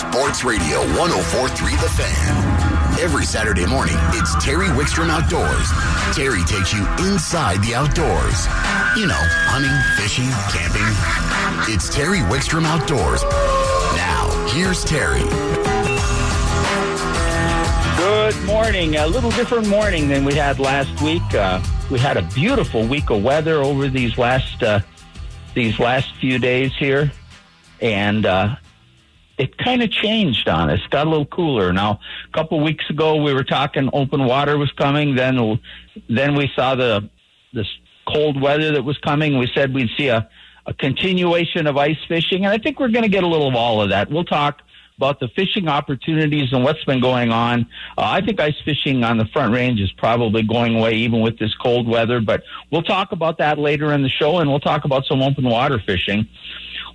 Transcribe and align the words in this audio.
Sports 0.00 0.44
Radio 0.44 0.78
1043 0.96 1.76
The 1.76 1.88
Fan. 1.90 2.98
Every 2.98 3.26
Saturday 3.26 3.66
morning, 3.66 3.96
it's 4.14 4.34
Terry 4.42 4.68
Wickstrom 4.68 5.10
Outdoors. 5.10 5.68
Terry 6.16 6.42
takes 6.44 6.72
you 6.72 6.80
inside 7.06 7.62
the 7.62 7.74
outdoors. 7.74 8.46
You 8.96 9.06
know, 9.06 9.22
hunting, 9.44 9.76
fishing, 10.00 10.30
camping. 10.48 10.88
It's 11.70 11.94
Terry 11.94 12.20
Wickstrom 12.32 12.64
Outdoors. 12.64 13.22
Now, 13.94 14.48
here's 14.54 14.82
Terry. 14.86 15.20
Good 17.98 18.42
morning. 18.46 18.96
A 18.96 19.06
little 19.06 19.30
different 19.32 19.68
morning 19.68 20.08
than 20.08 20.24
we 20.24 20.32
had 20.32 20.58
last 20.58 20.98
week. 21.02 21.34
Uh, 21.34 21.62
we 21.90 21.98
had 21.98 22.16
a 22.16 22.22
beautiful 22.22 22.86
week 22.86 23.10
of 23.10 23.22
weather 23.22 23.56
over 23.56 23.86
these 23.88 24.16
last 24.16 24.62
uh, 24.62 24.80
these 25.52 25.78
last 25.78 26.14
few 26.16 26.38
days 26.38 26.72
here, 26.74 27.12
and 27.82 28.24
uh, 28.24 28.56
it 29.40 29.56
kind 29.56 29.82
of 29.82 29.90
changed 29.90 30.50
on 30.50 30.68
us. 30.68 30.80
Got 30.90 31.06
a 31.06 31.10
little 31.10 31.24
cooler. 31.24 31.72
Now, 31.72 31.98
a 32.28 32.32
couple 32.36 32.60
weeks 32.60 32.84
ago, 32.90 33.16
we 33.22 33.32
were 33.32 33.42
talking 33.42 33.88
open 33.94 34.26
water 34.26 34.58
was 34.58 34.70
coming. 34.72 35.14
Then, 35.14 35.58
then 36.10 36.34
we 36.34 36.50
saw 36.54 36.74
the 36.74 37.08
this 37.54 37.66
cold 38.06 38.40
weather 38.40 38.72
that 38.72 38.82
was 38.82 38.98
coming. 38.98 39.38
We 39.38 39.50
said 39.54 39.72
we'd 39.72 39.88
see 39.96 40.08
a, 40.08 40.28
a 40.66 40.74
continuation 40.74 41.66
of 41.66 41.78
ice 41.78 41.96
fishing, 42.06 42.44
and 42.44 42.52
I 42.52 42.58
think 42.58 42.78
we're 42.78 42.90
going 42.90 43.02
to 43.02 43.08
get 43.08 43.24
a 43.24 43.26
little 43.26 43.48
of 43.48 43.54
all 43.54 43.80
of 43.80 43.88
that. 43.88 44.10
We'll 44.10 44.24
talk 44.24 44.60
about 44.98 45.20
the 45.20 45.28
fishing 45.28 45.66
opportunities 45.66 46.52
and 46.52 46.62
what's 46.62 46.84
been 46.84 47.00
going 47.00 47.32
on. 47.32 47.62
Uh, 47.96 48.02
I 48.02 48.20
think 48.20 48.38
ice 48.38 48.60
fishing 48.62 49.02
on 49.04 49.16
the 49.16 49.24
Front 49.24 49.54
Range 49.54 49.80
is 49.80 49.90
probably 49.92 50.42
going 50.42 50.76
away 50.76 50.92
even 50.96 51.22
with 51.22 51.38
this 51.38 51.54
cold 51.54 51.88
weather, 51.88 52.20
but 52.20 52.42
we'll 52.70 52.82
talk 52.82 53.12
about 53.12 53.38
that 53.38 53.58
later 53.58 53.94
in 53.94 54.02
the 54.02 54.10
show, 54.10 54.40
and 54.40 54.50
we'll 54.50 54.60
talk 54.60 54.84
about 54.84 55.06
some 55.06 55.22
open 55.22 55.44
water 55.44 55.78
fishing. 55.78 56.28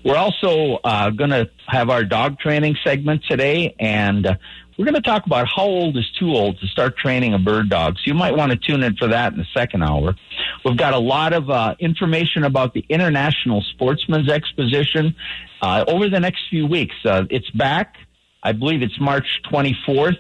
We're 0.03 0.17
also 0.17 0.79
uh, 0.83 1.09
going 1.09 1.31
to 1.31 1.49
have 1.67 1.89
our 1.89 2.03
dog 2.03 2.39
training 2.39 2.77
segment 2.83 3.23
today, 3.27 3.75
and 3.79 4.25
uh, 4.25 4.35
we're 4.77 4.85
going 4.85 4.95
to 4.95 5.01
talk 5.01 5.25
about 5.25 5.47
how 5.47 5.63
old 5.63 5.97
is 5.97 6.09
too 6.19 6.31
old 6.31 6.59
to 6.59 6.67
start 6.67 6.97
training 6.97 7.33
a 7.33 7.39
bird 7.39 7.69
dog. 7.69 7.95
So 7.95 8.01
you 8.05 8.13
might 8.13 8.35
want 8.35 8.51
to 8.51 8.57
tune 8.57 8.83
in 8.83 8.95
for 8.97 9.07
that 9.07 9.31
in 9.33 9.39
the 9.39 9.47
second 9.53 9.83
hour. 9.83 10.15
We've 10.63 10.77
got 10.77 10.93
a 10.93 10.99
lot 10.99 11.33
of 11.33 11.49
uh, 11.49 11.75
information 11.79 12.43
about 12.43 12.73
the 12.73 12.85
International 12.89 13.61
Sportsman's 13.61 14.29
Exposition 14.29 15.15
uh, 15.61 15.85
over 15.87 16.09
the 16.09 16.19
next 16.19 16.41
few 16.49 16.67
weeks. 16.67 16.95
Uh, 17.05 17.23
it's 17.29 17.49
back. 17.51 17.95
I 18.43 18.51
believe 18.51 18.81
it's 18.81 18.99
March 18.99 19.41
24th 19.51 20.17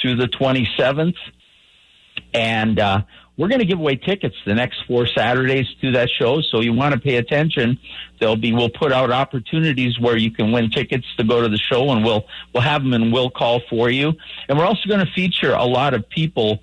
through 0.00 0.16
the 0.16 0.26
27th. 0.26 1.14
And 2.34 2.78
uh, 2.78 3.02
we're 3.36 3.48
going 3.48 3.60
to 3.60 3.66
give 3.66 3.78
away 3.78 3.96
tickets 3.96 4.36
the 4.44 4.54
next 4.54 4.84
four 4.86 5.06
Saturdays 5.06 5.66
to 5.80 5.92
that 5.92 6.10
show. 6.10 6.42
So 6.42 6.60
you 6.60 6.72
want 6.72 6.94
to 6.94 7.00
pay 7.00 7.16
attention. 7.16 7.78
There'll 8.20 8.36
be 8.36 8.52
we'll 8.52 8.68
put 8.68 8.92
out 8.92 9.10
opportunities 9.10 9.98
where 9.98 10.16
you 10.16 10.30
can 10.30 10.52
win 10.52 10.70
tickets 10.70 11.06
to 11.16 11.24
go 11.24 11.40
to 11.40 11.48
the 11.48 11.58
show, 11.58 11.90
and 11.90 12.04
we'll 12.04 12.26
we'll 12.52 12.62
have 12.62 12.82
them 12.82 12.92
and 12.92 13.12
we'll 13.12 13.30
call 13.30 13.60
for 13.70 13.90
you. 13.90 14.12
And 14.48 14.58
we're 14.58 14.66
also 14.66 14.88
going 14.88 15.04
to 15.04 15.12
feature 15.12 15.54
a 15.54 15.64
lot 15.64 15.94
of 15.94 16.08
people 16.08 16.60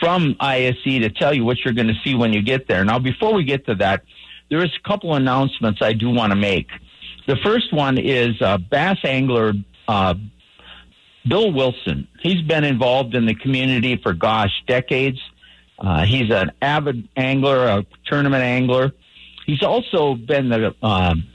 from 0.00 0.36
ISE 0.40 0.82
to 0.84 1.10
tell 1.10 1.34
you 1.34 1.44
what 1.44 1.58
you're 1.64 1.74
going 1.74 1.88
to 1.88 1.98
see 2.04 2.14
when 2.14 2.32
you 2.32 2.42
get 2.42 2.68
there. 2.68 2.84
Now, 2.84 2.98
before 2.98 3.34
we 3.34 3.44
get 3.44 3.66
to 3.66 3.74
that, 3.76 4.02
there 4.50 4.62
is 4.62 4.70
a 4.76 4.88
couple 4.88 5.14
announcements 5.14 5.80
I 5.82 5.92
do 5.92 6.10
want 6.10 6.32
to 6.32 6.36
make. 6.36 6.68
The 7.26 7.36
first 7.36 7.72
one 7.72 7.98
is 7.98 8.40
uh, 8.40 8.58
bass 8.58 8.98
angler 9.04 9.52
uh, 9.88 10.14
Bill 11.28 11.52
Wilson. 11.52 12.08
He's 12.20 12.42
been 12.42 12.64
involved 12.64 13.14
in 13.14 13.26
the 13.26 13.34
community 13.34 13.96
for 13.96 14.12
gosh 14.12 14.62
decades. 14.66 15.18
Uh, 15.78 16.04
he's 16.04 16.30
an 16.30 16.52
avid 16.62 17.08
angler, 17.16 17.66
a 17.66 17.86
tournament 18.06 18.42
angler. 18.42 18.92
He's 19.46 19.62
also 19.62 20.14
been 20.14 20.48
the 20.48 20.74
um, 20.82 21.28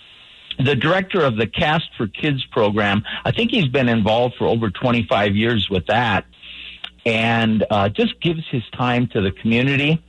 the 0.58 0.76
director 0.76 1.22
of 1.22 1.38
the 1.38 1.48
Cast 1.48 1.90
for 1.98 2.08
Kids 2.08 2.44
program. 2.46 3.04
I 3.24 3.32
think 3.32 3.52
he's 3.52 3.68
been 3.68 3.90
involved 3.90 4.36
for 4.38 4.46
over 4.46 4.70
25 4.70 5.36
years 5.36 5.70
with 5.70 5.88
that, 5.88 6.26
and 7.06 7.66
uh, 7.70 7.90
just 7.90 8.20
gives 8.22 8.42
his 8.50 8.64
time 8.78 9.08
to 9.10 9.22
the 9.22 9.32
community. 9.32 10.04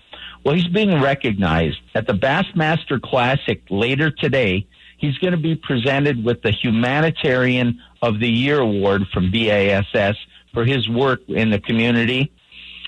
Well, 0.45 0.55
he's 0.55 0.67
being 0.67 1.01
recognized 1.01 1.79
at 1.95 2.07
the 2.07 2.15
Bassmaster 2.15 3.01
Classic 3.01 3.63
later 3.71 4.11
today. 4.11 4.67
He's 4.99 5.17
going 5.19 5.33
to 5.33 5.39
be 5.39 5.55
presented 5.55 6.25
with 6.25 6.43
the 6.43 6.51
Humanitarian 6.51 7.81
of 8.01 8.19
the 8.19 8.29
Year 8.29 8.59
award 8.59 9.03
from 9.13 9.31
BASS 9.31 10.17
for 10.53 10.65
his 10.65 10.89
work 10.89 11.21
in 11.29 11.51
the 11.51 11.61
community. 11.61 12.33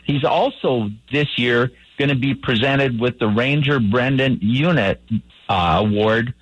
He's 0.04 0.25
also 0.25 0.91
this 1.10 1.28
year 1.37 1.70
going 1.98 2.10
to 2.10 2.16
be 2.16 2.34
presented 2.34 3.00
with 3.00 3.19
the 3.19 3.28
Ranger 3.28 3.81
Brendan 3.81 4.38
Unit 4.42 5.00
uh, 5.48 5.82
Award 5.84 6.34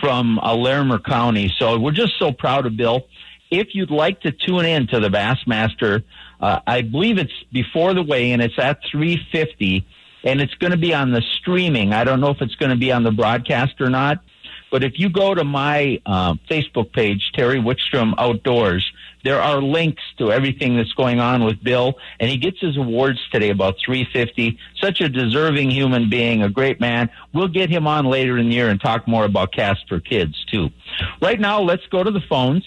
from 0.00 0.38
uh, 0.38 0.54
Larimer 0.54 0.98
County. 0.98 1.52
So 1.58 1.78
we're 1.78 1.92
just 1.92 2.18
so 2.18 2.32
proud 2.32 2.66
of 2.66 2.76
Bill. 2.76 3.06
If 3.50 3.68
you'd 3.74 3.90
like 3.90 4.20
to 4.22 4.32
tune 4.32 4.64
in 4.64 4.86
to 4.88 5.00
the 5.00 5.08
Bassmaster, 5.08 6.04
uh, 6.40 6.60
I 6.66 6.82
believe 6.82 7.18
it's 7.18 7.32
before 7.52 7.94
the 7.94 8.02
weigh 8.02 8.32
and 8.32 8.40
It's 8.40 8.58
at 8.58 8.80
350, 8.90 9.84
and 10.24 10.40
it's 10.40 10.54
going 10.54 10.70
to 10.70 10.76
be 10.76 10.94
on 10.94 11.10
the 11.10 11.22
streaming. 11.38 11.92
I 11.92 12.04
don't 12.04 12.20
know 12.20 12.30
if 12.30 12.40
it's 12.40 12.54
going 12.54 12.70
to 12.70 12.76
be 12.76 12.92
on 12.92 13.02
the 13.02 13.10
broadcast 13.10 13.80
or 13.80 13.90
not. 13.90 14.22
But 14.70 14.84
if 14.84 14.98
you 14.98 15.08
go 15.08 15.34
to 15.34 15.42
my 15.42 16.00
uh, 16.06 16.34
Facebook 16.48 16.92
page, 16.92 17.32
Terry 17.34 17.58
Wickstrom 17.58 18.14
Outdoors, 18.16 18.88
there 19.24 19.40
are 19.40 19.60
links 19.60 20.02
to 20.18 20.32
everything 20.32 20.76
that's 20.76 20.92
going 20.92 21.20
on 21.20 21.44
with 21.44 21.62
Bill, 21.62 21.94
and 22.18 22.30
he 22.30 22.36
gets 22.36 22.60
his 22.60 22.76
awards 22.76 23.18
today 23.30 23.50
about 23.50 23.76
350. 23.84 24.58
Such 24.80 25.00
a 25.00 25.08
deserving 25.08 25.70
human 25.70 26.08
being, 26.08 26.42
a 26.42 26.48
great 26.48 26.80
man. 26.80 27.10
We'll 27.34 27.48
get 27.48 27.70
him 27.70 27.86
on 27.86 28.06
later 28.06 28.38
in 28.38 28.48
the 28.48 28.54
year 28.54 28.68
and 28.68 28.80
talk 28.80 29.06
more 29.06 29.24
about 29.24 29.52
Cast 29.52 29.88
for 29.88 30.00
Kids 30.00 30.44
too. 30.50 30.70
Right 31.20 31.38
now, 31.38 31.60
let's 31.60 31.86
go 31.90 32.02
to 32.02 32.10
the 32.10 32.22
phones. 32.28 32.64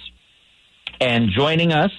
And 1.01 1.29
joining 1.29 1.73
us, 1.73 1.91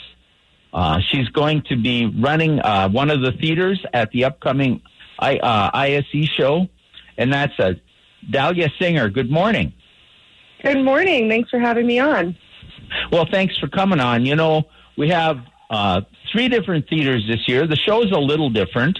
uh, 0.72 1.00
she's 1.10 1.28
going 1.28 1.62
to 1.68 1.76
be 1.76 2.06
running 2.06 2.60
uh, 2.60 2.88
one 2.88 3.10
of 3.10 3.20
the 3.20 3.32
theaters 3.32 3.84
at 3.92 4.10
the 4.12 4.24
upcoming 4.24 4.82
I, 5.18 5.36
uh, 5.36 5.70
ISE 5.74 6.28
show, 6.28 6.68
and 7.18 7.32
that's 7.32 7.58
uh, 7.58 7.74
Dahlia 8.30 8.70
Singer. 8.78 9.08
Good 9.08 9.30
morning. 9.30 9.72
Good 10.62 10.82
morning. 10.82 11.28
Thanks 11.28 11.50
for 11.50 11.58
having 11.58 11.86
me 11.86 11.98
on. 11.98 12.36
Well, 13.10 13.26
thanks 13.30 13.58
for 13.58 13.68
coming 13.68 14.00
on. 14.00 14.26
You 14.26 14.36
know, 14.36 14.64
we 14.96 15.08
have 15.08 15.38
uh, 15.70 16.02
three 16.32 16.48
different 16.48 16.88
theaters 16.88 17.26
this 17.28 17.48
year. 17.48 17.66
The 17.66 17.76
show 17.76 18.02
is 18.02 18.10
a 18.10 18.18
little 18.18 18.50
different. 18.50 18.98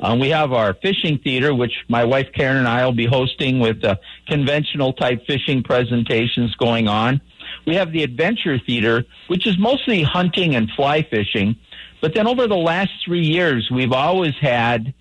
Um, 0.00 0.18
we 0.18 0.30
have 0.30 0.52
our 0.52 0.74
fishing 0.74 1.18
theater, 1.18 1.54
which 1.54 1.72
my 1.88 2.04
wife 2.04 2.28
Karen 2.34 2.56
and 2.56 2.66
I 2.66 2.84
will 2.84 2.92
be 2.92 3.06
hosting 3.06 3.60
with 3.60 3.84
uh, 3.84 3.96
conventional 4.26 4.92
type 4.92 5.26
fishing 5.26 5.62
presentations 5.62 6.54
going 6.56 6.88
on. 6.88 7.20
We 7.66 7.76
have 7.76 7.92
the 7.92 8.02
adventure 8.02 8.58
theater, 8.58 9.04
which 9.28 9.46
is 9.46 9.56
mostly 9.58 10.02
hunting 10.02 10.56
and 10.56 10.68
fly 10.70 11.02
fishing. 11.02 11.56
But 12.00 12.14
then 12.14 12.26
over 12.26 12.48
the 12.48 12.56
last 12.56 12.90
three 13.04 13.24
years, 13.24 13.70
we've 13.70 13.92
always 13.92 14.34
had 14.40 14.92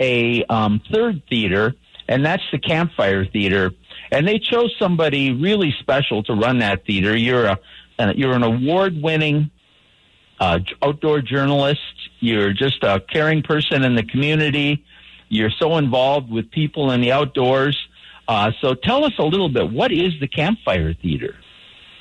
a 0.00 0.42
um, 0.44 0.80
third 0.90 1.22
theater, 1.28 1.74
and 2.08 2.24
that's 2.24 2.42
the 2.50 2.58
campfire 2.58 3.26
theater 3.26 3.72
and 4.10 4.26
they 4.26 4.38
chose 4.38 4.74
somebody 4.78 5.32
really 5.32 5.74
special 5.80 6.22
to 6.24 6.34
run 6.34 6.58
that 6.58 6.84
theater. 6.84 7.16
You're 7.16 7.46
a 7.46 7.58
uh, 7.98 8.12
you're 8.16 8.32
an 8.32 8.42
award 8.42 9.00
winning 9.02 9.50
uh, 10.38 10.58
outdoor 10.82 11.20
journalist. 11.20 11.80
You're 12.20 12.52
just 12.52 12.82
a 12.82 13.00
caring 13.00 13.42
person 13.42 13.82
in 13.84 13.94
the 13.94 14.02
community. 14.02 14.84
You're 15.28 15.50
so 15.50 15.76
involved 15.76 16.30
with 16.30 16.50
people 16.50 16.90
in 16.92 17.02
the 17.02 17.12
outdoors. 17.12 17.78
Uh, 18.26 18.52
so 18.60 18.74
tell 18.74 19.04
us 19.04 19.12
a 19.18 19.24
little 19.24 19.48
bit. 19.48 19.70
What 19.70 19.92
is 19.92 20.12
the 20.18 20.28
Campfire 20.28 20.94
Theater? 20.94 21.36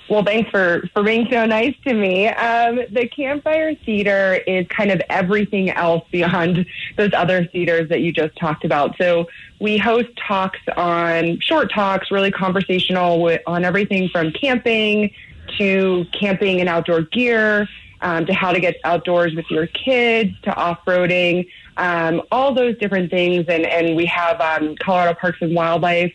Well, 0.09 0.23
thanks 0.23 0.49
for, 0.49 0.81
for 0.91 1.03
being 1.03 1.27
so 1.31 1.45
nice 1.45 1.75
to 1.85 1.93
me. 1.93 2.27
Um, 2.29 2.77
the 2.89 3.07
Campfire 3.07 3.75
Theater 3.75 4.41
is 4.47 4.65
kind 4.67 4.89
of 4.89 4.99
everything 5.07 5.69
else 5.69 6.03
beyond 6.11 6.65
those 6.97 7.11
other 7.13 7.45
theaters 7.45 7.89
that 7.89 8.01
you 8.01 8.11
just 8.11 8.35
talked 8.35 8.65
about. 8.65 8.97
So 8.97 9.27
we 9.59 9.77
host 9.77 10.09
talks 10.27 10.59
on 10.75 11.39
short 11.41 11.71
talks, 11.71 12.09
really 12.09 12.31
conversational 12.31 13.21
with, 13.21 13.41
on 13.45 13.63
everything 13.63 14.09
from 14.09 14.31
camping 14.31 15.11
to 15.59 16.05
camping 16.11 16.59
and 16.59 16.67
outdoor 16.67 17.01
gear, 17.01 17.67
um, 18.01 18.25
to 18.25 18.33
how 18.33 18.51
to 18.51 18.59
get 18.59 18.77
outdoors 18.83 19.35
with 19.35 19.45
your 19.51 19.67
kids, 19.67 20.31
to 20.41 20.55
off 20.55 20.79
roading, 20.85 21.47
um, 21.77 22.23
all 22.31 22.53
those 22.55 22.75
different 22.79 23.11
things. 23.11 23.45
And, 23.47 23.63
and 23.65 23.95
we 23.95 24.07
have 24.07 24.41
um, 24.41 24.75
Colorado 24.77 25.19
Parks 25.19 25.37
and 25.41 25.55
Wildlife 25.55 26.13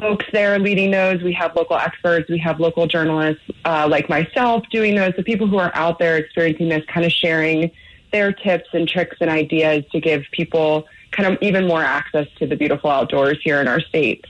folks 0.00 0.24
there 0.32 0.58
leading 0.58 0.90
those. 0.90 1.22
We 1.22 1.32
have 1.34 1.54
local 1.54 1.76
experts. 1.76 2.28
We 2.30 2.38
have 2.38 2.58
local 2.58 2.86
journalists 2.86 3.42
uh, 3.64 3.86
like 3.88 4.08
myself 4.08 4.64
doing 4.70 4.94
those. 4.94 5.12
The 5.16 5.22
people 5.22 5.46
who 5.46 5.58
are 5.58 5.70
out 5.74 5.98
there 5.98 6.16
experiencing 6.16 6.68
this, 6.68 6.84
kind 6.86 7.04
of 7.04 7.12
sharing 7.12 7.70
their 8.12 8.32
tips 8.32 8.68
and 8.72 8.88
tricks 8.88 9.16
and 9.20 9.30
ideas 9.30 9.84
to 9.92 10.00
give 10.00 10.24
people 10.32 10.86
kind 11.12 11.32
of 11.32 11.38
even 11.42 11.66
more 11.66 11.82
access 11.82 12.26
to 12.38 12.46
the 12.46 12.56
beautiful 12.56 12.90
outdoors 12.90 13.38
here 13.42 13.60
in 13.60 13.68
our 13.68 13.80
state. 13.80 14.24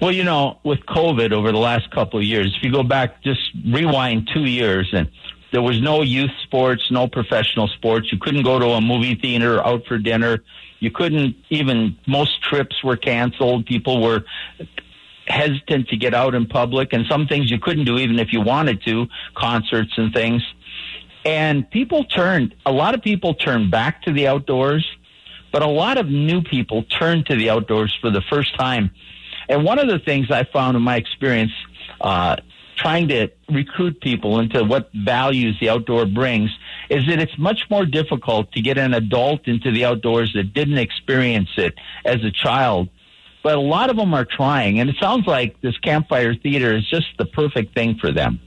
Well, 0.00 0.12
you 0.12 0.24
know, 0.24 0.58
with 0.64 0.80
COVID 0.80 1.32
over 1.32 1.52
the 1.52 1.58
last 1.58 1.90
couple 1.90 2.18
of 2.18 2.24
years, 2.24 2.52
if 2.56 2.64
you 2.64 2.72
go 2.72 2.82
back, 2.82 3.22
just 3.22 3.40
rewind 3.64 4.28
two 4.34 4.46
years, 4.46 4.88
and 4.92 5.08
there 5.52 5.62
was 5.62 5.80
no 5.80 6.02
youth 6.02 6.32
sports, 6.42 6.90
no 6.90 7.06
professional 7.06 7.68
sports. 7.68 8.10
You 8.10 8.18
couldn't 8.18 8.42
go 8.42 8.58
to 8.58 8.66
a 8.70 8.80
movie 8.80 9.14
theater, 9.14 9.64
out 9.64 9.86
for 9.86 9.98
dinner. 9.98 10.42
You 10.82 10.90
couldn't 10.90 11.36
even, 11.48 11.96
most 12.08 12.42
trips 12.42 12.82
were 12.82 12.96
canceled. 12.96 13.66
People 13.66 14.02
were 14.02 14.24
hesitant 15.28 15.86
to 15.90 15.96
get 15.96 16.12
out 16.12 16.34
in 16.34 16.44
public, 16.44 16.92
and 16.92 17.06
some 17.06 17.28
things 17.28 17.52
you 17.52 17.60
couldn't 17.60 17.84
do 17.84 17.98
even 17.98 18.18
if 18.18 18.32
you 18.32 18.40
wanted 18.40 18.82
to, 18.86 19.06
concerts 19.36 19.92
and 19.96 20.12
things. 20.12 20.42
And 21.24 21.70
people 21.70 22.02
turned, 22.02 22.56
a 22.66 22.72
lot 22.72 22.96
of 22.96 23.00
people 23.02 23.32
turned 23.32 23.70
back 23.70 24.02
to 24.02 24.12
the 24.12 24.26
outdoors, 24.26 24.84
but 25.52 25.62
a 25.62 25.68
lot 25.68 25.98
of 25.98 26.08
new 26.08 26.42
people 26.42 26.82
turned 26.82 27.26
to 27.26 27.36
the 27.36 27.48
outdoors 27.48 27.96
for 28.00 28.10
the 28.10 28.22
first 28.22 28.58
time. 28.58 28.90
And 29.48 29.62
one 29.62 29.78
of 29.78 29.86
the 29.86 30.00
things 30.00 30.32
I 30.32 30.42
found 30.42 30.76
in 30.76 30.82
my 30.82 30.96
experience, 30.96 31.52
uh, 32.00 32.38
trying 32.82 33.08
to 33.08 33.28
recruit 33.48 34.00
people 34.00 34.40
into 34.40 34.64
what 34.64 34.90
values 34.92 35.56
the 35.60 35.68
outdoor 35.68 36.04
brings 36.06 36.50
is 36.90 37.06
that 37.06 37.20
it's 37.20 37.38
much 37.38 37.62
more 37.70 37.86
difficult 37.86 38.50
to 38.52 38.60
get 38.60 38.76
an 38.76 38.92
adult 38.92 39.46
into 39.46 39.70
the 39.70 39.84
outdoors 39.84 40.32
that 40.34 40.52
didn't 40.52 40.78
experience 40.78 41.50
it 41.56 41.74
as 42.04 42.22
a 42.24 42.30
child. 42.30 42.88
But 43.42 43.56
a 43.56 43.60
lot 43.60 43.90
of 43.90 43.96
them 43.96 44.14
are 44.14 44.24
trying, 44.24 44.78
and 44.78 44.88
it 44.88 44.96
sounds 45.00 45.26
like 45.26 45.60
this 45.60 45.76
campfire 45.78 46.34
theater 46.34 46.74
is 46.74 46.88
just 46.88 47.06
the 47.18 47.24
perfect 47.24 47.74
thing 47.74 47.98
for 47.98 48.12
them. 48.12 48.40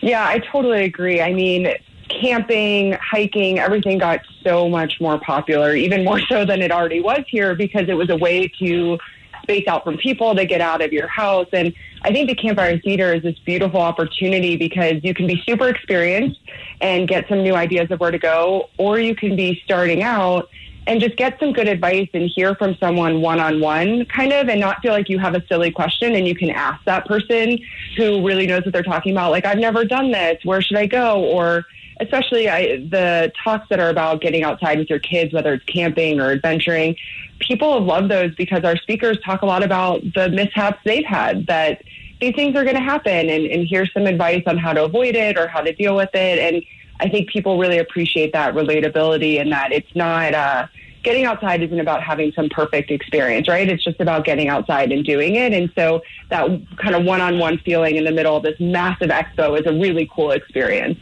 Yeah, 0.00 0.26
I 0.26 0.38
totally 0.38 0.84
agree. 0.84 1.20
I 1.20 1.32
mean, 1.32 1.72
camping, 2.08 2.92
hiking, 3.00 3.58
everything 3.58 3.98
got 3.98 4.20
so 4.42 4.68
much 4.68 5.00
more 5.00 5.18
popular, 5.18 5.74
even 5.74 6.04
more 6.04 6.20
so 6.20 6.44
than 6.44 6.60
it 6.60 6.70
already 6.70 7.00
was 7.00 7.24
here 7.28 7.54
because 7.54 7.88
it 7.88 7.94
was 7.94 8.10
a 8.10 8.16
way 8.16 8.48
to 8.58 8.98
space 9.42 9.66
out 9.68 9.84
from 9.84 9.96
people, 9.98 10.34
to 10.34 10.44
get 10.44 10.60
out 10.60 10.82
of 10.82 10.92
your 10.92 11.06
house. 11.06 11.48
And 11.52 11.72
I 12.04 12.12
think 12.12 12.28
the 12.28 12.34
Campfire 12.34 12.78
Theater 12.78 13.14
is 13.14 13.22
this 13.22 13.38
beautiful 13.40 13.80
opportunity 13.80 14.56
because 14.56 15.02
you 15.02 15.14
can 15.14 15.26
be 15.26 15.42
super 15.48 15.68
experienced 15.68 16.38
and 16.82 17.08
get 17.08 17.26
some 17.30 17.42
new 17.42 17.54
ideas 17.54 17.90
of 17.90 17.98
where 17.98 18.10
to 18.10 18.18
go, 18.18 18.68
or 18.76 18.98
you 18.98 19.16
can 19.16 19.34
be 19.36 19.62
starting 19.64 20.02
out 20.02 20.50
and 20.86 21.00
just 21.00 21.16
get 21.16 21.40
some 21.40 21.54
good 21.54 21.66
advice 21.66 22.10
and 22.12 22.28
hear 22.28 22.54
from 22.56 22.76
someone 22.76 23.22
one 23.22 23.40
on 23.40 23.58
one, 23.58 24.04
kind 24.04 24.34
of, 24.34 24.50
and 24.50 24.60
not 24.60 24.82
feel 24.82 24.92
like 24.92 25.08
you 25.08 25.18
have 25.18 25.34
a 25.34 25.42
silly 25.46 25.70
question 25.70 26.14
and 26.14 26.28
you 26.28 26.34
can 26.34 26.50
ask 26.50 26.84
that 26.84 27.06
person 27.06 27.58
who 27.96 28.22
really 28.26 28.46
knows 28.46 28.66
what 28.66 28.74
they're 28.74 28.82
talking 28.82 29.12
about. 29.12 29.30
Like, 29.30 29.46
I've 29.46 29.56
never 29.56 29.86
done 29.86 30.10
this. 30.10 30.44
Where 30.44 30.60
should 30.60 30.76
I 30.76 30.84
go? 30.84 31.24
Or, 31.24 31.64
especially 32.00 32.48
I, 32.48 32.76
the 32.76 33.32
talks 33.42 33.68
that 33.68 33.80
are 33.80 33.88
about 33.88 34.20
getting 34.20 34.42
outside 34.42 34.78
with 34.78 34.90
your 34.90 34.98
kids, 34.98 35.32
whether 35.32 35.54
it's 35.54 35.64
camping 35.64 36.20
or 36.20 36.30
adventuring, 36.30 36.96
people 37.38 37.80
love 37.80 38.08
those 38.08 38.34
because 38.34 38.64
our 38.64 38.76
speakers 38.76 39.18
talk 39.24 39.42
a 39.42 39.46
lot 39.46 39.62
about 39.62 40.02
the 40.14 40.28
mishaps 40.28 40.78
they've 40.84 41.04
had 41.04 41.46
that 41.46 41.82
these 42.20 42.34
things 42.34 42.56
are 42.56 42.64
going 42.64 42.76
to 42.76 42.82
happen 42.82 43.28
and, 43.28 43.46
and 43.46 43.66
here's 43.68 43.92
some 43.92 44.06
advice 44.06 44.42
on 44.46 44.56
how 44.56 44.72
to 44.72 44.84
avoid 44.84 45.14
it 45.14 45.36
or 45.36 45.46
how 45.48 45.60
to 45.60 45.72
deal 45.72 45.96
with 45.96 46.10
it. 46.14 46.38
And 46.38 46.62
I 47.00 47.08
think 47.08 47.28
people 47.28 47.58
really 47.58 47.78
appreciate 47.78 48.32
that 48.32 48.54
relatability 48.54 49.40
and 49.40 49.52
that 49.52 49.72
it's 49.72 49.94
not, 49.94 50.34
uh, 50.34 50.66
getting 51.02 51.26
outside 51.26 51.62
isn't 51.62 51.78
about 51.80 52.02
having 52.02 52.32
some 52.32 52.48
perfect 52.48 52.90
experience, 52.90 53.46
right? 53.46 53.68
It's 53.68 53.84
just 53.84 54.00
about 54.00 54.24
getting 54.24 54.48
outside 54.48 54.90
and 54.90 55.04
doing 55.04 55.36
it. 55.36 55.52
And 55.52 55.70
so 55.74 56.00
that 56.30 56.48
kind 56.78 56.94
of 56.94 57.04
one 57.04 57.20
on 57.20 57.38
one 57.38 57.58
feeling 57.58 57.96
in 57.96 58.04
the 58.04 58.10
middle 58.10 58.36
of 58.36 58.42
this 58.42 58.58
massive 58.58 59.10
expo 59.10 59.60
is 59.60 59.66
a 59.66 59.72
really 59.72 60.10
cool 60.12 60.30
experience. 60.30 60.98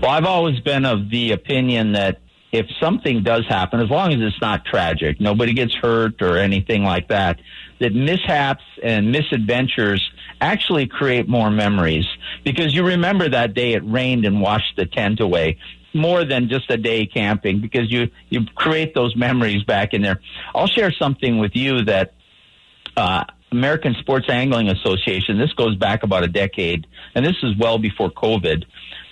Well, 0.00 0.10
I've 0.10 0.24
always 0.24 0.60
been 0.60 0.84
of 0.84 1.10
the 1.10 1.32
opinion 1.32 1.92
that 1.92 2.20
if 2.52 2.66
something 2.80 3.22
does 3.22 3.46
happen, 3.46 3.80
as 3.80 3.90
long 3.90 4.12
as 4.12 4.20
it's 4.20 4.40
not 4.40 4.64
tragic, 4.64 5.20
nobody 5.20 5.52
gets 5.52 5.74
hurt 5.74 6.20
or 6.20 6.36
anything 6.36 6.82
like 6.82 7.08
that, 7.08 7.40
that 7.78 7.94
mishaps 7.94 8.64
and 8.82 9.12
misadventures 9.12 10.10
actually 10.40 10.86
create 10.86 11.28
more 11.28 11.50
memories 11.50 12.06
because 12.44 12.74
you 12.74 12.84
remember 12.84 13.28
that 13.28 13.54
day 13.54 13.74
it 13.74 13.84
rained 13.84 14.24
and 14.24 14.40
washed 14.40 14.74
the 14.76 14.86
tent 14.86 15.20
away 15.20 15.58
more 15.92 16.24
than 16.24 16.48
just 16.48 16.70
a 16.70 16.76
day 16.76 17.06
camping 17.06 17.60
because 17.60 17.90
you 17.90 18.10
you 18.28 18.44
create 18.54 18.94
those 18.94 19.14
memories 19.16 19.62
back 19.64 19.92
in 19.92 20.02
there. 20.02 20.20
I'll 20.54 20.66
share 20.66 20.92
something 20.92 21.38
with 21.38 21.56
you 21.56 21.84
that 21.84 22.14
uh, 22.96 23.24
American 23.52 23.94
Sports 24.00 24.26
Angling 24.28 24.68
Association. 24.68 25.38
This 25.38 25.52
goes 25.52 25.76
back 25.76 26.02
about 26.02 26.22
a 26.22 26.28
decade, 26.28 26.86
and 27.14 27.24
this 27.24 27.36
is 27.42 27.56
well 27.58 27.78
before 27.78 28.10
COVID. 28.10 28.64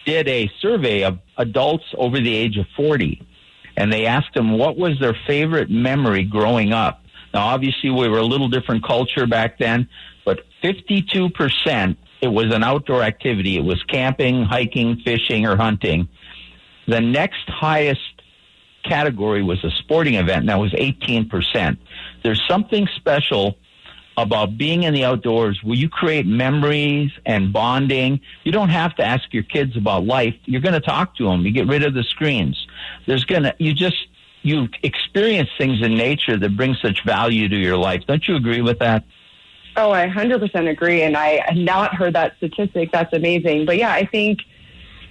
Did 0.08 0.26
a 0.26 0.50
survey 0.62 1.02
of 1.04 1.18
adults 1.36 1.84
over 1.94 2.18
the 2.18 2.34
age 2.34 2.56
of 2.56 2.64
forty, 2.74 3.20
and 3.76 3.92
they 3.92 4.06
asked 4.06 4.32
them 4.32 4.56
what 4.56 4.78
was 4.78 4.98
their 4.98 5.14
favorite 5.26 5.68
memory 5.68 6.24
growing 6.24 6.72
up. 6.72 7.02
Now, 7.34 7.48
obviously, 7.48 7.90
we 7.90 8.08
were 8.08 8.16
a 8.16 8.24
little 8.24 8.48
different 8.48 8.86
culture 8.86 9.26
back 9.26 9.58
then, 9.58 9.86
but 10.24 10.46
fifty-two 10.62 11.28
percent 11.28 11.98
it 12.22 12.28
was 12.28 12.54
an 12.54 12.64
outdoor 12.64 13.02
activity. 13.02 13.58
It 13.58 13.64
was 13.64 13.82
camping, 13.82 14.44
hiking, 14.44 15.02
fishing, 15.04 15.44
or 15.44 15.56
hunting. 15.56 16.08
The 16.86 17.02
next 17.02 17.46
highest 17.46 18.00
category 18.84 19.42
was 19.42 19.62
a 19.62 19.70
sporting 19.72 20.14
event, 20.14 20.38
and 20.40 20.48
that 20.48 20.58
was 20.58 20.72
18%. 20.72 21.76
There's 22.22 22.42
something 22.48 22.88
special 22.96 23.58
about 24.22 24.58
being 24.58 24.82
in 24.82 24.94
the 24.94 25.04
outdoors 25.04 25.60
where 25.62 25.76
you 25.76 25.88
create 25.88 26.26
memories 26.26 27.10
and 27.24 27.52
bonding. 27.52 28.20
You 28.44 28.52
don't 28.52 28.68
have 28.68 28.94
to 28.96 29.04
ask 29.04 29.32
your 29.32 29.44
kids 29.44 29.76
about 29.76 30.04
life. 30.04 30.34
You're 30.44 30.60
going 30.60 30.74
to 30.74 30.80
talk 30.80 31.16
to 31.16 31.24
them. 31.24 31.46
You 31.46 31.52
get 31.52 31.66
rid 31.66 31.84
of 31.84 31.94
the 31.94 32.02
screens. 32.02 32.66
There's 33.06 33.24
going 33.24 33.44
to, 33.44 33.54
you 33.58 33.74
just, 33.74 33.96
you 34.42 34.68
experience 34.82 35.50
things 35.56 35.82
in 35.82 35.96
nature 35.96 36.36
that 36.36 36.56
bring 36.56 36.74
such 36.74 37.04
value 37.04 37.48
to 37.48 37.56
your 37.56 37.76
life. 37.76 38.02
Don't 38.06 38.26
you 38.26 38.36
agree 38.36 38.60
with 38.60 38.78
that? 38.80 39.04
Oh, 39.76 39.92
I 39.92 40.08
100% 40.08 40.68
agree. 40.68 41.02
And 41.02 41.16
I 41.16 41.40
had 41.46 41.56
not 41.56 41.94
heard 41.94 42.14
that 42.14 42.36
statistic. 42.38 42.90
That's 42.90 43.12
amazing. 43.12 43.66
But 43.66 43.76
yeah, 43.76 43.92
I 43.92 44.04
think 44.04 44.40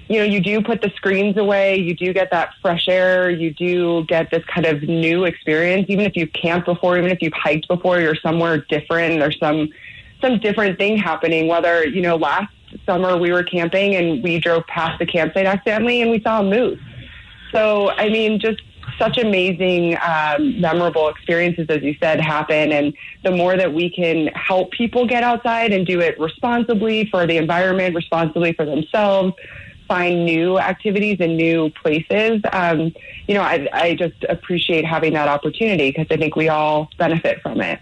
you 0.10 0.20
know, 0.20 0.24
you 0.24 0.40
do 0.40 0.62
put 0.62 0.82
the 0.82 0.90
screens 0.96 1.38
away, 1.38 1.78
you 1.78 1.94
do 1.94 2.14
get 2.14 2.32
that 2.32 2.54
fresh 2.62 2.88
air, 2.88 3.30
you 3.30 3.54
do 3.54 4.06
get 4.06 4.32
this 4.32 4.44
kind 4.46 4.66
of 4.66 4.84
new 4.84 5.26
experience. 5.26 5.86
Even 5.90 6.06
if 6.06 6.16
you've 6.16 6.32
camped 6.34 6.66
before, 6.66 6.98
even 6.98 7.12
if 7.12 7.22
you've 7.22 7.34
hiked 7.34 7.68
before, 7.68 8.00
you're 8.00 8.16
somewhere 8.16 8.60
different. 8.70 9.20
There's 9.20 9.40
some 9.40 9.70
some 10.22 10.40
different 10.40 10.78
thing 10.78 10.98
happening. 10.98 11.48
Whether 11.48 11.86
you 11.86 12.02
know, 12.02 12.16
last 12.16 12.54
summer 12.86 13.18
we 13.18 13.32
were 13.32 13.44
camping 13.44 13.96
and 13.96 14.24
we 14.24 14.40
drove 14.40 14.66
past 14.68 14.98
the 15.00 15.06
campsite 15.06 15.46
accidentally 15.46 16.02
and 16.02 16.10
we 16.10 16.22
saw 16.22 16.40
a 16.40 16.44
moose. 16.44 16.80
So 17.52 17.92
I 17.92 18.10
mean, 18.10 18.40
just 18.40 18.62
such 18.98 19.18
amazing, 19.18 19.98
um, 19.98 20.60
memorable 20.60 21.10
experiences, 21.10 21.68
as 21.70 21.84
you 21.84 21.96
said, 22.00 22.22
happen. 22.22 22.72
And 22.72 22.94
the 23.24 23.32
more 23.32 23.58
that 23.58 23.74
we 23.74 23.90
can 23.90 24.28
help 24.28 24.72
people 24.72 25.06
get 25.06 25.24
outside 25.24 25.72
and 25.74 25.86
do 25.86 26.00
it 26.00 26.20
responsibly 26.20 27.10
for 27.10 27.28
the 27.28 27.38
environment, 27.38 27.96
responsibly 27.96 28.54
for 28.54 28.66
themselves, 28.66 29.34
find 29.88 30.26
new 30.26 30.60
activities 30.60 31.18
and 31.20 31.38
new 31.38 31.70
places. 31.70 32.42
Um, 32.52 32.94
you 33.28 33.36
know, 33.36 33.42
I, 33.42 33.68
I 33.72 33.96
just 33.96 34.24
appreciate 34.28 34.86
having 34.86 35.14
that 35.14 35.28
opportunity 35.28 35.90
because 35.90 36.08
I 36.10 36.18
think 36.18 36.36
we 36.36 36.50
all 36.50 36.90
benefit 36.98 37.42
from 37.42 37.62
it. 37.62 37.80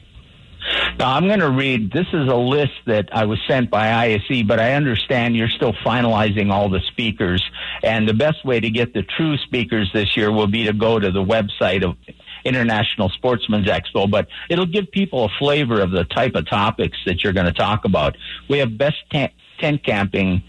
Now, 0.97 1.13
I'm 1.13 1.27
going 1.27 1.41
to 1.41 1.49
read. 1.49 1.91
This 1.91 2.07
is 2.11 2.27
a 2.27 2.35
list 2.35 2.73
that 2.87 3.09
I 3.11 3.25
was 3.25 3.39
sent 3.47 3.69
by 3.69 3.93
ISE, 3.93 4.43
but 4.47 4.59
I 4.59 4.73
understand 4.73 5.35
you're 5.35 5.49
still 5.49 5.73
finalizing 5.73 6.51
all 6.51 6.69
the 6.69 6.79
speakers. 6.87 7.43
And 7.83 8.07
the 8.07 8.13
best 8.13 8.43
way 8.43 8.59
to 8.59 8.69
get 8.69 8.93
the 8.93 9.03
true 9.03 9.37
speakers 9.37 9.91
this 9.93 10.17
year 10.17 10.31
will 10.31 10.47
be 10.47 10.65
to 10.65 10.73
go 10.73 10.97
to 10.97 11.11
the 11.11 11.23
website 11.23 11.83
of 11.83 11.97
International 12.45 13.09
Sportsman's 13.09 13.67
Expo, 13.67 14.09
but 14.09 14.27
it'll 14.49 14.65
give 14.65 14.91
people 14.91 15.25
a 15.25 15.29
flavor 15.39 15.81
of 15.81 15.91
the 15.91 16.03
type 16.05 16.35
of 16.35 16.47
topics 16.47 16.97
that 17.05 17.23
you're 17.23 17.33
going 17.33 17.47
to 17.47 17.53
talk 17.53 17.85
about. 17.85 18.15
We 18.49 18.59
have 18.59 18.77
best 18.77 18.97
tent 19.11 19.83
camping 19.83 20.43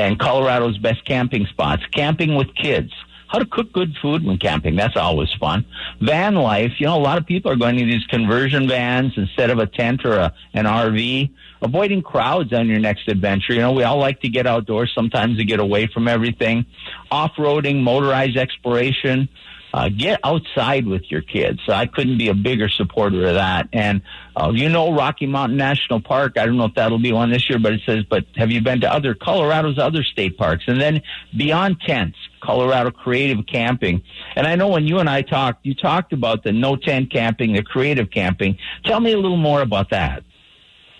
and 0.00 0.18
Colorado's 0.18 0.78
best 0.78 1.04
camping 1.04 1.46
spots, 1.46 1.82
camping 1.92 2.34
with 2.34 2.54
kids, 2.54 2.90
how 3.28 3.38
to 3.38 3.44
cook 3.44 3.70
good 3.72 3.94
food 4.00 4.24
when 4.24 4.38
camping. 4.38 4.74
That's 4.74 4.96
always 4.96 5.28
fun. 5.38 5.66
Van 6.00 6.34
life, 6.34 6.72
you 6.78 6.86
know, 6.86 6.96
a 6.96 6.98
lot 6.98 7.18
of 7.18 7.26
people 7.26 7.52
are 7.52 7.56
going 7.56 7.76
to 7.76 7.84
these 7.84 8.04
conversion 8.06 8.66
vans 8.66 9.12
instead 9.16 9.50
of 9.50 9.58
a 9.58 9.66
tent 9.66 10.04
or 10.04 10.14
a, 10.14 10.34
an 10.54 10.64
RV. 10.64 11.30
Avoiding 11.62 12.00
crowds 12.02 12.52
on 12.54 12.66
your 12.66 12.80
next 12.80 13.08
adventure. 13.08 13.52
You 13.52 13.60
know, 13.60 13.72
we 13.72 13.84
all 13.84 13.98
like 13.98 14.22
to 14.22 14.28
get 14.28 14.46
outdoors 14.46 14.90
sometimes 14.94 15.36
to 15.36 15.44
get 15.44 15.60
away 15.60 15.86
from 15.86 16.08
everything. 16.08 16.64
Off-roading, 17.10 17.82
motorized 17.82 18.38
exploration, 18.38 19.28
uh, 19.72 19.88
get 19.88 20.20
outside 20.24 20.86
with 20.86 21.02
your 21.10 21.22
kids. 21.22 21.60
So 21.66 21.72
I 21.72 21.86
couldn't 21.86 22.18
be 22.18 22.28
a 22.28 22.34
bigger 22.34 22.68
supporter 22.68 23.26
of 23.26 23.34
that. 23.34 23.68
And 23.72 24.02
uh, 24.36 24.52
you 24.54 24.68
know, 24.68 24.92
Rocky 24.92 25.26
Mountain 25.26 25.56
National 25.56 26.00
Park. 26.00 26.38
I 26.38 26.46
don't 26.46 26.56
know 26.56 26.64
if 26.64 26.74
that'll 26.74 26.98
be 26.98 27.12
one 27.12 27.30
this 27.30 27.48
year, 27.50 27.58
but 27.58 27.72
it 27.72 27.80
says, 27.84 28.04
"But 28.08 28.24
have 28.36 28.50
you 28.50 28.60
been 28.60 28.80
to 28.82 28.92
other 28.92 29.14
Colorado's 29.14 29.78
other 29.78 30.02
state 30.02 30.38
parks?" 30.38 30.64
And 30.66 30.80
then 30.80 31.02
beyond 31.36 31.80
tents, 31.80 32.18
Colorado 32.40 32.90
creative 32.90 33.46
camping. 33.46 34.02
And 34.36 34.46
I 34.46 34.54
know 34.54 34.68
when 34.68 34.86
you 34.86 34.98
and 34.98 35.10
I 35.10 35.22
talked, 35.22 35.66
you 35.66 35.74
talked 35.74 36.12
about 36.12 36.42
the 36.42 36.52
no 36.52 36.76
tent 36.76 37.12
camping, 37.12 37.52
the 37.52 37.62
creative 37.62 38.10
camping. 38.10 38.58
Tell 38.84 39.00
me 39.00 39.12
a 39.12 39.18
little 39.18 39.36
more 39.36 39.62
about 39.62 39.90
that. 39.90 40.24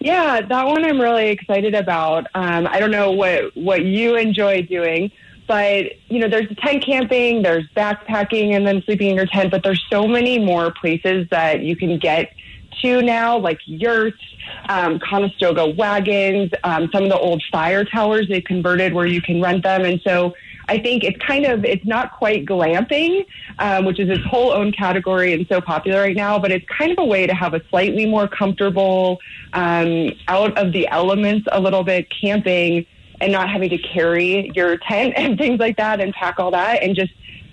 Yeah, 0.01 0.41
that 0.41 0.67
one 0.67 0.85
I'm 0.85 0.99
really 0.99 1.29
excited 1.29 1.75
about. 1.75 2.27
Um, 2.35 2.67
I 2.67 2.81
don't 2.81 2.91
know 2.91 3.13
what 3.13 3.55
what 3.55 3.85
you 3.85 4.17
enjoy 4.17 4.63
doing, 4.63 5.13
but 5.51 5.87
you 6.07 6.21
know, 6.21 6.29
there's 6.29 6.47
tent 6.59 6.85
camping, 6.85 7.43
there's 7.43 7.69
backpacking, 7.77 8.55
and 8.55 8.65
then 8.65 8.85
sleeping 8.85 9.11
in 9.11 9.17
your 9.17 9.27
tent. 9.27 9.51
But 9.51 9.65
there's 9.65 9.85
so 9.91 10.07
many 10.07 10.39
more 10.39 10.71
places 10.71 11.27
that 11.33 11.63
you 11.63 11.75
can 11.75 11.99
get 11.99 12.33
to 12.83 13.03
now, 13.03 13.37
like 13.37 13.59
yurts, 13.65 14.23
um, 14.69 15.01
Conestoga 15.01 15.67
wagons, 15.71 16.53
um, 16.63 16.89
some 16.93 17.03
of 17.03 17.09
the 17.09 17.19
old 17.19 17.43
fire 17.51 17.85
towers 17.85 18.29
they've 18.29 18.45
converted 18.45 18.95
where 18.95 19.07
you 19.07 19.21
can 19.21 19.43
rent 19.43 19.65
them. 19.65 19.85
And 19.85 20.01
so 20.03 20.37
I 20.69 20.79
think 20.79 21.03
it's 21.03 21.19
kind 21.19 21.45
of 21.45 21.65
it's 21.65 21.85
not 21.85 22.13
quite 22.13 22.47
glamping, 22.47 23.27
um, 23.59 23.87
which 23.87 23.99
is 23.99 24.09
its 24.09 24.25
whole 24.25 24.53
own 24.53 24.71
category 24.71 25.33
and 25.33 25.49
so 25.49 25.61
popular 25.61 26.03
right 26.03 26.15
now. 26.15 26.39
But 26.39 26.53
it's 26.53 26.67
kind 26.69 26.93
of 26.93 26.99
a 27.01 27.05
way 27.05 27.27
to 27.27 27.35
have 27.35 27.55
a 27.55 27.61
slightly 27.71 28.07
more 28.07 28.29
comfortable, 28.29 29.19
um, 29.53 30.13
out 30.29 30.57
of 30.57 30.73
the 30.73 30.87
elements 30.87 31.49
a 31.51 31.59
little 31.59 31.83
bit 31.83 32.07
camping, 32.09 32.87
and 33.21 33.33
not 33.33 33.49
having 33.51 33.71
to 33.71 33.79
carry 33.79 34.51
your 34.55 34.77
tent 34.77 35.15
and 35.17 35.39
things 35.39 35.61
like 35.61 35.77
that 35.77 36.01
and 36.01 36.13
pack 36.15 36.39
all 36.39 36.51
that, 36.51 36.83
and 36.83 36.95
just 36.95 37.13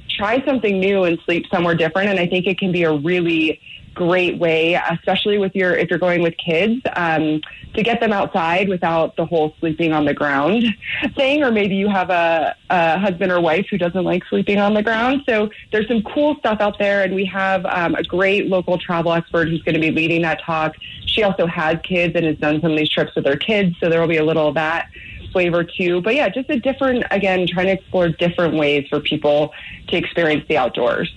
try 0.10 0.44
something 0.46 0.80
new 0.80 1.04
and 1.04 1.20
sleep 1.26 1.46
somewhere 1.52 1.76
different. 1.76 2.10
And 2.10 2.20
I 2.20 2.28
think 2.28 2.48
it 2.48 2.58
can 2.58 2.72
be 2.72 2.84
a 2.84 2.94
really 2.94 3.62
great 3.98 4.38
way, 4.38 4.76
especially 4.76 5.40
with 5.40 5.56
your 5.56 5.76
if 5.76 5.90
you're 5.90 6.00
going 6.00 6.22
with 6.22 6.36
kids, 6.38 6.82
um, 6.96 7.42
to 7.74 7.84
get 7.84 8.00
them 8.00 8.14
outside 8.14 8.70
without 8.70 9.16
the 9.16 9.26
whole 9.26 9.56
sleeping 9.60 9.92
on 9.92 10.06
the 10.06 10.14
ground 10.14 10.64
thing. 11.16 11.44
Or 11.44 11.52
maybe 11.52 11.76
you 11.76 11.90
have 11.90 12.10
a, 12.12 12.56
a 12.70 13.00
husband 13.00 13.32
or 13.32 13.42
wife 13.42 13.66
who 13.70 13.78
doesn't 13.78 14.04
like 14.04 14.24
sleeping 14.26 14.60
on 14.60 14.76
the 14.76 14.84
ground. 14.84 15.24
So 15.28 15.50
there's 15.72 15.88
some 15.88 16.04
cool 16.04 16.36
stuff 16.38 16.62
out 16.62 16.78
there, 16.78 17.04
and 17.04 17.16
we 17.16 17.26
have 17.26 17.66
um, 17.66 17.96
a 17.96 18.04
great 18.04 18.48
local 18.48 18.78
travel 18.78 19.12
expert 19.14 19.50
who's 19.50 19.64
going 19.64 19.76
to 19.76 19.82
be 19.82 19.92
leading 19.92 20.22
that 20.22 20.42
talk. 20.44 20.76
She 21.06 21.24
also 21.24 21.48
has 21.48 21.78
kids 21.84 22.16
and 22.16 22.24
has 22.26 22.38
done 22.38 22.62
some 22.62 22.72
of 22.72 22.78
these 22.78 22.90
trips 22.90 23.16
with 23.16 23.26
her 23.26 23.38
kids, 23.38 23.76
so 23.80 23.90
there 23.90 24.00
will 24.00 24.08
be 24.08 24.18
a 24.18 24.26
little 24.26 24.48
of 24.48 24.54
that 24.54 24.90
flavor 25.32 25.64
too. 25.64 26.02
But 26.02 26.16
yeah, 26.16 26.30
just 26.30 26.50
a 26.50 26.60
different, 26.60 27.06
again, 27.12 27.48
trying 27.48 27.68
to 27.68 27.74
explore 27.74 28.10
different 28.10 28.56
ways 28.56 28.88
for 28.90 29.00
people 29.00 29.54
to 29.88 29.98
experience 29.98 30.46
the 30.48 30.58
outdoors. 30.58 31.14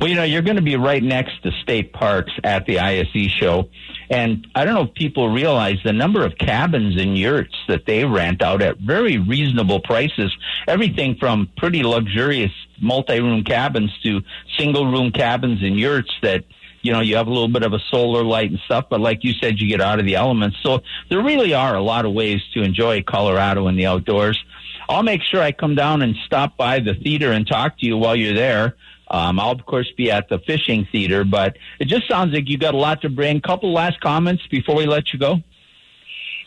Well, 0.00 0.08
you 0.08 0.16
know, 0.16 0.24
you're 0.24 0.42
going 0.42 0.56
to 0.56 0.62
be 0.62 0.76
right 0.76 1.02
next 1.02 1.42
to 1.42 1.50
state 1.62 1.92
parks 1.92 2.32
at 2.44 2.66
the 2.66 2.78
ISE 2.78 3.30
show. 3.30 3.68
And 4.08 4.46
I 4.54 4.64
don't 4.64 4.74
know 4.74 4.82
if 4.82 4.94
people 4.94 5.28
realize 5.28 5.78
the 5.84 5.92
number 5.92 6.24
of 6.24 6.38
cabins 6.38 7.00
and 7.00 7.18
yurts 7.18 7.54
that 7.68 7.86
they 7.86 8.04
rent 8.04 8.42
out 8.42 8.62
at 8.62 8.78
very 8.78 9.18
reasonable 9.18 9.80
prices. 9.80 10.32
Everything 10.68 11.16
from 11.18 11.48
pretty 11.56 11.82
luxurious 11.82 12.52
multi 12.80 13.20
room 13.20 13.42
cabins 13.42 13.90
to 14.04 14.20
single 14.58 14.86
room 14.86 15.10
cabins 15.10 15.62
and 15.62 15.78
yurts 15.78 16.12
that 16.22 16.44
you 16.86 16.92
know, 16.92 17.00
you 17.00 17.16
have 17.16 17.26
a 17.26 17.30
little 17.30 17.48
bit 17.48 17.64
of 17.64 17.72
a 17.72 17.80
solar 17.90 18.22
light 18.22 18.50
and 18.50 18.60
stuff, 18.60 18.86
but 18.88 19.00
like 19.00 19.24
you 19.24 19.32
said, 19.40 19.58
you 19.58 19.68
get 19.68 19.80
out 19.80 19.98
of 19.98 20.06
the 20.06 20.14
elements. 20.14 20.56
So 20.62 20.82
there 21.10 21.20
really 21.20 21.52
are 21.52 21.74
a 21.74 21.82
lot 21.82 22.04
of 22.04 22.12
ways 22.12 22.40
to 22.54 22.62
enjoy 22.62 23.02
Colorado 23.02 23.66
in 23.66 23.74
the 23.74 23.86
outdoors. 23.86 24.42
I'll 24.88 25.02
make 25.02 25.22
sure 25.22 25.42
I 25.42 25.50
come 25.50 25.74
down 25.74 26.00
and 26.02 26.14
stop 26.26 26.56
by 26.56 26.78
the 26.78 26.94
theater 26.94 27.32
and 27.32 27.44
talk 27.44 27.76
to 27.80 27.86
you 27.86 27.96
while 27.96 28.14
you're 28.14 28.34
there. 28.34 28.76
Um, 29.08 29.40
I'll 29.40 29.50
of 29.50 29.66
course 29.66 29.90
be 29.96 30.12
at 30.12 30.28
the 30.28 30.38
fishing 30.38 30.86
theater, 30.92 31.24
but 31.24 31.56
it 31.80 31.88
just 31.88 32.06
sounds 32.08 32.32
like 32.32 32.48
you 32.48 32.56
got 32.56 32.74
a 32.74 32.78
lot 32.78 33.02
to 33.02 33.08
bring. 33.08 33.40
Couple 33.40 33.72
last 33.72 34.00
comments 34.00 34.46
before 34.46 34.76
we 34.76 34.86
let 34.86 35.12
you 35.12 35.18
go. 35.18 35.42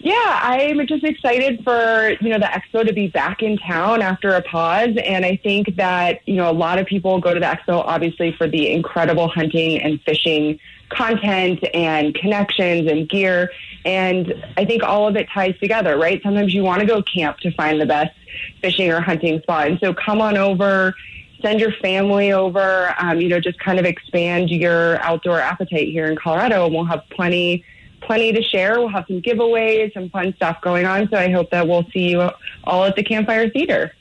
Yeah, 0.01 0.39
I'm 0.41 0.87
just 0.87 1.03
excited 1.03 1.61
for, 1.63 2.15
you 2.21 2.29
know, 2.29 2.39
the 2.39 2.45
expo 2.45 2.87
to 2.87 2.93
be 2.93 3.07
back 3.07 3.43
in 3.43 3.57
town 3.57 4.01
after 4.01 4.29
a 4.29 4.41
pause. 4.41 4.95
And 5.03 5.25
I 5.25 5.35
think 5.35 5.75
that, 5.75 6.25
you 6.25 6.35
know, 6.35 6.49
a 6.49 6.53
lot 6.53 6.79
of 6.79 6.87
people 6.87 7.19
go 7.19 7.33
to 7.33 7.39
the 7.39 7.45
expo 7.45 7.83
obviously 7.85 8.31
for 8.31 8.47
the 8.47 8.71
incredible 8.71 9.27
hunting 9.27 9.81
and 9.81 10.01
fishing 10.03 10.57
content 10.87 11.63
and 11.73 12.15
connections 12.15 12.89
and 12.89 13.09
gear. 13.09 13.51
And 13.83 14.33
I 14.55 14.63
think 14.63 14.83
all 14.83 15.05
of 15.07 15.17
it 15.17 15.27
ties 15.33 15.57
together, 15.59 15.97
right? 15.97 16.21
Sometimes 16.23 16.53
you 16.53 16.63
want 16.63 16.79
to 16.79 16.85
go 16.85 17.01
camp 17.01 17.39
to 17.39 17.51
find 17.51 17.79
the 17.79 17.85
best 17.85 18.15
fishing 18.61 18.89
or 18.89 19.01
hunting 19.01 19.41
spot. 19.41 19.67
And 19.67 19.79
so 19.81 19.93
come 19.93 20.21
on 20.21 20.37
over, 20.37 20.95
send 21.41 21.59
your 21.59 21.73
family 21.73 22.31
over, 22.31 22.95
um, 22.99 23.19
you 23.19 23.27
know, 23.27 23.41
just 23.41 23.59
kind 23.59 23.79
of 23.79 23.85
expand 23.85 24.49
your 24.49 25.01
outdoor 25.01 25.39
appetite 25.39 25.89
here 25.89 26.05
in 26.05 26.15
Colorado, 26.15 26.65
and 26.65 26.73
we'll 26.73 26.85
have 26.85 27.03
plenty. 27.09 27.65
Plenty 28.01 28.31
to 28.33 28.41
share. 28.41 28.79
We'll 28.79 28.89
have 28.89 29.05
some 29.07 29.21
giveaways, 29.21 29.93
some 29.93 30.09
fun 30.09 30.33
stuff 30.35 30.61
going 30.61 30.85
on. 30.85 31.09
So 31.09 31.17
I 31.17 31.29
hope 31.29 31.51
that 31.51 31.67
we'll 31.67 31.85
see 31.93 32.09
you 32.09 32.29
all 32.63 32.85
at 32.85 32.95
the 32.95 33.03
Campfire 33.03 33.49
Theater. 33.49 33.91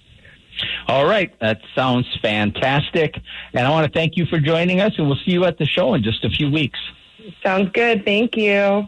All 0.87 1.07
right, 1.07 1.33
that 1.41 1.61
sounds 1.75 2.07
fantastic. 2.21 3.17
And 3.53 3.67
I 3.67 3.71
want 3.71 3.93
to 3.93 3.97
thank 3.97 4.17
you 4.17 4.27
for 4.27 4.39
joining 4.41 4.81
us, 4.81 4.93
and 4.99 5.07
we'll 5.07 5.19
see 5.25 5.33
you 5.33 5.45
at 5.45 5.59
the 5.59 5.67
show 5.67 5.95
in 5.95 6.03
just 6.03 6.25
a 6.25 6.31
few 6.31 6.51
weeks. 6.51 6.79
Sounds 7.43 7.71
good. 7.73 8.05
Thank 8.05 8.37
you. 8.37 8.87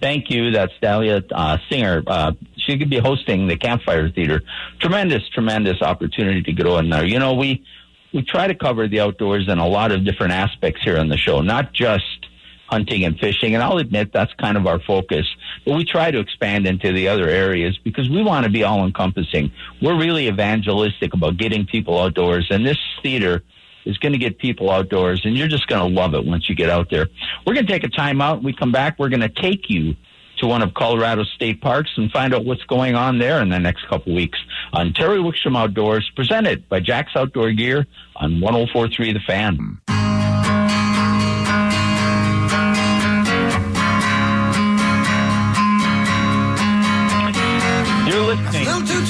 Thank 0.00 0.30
you. 0.30 0.50
That's 0.50 0.72
Dahlia 0.80 1.22
uh, 1.30 1.58
Singer. 1.70 2.02
Uh, 2.06 2.32
she 2.56 2.78
could 2.78 2.90
be 2.90 2.98
hosting 2.98 3.46
the 3.46 3.56
Campfire 3.56 4.10
Theater. 4.10 4.42
Tremendous, 4.80 5.28
tremendous 5.28 5.80
opportunity 5.82 6.42
to 6.42 6.52
go 6.52 6.78
in 6.78 6.90
there. 6.90 7.04
You 7.04 7.18
know, 7.18 7.34
we 7.34 7.64
we 8.12 8.22
try 8.22 8.46
to 8.46 8.54
cover 8.54 8.88
the 8.88 9.00
outdoors 9.00 9.48
in 9.48 9.58
a 9.58 9.66
lot 9.66 9.92
of 9.92 10.04
different 10.04 10.32
aspects 10.32 10.82
here 10.82 10.98
on 10.98 11.08
the 11.08 11.16
show, 11.16 11.40
not 11.40 11.72
just 11.72 12.26
hunting 12.72 13.04
and 13.04 13.18
fishing. 13.18 13.54
And 13.54 13.62
I'll 13.62 13.76
admit 13.76 14.14
that's 14.14 14.32
kind 14.34 14.56
of 14.56 14.66
our 14.66 14.80
focus, 14.80 15.26
but 15.66 15.76
we 15.76 15.84
try 15.84 16.10
to 16.10 16.18
expand 16.18 16.66
into 16.66 16.90
the 16.90 17.06
other 17.08 17.28
areas 17.28 17.78
because 17.84 18.08
we 18.08 18.22
want 18.22 18.44
to 18.44 18.50
be 18.50 18.64
all 18.64 18.86
encompassing. 18.86 19.52
We're 19.82 19.98
really 19.98 20.26
evangelistic 20.26 21.12
about 21.12 21.36
getting 21.36 21.66
people 21.66 22.00
outdoors, 22.00 22.46
and 22.50 22.64
this 22.64 22.78
theater 23.02 23.42
is 23.84 23.98
going 23.98 24.12
to 24.12 24.18
get 24.18 24.38
people 24.38 24.70
outdoors, 24.70 25.20
and 25.24 25.36
you're 25.36 25.48
just 25.48 25.66
going 25.66 25.86
to 25.86 26.00
love 26.00 26.14
it 26.14 26.24
once 26.24 26.48
you 26.48 26.54
get 26.54 26.70
out 26.70 26.88
there. 26.90 27.08
We're 27.46 27.52
going 27.52 27.66
to 27.66 27.72
take 27.72 27.84
a 27.84 27.88
time 27.88 28.22
out. 28.22 28.42
We 28.42 28.54
come 28.54 28.72
back. 28.72 28.98
We're 28.98 29.10
going 29.10 29.20
to 29.20 29.28
take 29.28 29.68
you 29.68 29.94
to 30.38 30.46
one 30.46 30.62
of 30.62 30.72
Colorado 30.72 31.24
state 31.24 31.60
parks 31.60 31.90
and 31.98 32.10
find 32.10 32.34
out 32.34 32.46
what's 32.46 32.64
going 32.64 32.94
on 32.94 33.18
there 33.18 33.42
in 33.42 33.50
the 33.50 33.58
next 33.58 33.86
couple 33.86 34.14
weeks 34.14 34.38
on 34.72 34.94
Terry 34.94 35.18
Wickstrom 35.18 35.58
Outdoors, 35.58 36.10
presented 36.16 36.70
by 36.70 36.80
Jack's 36.80 37.12
Outdoor 37.14 37.52
Gear 37.52 37.86
on 38.16 38.40
1043 38.40 39.12
The 39.12 39.20
Fan. 39.26 40.01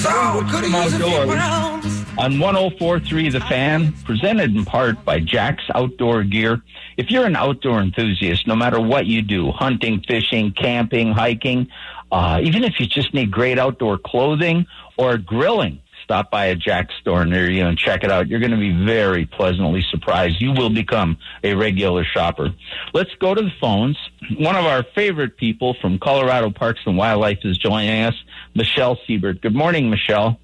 Terry 0.02 0.42
Wickstrom 0.42 0.75
Outdoors 0.75 2.02
on 2.18 2.38
1043 2.40 3.28
The 3.28 3.40
Fan, 3.40 3.92
presented 4.04 4.54
in 4.56 4.64
part 4.64 5.04
by 5.04 5.21
Jack's 5.21 5.62
Outdoor 5.76 6.25
Gear. 6.25 6.61
If 6.97 7.11
you're 7.12 7.25
an 7.25 7.37
outdoor 7.37 7.80
enthusiast, 7.80 8.49
no 8.49 8.56
matter 8.56 8.80
what 8.80 9.06
you 9.06 9.23
do, 9.23 9.52
hunting, 9.52 10.02
fishing, 10.09 10.52
camping, 10.52 11.12
hiking, 11.12 11.68
uh, 12.11 12.40
even 12.42 12.64
if 12.64 12.80
you 12.80 12.87
just 12.87 13.14
need 13.14 13.30
great 13.30 13.61
outdoor 13.61 13.97
clothing 13.97 14.66
or 14.99 15.18
grilling, 15.18 15.80
stop 16.12 16.31
by 16.31 16.45
a 16.47 16.54
Jack's 16.54 16.95
store 17.00 17.25
near 17.25 17.50
you 17.50 17.64
and 17.64 17.78
check 17.78 18.04
it 18.04 18.12
out. 18.12 18.28
You're 18.28 18.38
going 18.38 18.50
to 18.50 18.59
be 18.59 18.85
very 18.85 19.25
pleasantly 19.25 19.83
surprised. 19.90 20.42
You 20.42 20.52
will 20.52 20.69
become 20.69 21.16
a 21.42 21.54
regular 21.54 22.04
shopper. 22.04 22.50
Let's 22.92 23.14
go 23.19 23.35
to 23.35 23.40
the 23.40 23.52
phones. 23.59 23.97
One 24.37 24.54
of 24.54 24.66
our 24.66 24.85
favorite 24.95 25.38
people 25.38 25.75
from 25.81 25.99
Colorado 25.99 26.50
Parks 26.50 26.81
and 26.85 26.99
Wildlife 26.99 27.38
is 27.45 27.57
joining 27.57 28.02
us, 28.02 28.14
Michelle 28.54 28.99
Siebert. 29.07 29.40
Good 29.40 29.54
morning, 29.54 29.88
Michelle. 29.88 30.38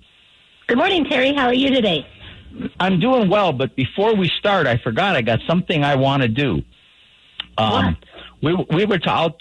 Good 0.69 0.79
morning, 0.79 1.05
Terry. 1.05 1.35
How 1.35 1.49
are 1.49 1.55
you 1.55 1.69
today? 1.69 2.07
I'm 2.81 2.99
doing 2.99 3.29
well, 3.29 3.53
but 3.53 3.77
before 3.77 4.17
we 4.17 4.31
start, 4.39 4.67
I 4.67 4.79
forgot 4.79 5.17
I 5.17 5.21
got 5.21 5.41
something 5.47 5.85
I 5.85 5.97
want 5.97 6.23
to 6.23 6.29
do. 6.29 6.63
Um, 7.59 7.99
we 8.43 8.55
we 8.71 8.87
were 8.87 8.99
ta- 8.99 9.35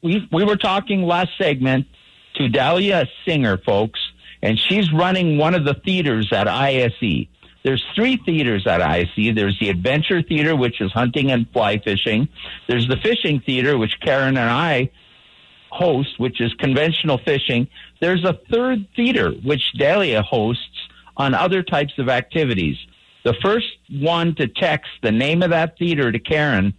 we 0.00 0.28
we 0.30 0.44
were 0.44 0.56
talking 0.56 1.02
last 1.02 1.30
segment 1.36 1.86
to 2.36 2.48
Dahlia 2.48 3.08
Singer, 3.24 3.58
folks, 3.58 3.98
and 4.42 4.58
she's 4.58 4.92
running 4.92 5.38
one 5.38 5.54
of 5.54 5.64
the 5.64 5.74
theaters 5.74 6.32
at 6.32 6.48
ISE. 6.48 7.26
There's 7.64 7.84
three 7.94 8.16
theaters 8.16 8.66
at 8.66 8.80
ISE. 8.80 9.34
There's 9.34 9.58
the 9.58 9.70
Adventure 9.70 10.22
Theater, 10.22 10.54
which 10.54 10.80
is 10.80 10.92
hunting 10.92 11.32
and 11.32 11.50
fly 11.52 11.78
fishing. 11.78 12.28
There's 12.68 12.86
the 12.86 12.96
Fishing 12.96 13.40
Theater, 13.40 13.76
which 13.76 13.98
Karen 14.00 14.36
and 14.36 14.50
I 14.50 14.90
host, 15.70 16.18
which 16.18 16.40
is 16.40 16.54
conventional 16.54 17.18
fishing. 17.18 17.68
There's 18.00 18.24
a 18.24 18.38
third 18.52 18.86
theater, 18.94 19.32
which 19.42 19.72
Dahlia 19.76 20.22
hosts 20.22 20.62
on 21.16 21.34
other 21.34 21.62
types 21.62 21.94
of 21.98 22.08
activities. 22.08 22.76
The 23.24 23.34
first 23.42 23.66
one 23.90 24.36
to 24.36 24.46
text 24.46 24.90
the 25.02 25.10
name 25.10 25.42
of 25.42 25.50
that 25.50 25.76
theater 25.78 26.12
to 26.12 26.18
Karen 26.18 26.74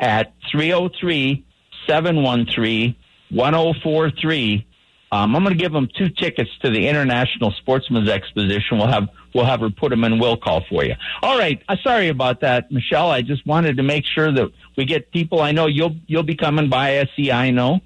at 0.00 0.34
303 0.50 1.46
713 1.86 2.96
1043. 3.30 4.66
Um, 5.12 5.36
I'm 5.36 5.44
going 5.44 5.56
to 5.56 5.62
give 5.62 5.72
them 5.72 5.88
two 5.96 6.08
tickets 6.08 6.50
to 6.62 6.70
the 6.70 6.88
International 6.88 7.52
Sportsman's 7.52 8.08
Exposition. 8.08 8.78
We'll 8.78 8.88
have 8.88 9.08
we'll 9.34 9.44
have 9.44 9.60
her 9.60 9.70
put 9.70 9.90
them 9.90 10.02
in 10.04 10.18
will 10.18 10.36
call 10.36 10.64
for 10.68 10.84
you. 10.84 10.94
All 11.22 11.38
right. 11.38 11.62
Uh, 11.68 11.76
sorry 11.84 12.08
about 12.08 12.40
that, 12.40 12.72
Michelle. 12.72 13.10
I 13.10 13.22
just 13.22 13.46
wanted 13.46 13.76
to 13.76 13.82
make 13.82 14.04
sure 14.06 14.32
that 14.32 14.50
we 14.76 14.84
get 14.84 15.12
people. 15.12 15.40
I 15.40 15.52
know 15.52 15.66
you'll 15.66 15.96
you'll 16.06 16.24
be 16.24 16.34
coming 16.36 16.68
by 16.68 17.04
SC. 17.04 17.30
I 17.30 17.50
know. 17.50 17.80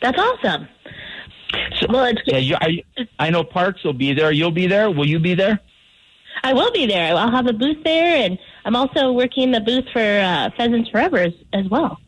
That's 0.00 0.18
awesome. 0.18 0.68
So, 1.78 1.86
well, 1.90 2.04
it's 2.06 2.22
yeah. 2.24 2.38
You, 2.38 2.56
I, 2.60 2.82
I 3.18 3.30
know 3.30 3.44
Parks 3.44 3.84
will 3.84 3.92
be 3.92 4.14
there. 4.14 4.32
You'll 4.32 4.50
be 4.52 4.66
there. 4.66 4.90
Will 4.90 5.08
you 5.08 5.18
be 5.18 5.34
there? 5.34 5.60
I 6.42 6.52
will 6.52 6.70
be 6.72 6.86
there. 6.86 7.14
I'll 7.14 7.30
have 7.30 7.46
a 7.46 7.52
booth 7.52 7.84
there, 7.84 8.16
and 8.16 8.38
I'm 8.64 8.76
also 8.76 9.12
working 9.12 9.50
the 9.50 9.60
booth 9.60 9.84
for 9.92 10.00
uh, 10.00 10.50
Pheasants 10.56 10.88
Forever 10.90 11.18
as, 11.18 11.32
as 11.52 11.68
well. 11.68 11.98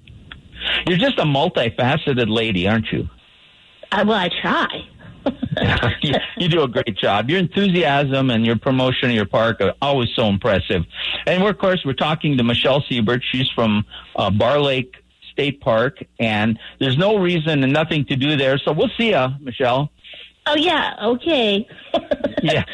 You're 0.87 0.99
just 0.99 1.19
a 1.19 1.25
multifaceted 1.25 2.29
lady, 2.29 2.69
aren't 2.69 2.91
you? 2.93 3.09
Uh, 3.93 4.05
well, 4.07 4.19
I 4.19 4.31
try. 4.41 4.89
you, 6.03 6.15
you, 6.39 6.49
do 6.49 6.63
a 6.63 6.69
great 6.69 6.97
job. 6.97 7.31
Your 7.31 7.39
enthusiasm 7.39 8.31
and 8.31 8.45
your 8.45 8.57
promotion 8.57 9.11
of 9.11 9.15
your 9.15 9.27
park 9.27 9.61
are 9.61 9.75
always 9.81 10.09
so 10.17 10.27
impressive. 10.27 10.85
And 11.27 11.45
we're, 11.45 11.51
of 11.51 11.59
course, 11.59 11.83
we're 11.85 11.93
talking 11.93 12.37
to 12.39 12.43
Michelle 12.43 12.83
Siebert. 12.89 13.23
She's 13.31 13.49
from 13.51 13.85
uh, 14.17 14.31
Barr 14.31 14.59
Lake 14.61 14.97
State 15.31 15.61
Park, 15.61 16.03
and 16.19 16.59
there's 16.81 16.97
no 16.97 17.19
reason 17.19 17.63
and 17.63 17.73
nothing 17.73 18.05
to 18.07 18.17
do 18.17 18.37
there. 18.37 18.59
So 18.59 18.73
we'll 18.73 18.91
see 18.97 19.11
you, 19.11 19.29
Michelle. 19.41 19.91
Oh 20.47 20.57
yeah, 20.57 20.97
okay. 21.01 21.69
yeah. 22.43 22.65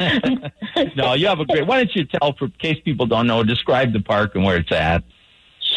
no, 0.97 1.13
you 1.15 1.27
have 1.27 1.41
a 1.41 1.45
great. 1.45 1.67
Why 1.67 1.79
don't 1.79 1.95
you 1.95 2.05
tell, 2.05 2.33
for 2.33 2.49
case 2.49 2.79
people 2.83 3.07
don't 3.07 3.27
know, 3.27 3.43
describe 3.43 3.93
the 3.93 4.01
park 4.01 4.35
and 4.35 4.45
where 4.45 4.57
it's 4.57 4.73
at. 4.73 5.05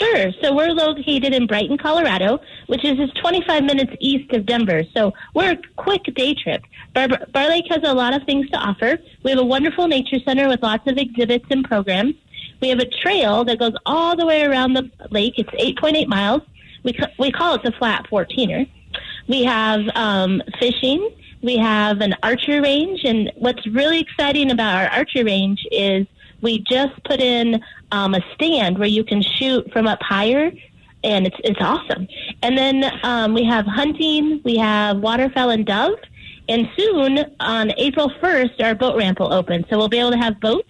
Sure. 0.02 0.32
So 0.42 0.56
we're 0.56 0.72
located 0.72 1.34
in 1.34 1.46
Brighton, 1.46 1.78
Colorado, 1.78 2.40
which 2.66 2.84
is 2.84 2.98
just 2.98 3.16
25 3.22 3.64
minutes 3.64 3.94
east 4.00 4.34
of 4.34 4.48
Denver. 4.48 4.82
So 4.96 5.14
we're 5.36 5.52
a 5.52 5.62
quick 5.76 6.04
day 6.16 6.34
trip. 6.34 6.64
Barr, 6.96 7.08
Barr 7.32 7.50
Lake 7.50 7.66
has 7.70 7.82
a 7.84 7.94
lot 7.94 8.16
of 8.16 8.24
things 8.24 8.50
to 8.50 8.58
offer. 8.58 8.98
We 9.24 9.30
have 9.30 9.40
a 9.40 9.46
wonderful 9.46 9.88
nature 9.88 10.18
center 10.26 10.48
with 10.48 10.64
lots 10.64 10.90
of 10.90 10.98
exhibits 10.98 11.46
and 11.52 11.64
programs. 11.64 12.16
We 12.62 12.70
have 12.70 12.80
a 12.80 12.86
trail 12.86 13.44
that 13.46 13.60
goes 13.60 13.74
all 13.86 14.16
the 14.16 14.26
way 14.26 14.44
around 14.44 14.74
the 14.74 14.90
lake. 15.12 15.36
It's 15.38 15.50
8.8 15.50 16.08
miles. 16.08 16.42
We, 16.84 16.98
we 17.20 17.32
call 17.32 17.54
it 17.56 17.64
the 17.64 17.72
flat 17.72 18.08
14er. 18.12 18.68
We 19.28 19.44
have 19.44 19.82
um, 19.94 20.42
fishing. 20.60 21.12
We 21.44 21.58
have 21.58 22.02
an 22.02 22.16
archery 22.24 22.60
range. 22.60 23.02
And 23.04 23.32
what's 23.36 23.66
really 23.68 24.00
exciting 24.00 24.50
about 24.50 24.76
our 24.76 24.88
archery 24.88 25.24
range 25.24 25.64
is 25.72 26.08
we 26.42 26.60
just 26.60 27.04
put 27.04 27.20
in 27.20 27.62
um, 27.92 28.14
a 28.14 28.22
stand 28.34 28.78
where 28.78 28.88
you 28.88 29.04
can 29.04 29.22
shoot 29.22 29.72
from 29.72 29.88
up 29.88 30.02
higher 30.02 30.52
and 31.04 31.26
it's 31.26 31.38
it's 31.44 31.60
awesome. 31.60 32.08
And 32.42 32.58
then 32.58 33.00
um, 33.04 33.34
we 33.34 33.44
have 33.46 33.66
hunting, 33.66 34.42
we 34.44 34.58
have 34.58 34.98
waterfowl 34.98 35.50
and 35.50 35.66
dove, 35.66 35.98
and 36.48 36.70
soon 36.78 37.26
on 37.40 37.72
April 37.78 38.12
first, 38.22 38.62
our 38.62 38.76
boat 38.76 38.98
ramp 38.98 39.20
will 39.20 39.34
open, 39.34 39.66
so 39.70 39.78
we'll 39.78 39.90
be 39.90 40.00
able 40.00 40.12
to 40.12 40.18
have 40.18 40.40
boats, 40.40 40.70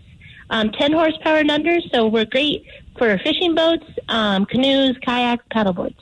um, 0.50 0.72
ten 0.72 0.92
horsepower 0.94 1.38
and 1.38 1.52
under. 1.52 1.80
So 1.94 2.08
we're 2.08 2.26
great 2.26 2.66
for 2.98 3.18
fishing 3.20 3.56
boats, 3.56 3.86
um, 4.10 4.46
canoes, 4.46 4.98
kayaks, 5.02 5.44
paddleboards. 5.54 5.96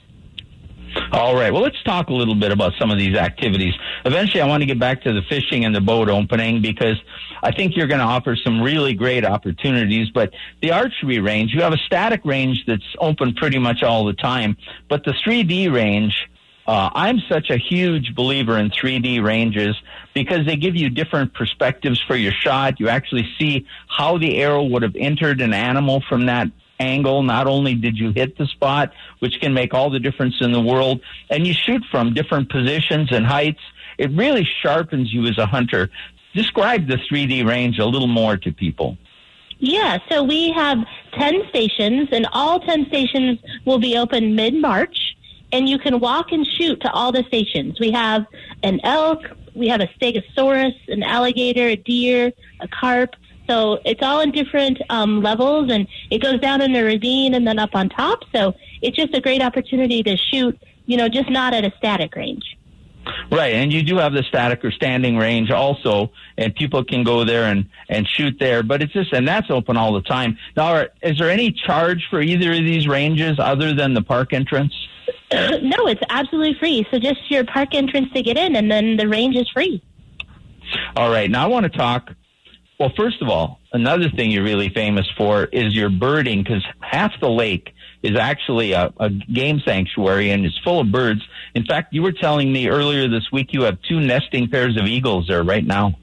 All 1.12 1.36
right. 1.36 1.51
Well, 1.51 1.62
let's 1.62 1.81
talk 1.84 2.10
a 2.10 2.13
little 2.13 2.36
bit 2.36 2.51
about 2.51 2.74
some 2.79 2.91
of 2.91 2.98
these 2.98 3.15
activities. 3.15 3.74
Eventually, 4.05 4.41
I 4.41 4.48
want 4.48 4.62
to 4.62 4.67
get 4.67 4.79
back 4.79 5.03
to 5.03 5.13
the 5.13 5.22
fishing 5.24 5.65
and 5.65 5.75
the 5.75 5.81
boat 5.81 6.10
opening 6.10 6.62
because 6.62 6.98
I 7.41 7.51
think 7.51 7.75
you're 7.75 7.88
going 7.88 8.00
to 8.00 8.05
offer 8.05 8.36
some 8.36 8.62
really 8.62 8.93
great 8.93 9.25
opportunities. 9.25 10.10
But 10.10 10.34
the 10.62 10.72
archery 10.72 11.19
range, 11.19 11.53
you 11.53 11.62
have 11.62 11.74
a 11.74 11.77
static 11.77 12.22
range 12.25 12.63
that's 12.67 12.84
open 13.00 13.34
pretty 13.34 13.60
much 13.60 13.84
all 13.84 14.05
the 14.05 14.13
time. 14.13 14.58
But 14.88 15.03
the 15.03 15.12
3D 15.12 15.74
range, 15.74 16.29
uh, 16.67 16.89
I'm 16.93 17.19
such 17.27 17.50
a 17.50 17.58
huge 17.58 18.13
believer 18.15 18.58
in 18.58 18.69
3D 18.69 19.24
ranges 19.24 19.75
because 20.13 20.46
they 20.46 20.55
give 20.55 20.75
you 20.75 20.89
different 20.89 21.34
perspectives 21.34 22.00
for 22.01 22.15
your 22.15 22.34
shot. 22.34 22.79
You 22.79 22.89
actually 22.89 23.27
see 23.39 23.65
how 23.88 24.17
the 24.17 24.38
arrow 24.38 24.63
would 24.63 24.84
have 24.84 24.96
entered 24.96 25.41
an 25.41 25.53
animal 25.53 26.03
from 26.08 26.27
that 26.27 26.48
angle. 26.79 27.24
Not 27.24 27.48
only 27.48 27.75
did 27.75 27.98
you 27.98 28.12
hit 28.12 28.38
the 28.38 28.45
spot, 28.48 28.93
which 29.19 29.39
can 29.41 29.53
make 29.53 29.74
all 29.74 29.89
the 29.89 30.00
difference 30.00 30.36
in 30.41 30.51
the 30.51 30.62
world, 30.62 31.01
and 31.29 31.45
you 31.45 31.53
shoot 31.53 31.83
from 31.91 32.13
different 32.13 32.50
positions 32.50 33.12
and 33.12 33.25
heights. 33.25 33.62
It 33.98 34.12
really 34.12 34.48
sharpens 34.62 35.13
you 35.13 35.25
as 35.27 35.38
a 35.38 35.45
hunter. 35.45 35.89
Describe 36.33 36.88
the 36.88 36.98
3D 37.12 37.45
range 37.45 37.79
a 37.79 37.86
little 37.86 38.07
more 38.07 38.38
to 38.38 38.51
people. 38.51 38.98
Yeah, 39.59 39.98
so 40.09 40.24
we 40.24 40.51
have 40.51 40.77
10 41.13 41.41
stations, 41.50 42.07
and 42.12 42.27
all 42.31 42.62
10 42.62 42.88
stations 42.88 43.39
will 43.65 43.79
be 43.79 43.98
open 43.98 44.36
mid 44.36 44.55
March, 44.55 45.17
and 45.51 45.67
you 45.67 45.77
can 45.77 46.00
walk 46.00 46.31
and 46.31 46.48
shoot 46.57 46.79
to 46.81 46.91
all 46.91 47.12
the 47.12 47.24
stations. 47.27 47.77
We 47.77 47.91
have 47.91 48.25
an 48.63 48.79
elk, 48.83 49.19
we 49.55 49.67
have 49.67 49.81
a 49.81 49.88
stegosaurus, 49.88 50.75
an 50.88 51.03
alligator, 51.03 51.67
a 51.67 51.75
deer, 51.75 52.31
a 52.62 52.67
carp. 52.69 53.15
So 53.50 53.79
it's 53.84 54.01
all 54.03 54.22
in 54.22 54.32
different 54.32 54.79
um, 54.89 55.24
levels, 55.24 55.72
and 55.72 55.88
it 56.12 56.22
goes 56.22 56.39
down 56.39 56.62
in 56.62 56.75
a 56.75 56.84
ravine 56.84 57.34
and 57.34 57.48
then 57.48 57.58
up 57.58 57.72
on 57.74 57.89
top. 57.89 58.20
So 58.32 58.53
it's 58.82 58.96
just 58.96 59.15
a 59.15 59.22
great 59.22 59.41
opportunity 59.41 60.03
to 60.03 60.15
shoot, 60.15 60.58
you 60.86 60.98
know, 60.98 61.10
just 61.10 61.29
not 61.29 61.56
at 61.56 61.65
a 61.65 61.74
static 61.77 62.15
range. 62.15 62.58
Right, 63.32 63.53
and 63.56 63.74
you 63.74 63.82
do 63.82 63.98
have 63.98 64.13
the 64.13 64.22
static 64.24 64.63
or 64.63 64.72
standing 64.72 65.18
range 65.18 65.50
also, 65.50 66.12
and 66.38 66.53
people 66.53 66.84
can 66.84 67.03
go 67.03 67.24
there 67.24 67.46
and 67.46 67.68
and 67.88 68.08
shoot 68.08 68.38
there. 68.39 68.62
But 68.62 68.84
it's 68.84 68.94
just 68.94 69.13
and 69.13 69.27
that's 69.27 69.50
open 69.50 69.77
all 69.77 69.94
the 69.94 70.01
time. 70.01 70.38
Now, 70.56 70.86
is 71.01 71.18
there 71.18 71.32
any 71.32 71.51
charge 71.51 72.06
for 72.10 72.22
either 72.22 72.51
of 72.51 72.58
these 72.58 72.88
ranges 72.88 73.39
other 73.39 73.74
than 73.74 73.96
the 73.96 74.03
park 74.03 74.32
entrance? 74.32 74.74
no, 75.34 75.88
it's 75.88 76.01
absolutely 76.10 76.53
free. 76.60 76.86
So 76.91 77.00
just 77.00 77.32
your 77.32 77.46
park 77.46 77.74
entrance 77.74 78.12
to 78.13 78.22
get 78.22 78.38
in, 78.38 78.56
and 78.56 78.70
then 78.70 78.98
the 78.98 79.08
range 79.08 79.36
is 79.36 79.50
free. 79.50 79.82
All 80.96 81.10
right. 81.10 81.32
Now 81.32 81.46
I 81.46 81.48
want 81.48 81.63
to 81.72 81.75
talk 81.75 82.13
well, 82.79 82.91
first 82.95 83.21
of 83.21 83.27
all, 83.27 83.59
another 83.74 84.09
thing 84.09 84.31
you're 84.31 84.43
really 84.43 84.69
famous 84.69 85.05
for 85.18 85.46
is 85.46 85.75
your 85.75 85.89
birding 85.89 86.44
because 86.44 86.65
half 86.79 87.11
the 87.20 87.29
lake 87.29 87.74
is 88.03 88.18
actually 88.18 88.72
a, 88.72 88.94
a 89.00 89.09
game 89.09 89.61
sanctuary 89.65 90.31
and 90.31 90.46
it's 90.46 90.57
full 90.59 90.79
of 90.79 90.89
birds. 90.89 91.22
In 91.55 91.65
fact, 91.65 91.94
you 91.94 92.01
were 92.01 92.13
telling 92.13 92.53
me 92.53 92.70
earlier 92.70 93.09
this 93.09 93.29
week 93.33 93.50
you 93.51 93.63
have 93.63 93.77
two 93.81 94.00
nesting 94.00 94.50
pairs 94.50 94.77
of 94.77 94.85
eagles 94.85 95.27
there 95.27 95.44
right 95.44 95.65
now. 95.65 95.94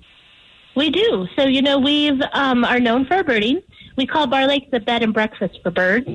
We 0.74 0.90
do. 0.90 1.26
So, 1.34 1.46
you 1.46 1.62
know, 1.62 1.78
we've 1.78 2.20
um, 2.34 2.62
are 2.62 2.78
known 2.78 3.06
for 3.06 3.14
our 3.14 3.24
birding. 3.24 3.62
We 3.96 4.06
call 4.06 4.26
Barr 4.26 4.46
Lake 4.46 4.70
the 4.70 4.80
bed 4.80 5.02
and 5.02 5.14
breakfast 5.14 5.58
for 5.62 5.70
birds. 5.70 6.06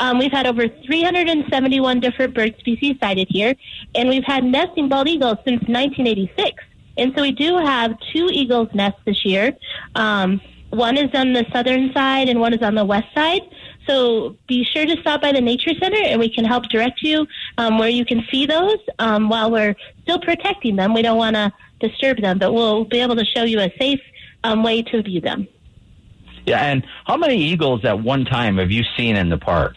Um, 0.00 0.18
we've 0.18 0.30
had 0.30 0.46
over 0.46 0.68
371 0.68 2.00
different 2.00 2.34
bird 2.34 2.54
species 2.58 2.96
sighted 3.00 3.28
here, 3.30 3.54
and 3.94 4.10
we've 4.10 4.24
had 4.24 4.44
nesting 4.44 4.90
bald 4.90 5.08
eagles 5.08 5.38
since 5.46 5.62
1986. 5.62 6.62
And 6.96 7.12
so 7.14 7.22
we 7.22 7.32
do 7.32 7.56
have 7.58 7.98
two 8.12 8.28
eagles' 8.32 8.68
nests 8.74 9.00
this 9.04 9.24
year. 9.24 9.56
Um, 9.94 10.40
one 10.70 10.96
is 10.96 11.10
on 11.14 11.32
the 11.32 11.46
southern 11.52 11.92
side 11.92 12.28
and 12.28 12.40
one 12.40 12.52
is 12.52 12.62
on 12.62 12.74
the 12.74 12.84
west 12.84 13.06
side. 13.14 13.42
So 13.86 14.36
be 14.46 14.64
sure 14.64 14.84
to 14.84 15.00
stop 15.00 15.22
by 15.22 15.32
the 15.32 15.40
Nature 15.40 15.72
Center 15.80 15.98
and 16.02 16.18
we 16.18 16.28
can 16.28 16.44
help 16.44 16.64
direct 16.64 17.02
you 17.02 17.26
um, 17.58 17.78
where 17.78 17.88
you 17.88 18.04
can 18.04 18.24
see 18.30 18.46
those 18.46 18.78
um, 18.98 19.28
while 19.28 19.50
we're 19.50 19.76
still 20.02 20.18
protecting 20.18 20.76
them. 20.76 20.92
We 20.92 21.02
don't 21.02 21.18
want 21.18 21.36
to 21.36 21.52
disturb 21.80 22.20
them, 22.20 22.38
but 22.38 22.52
we'll 22.52 22.84
be 22.84 23.00
able 23.00 23.16
to 23.16 23.24
show 23.24 23.44
you 23.44 23.60
a 23.60 23.72
safe 23.78 24.00
um, 24.44 24.62
way 24.62 24.82
to 24.82 25.02
view 25.02 25.20
them. 25.20 25.46
Yeah, 26.46 26.60
and 26.60 26.86
how 27.06 27.16
many 27.16 27.36
eagles 27.36 27.84
at 27.84 28.02
one 28.02 28.24
time 28.24 28.58
have 28.58 28.70
you 28.70 28.84
seen 28.96 29.16
in 29.16 29.28
the 29.28 29.38
park? 29.38 29.74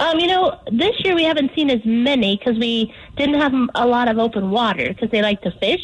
Um, 0.00 0.18
you 0.18 0.28
know, 0.28 0.58
this 0.72 0.94
year 1.04 1.14
we 1.14 1.24
haven't 1.24 1.50
seen 1.54 1.68
as 1.68 1.84
many 1.84 2.38
because 2.38 2.58
we 2.58 2.92
didn't 3.16 3.38
have 3.38 3.52
a 3.74 3.86
lot 3.86 4.08
of 4.08 4.18
open 4.18 4.50
water 4.50 4.88
because 4.88 5.10
they 5.10 5.20
like 5.20 5.42
to 5.42 5.50
fish. 5.60 5.80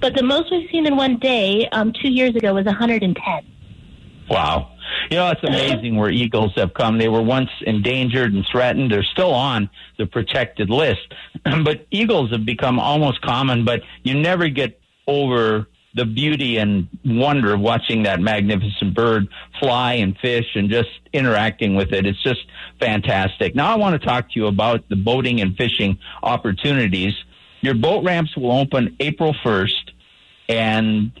But 0.00 0.14
the 0.14 0.22
most 0.22 0.52
we've 0.52 0.70
seen 0.70 0.86
in 0.86 0.96
one 0.96 1.18
day 1.18 1.68
um, 1.72 1.92
two 1.92 2.08
years 2.08 2.36
ago 2.36 2.54
was 2.54 2.64
110. 2.64 3.16
Wow. 4.30 4.70
You 5.10 5.16
know, 5.16 5.30
it's 5.30 5.42
amazing 5.42 5.96
where 5.96 6.10
eagles 6.10 6.52
have 6.54 6.74
come. 6.74 6.96
They 6.98 7.08
were 7.08 7.22
once 7.22 7.50
endangered 7.62 8.32
and 8.32 8.46
threatened. 8.46 8.92
They're 8.92 9.02
still 9.02 9.34
on 9.34 9.68
the 9.98 10.06
protected 10.06 10.70
list. 10.70 11.12
but 11.64 11.86
eagles 11.90 12.30
have 12.30 12.46
become 12.46 12.78
almost 12.78 13.20
common, 13.22 13.64
but 13.64 13.82
you 14.04 14.14
never 14.14 14.48
get 14.48 14.80
over 15.08 15.66
the 15.96 16.04
beauty 16.04 16.58
and 16.58 16.88
wonder 17.04 17.54
of 17.54 17.60
watching 17.60 18.02
that 18.02 18.20
magnificent 18.20 18.94
bird 18.94 19.26
fly 19.58 19.94
and 19.94 20.16
fish 20.18 20.44
and 20.54 20.68
just 20.68 20.90
interacting 21.14 21.74
with 21.74 21.92
it. 21.92 22.04
It's 22.06 22.22
just 22.22 22.40
fantastic. 22.78 23.54
Now 23.54 23.72
I 23.72 23.76
want 23.76 24.00
to 24.00 24.06
talk 24.06 24.30
to 24.32 24.38
you 24.38 24.46
about 24.46 24.86
the 24.90 24.96
boating 24.96 25.40
and 25.40 25.56
fishing 25.56 25.98
opportunities. 26.22 27.14
Your 27.62 27.74
boat 27.74 28.04
ramps 28.04 28.36
will 28.36 28.52
open 28.52 28.94
April 29.00 29.34
1st 29.42 29.92
and 30.50 31.12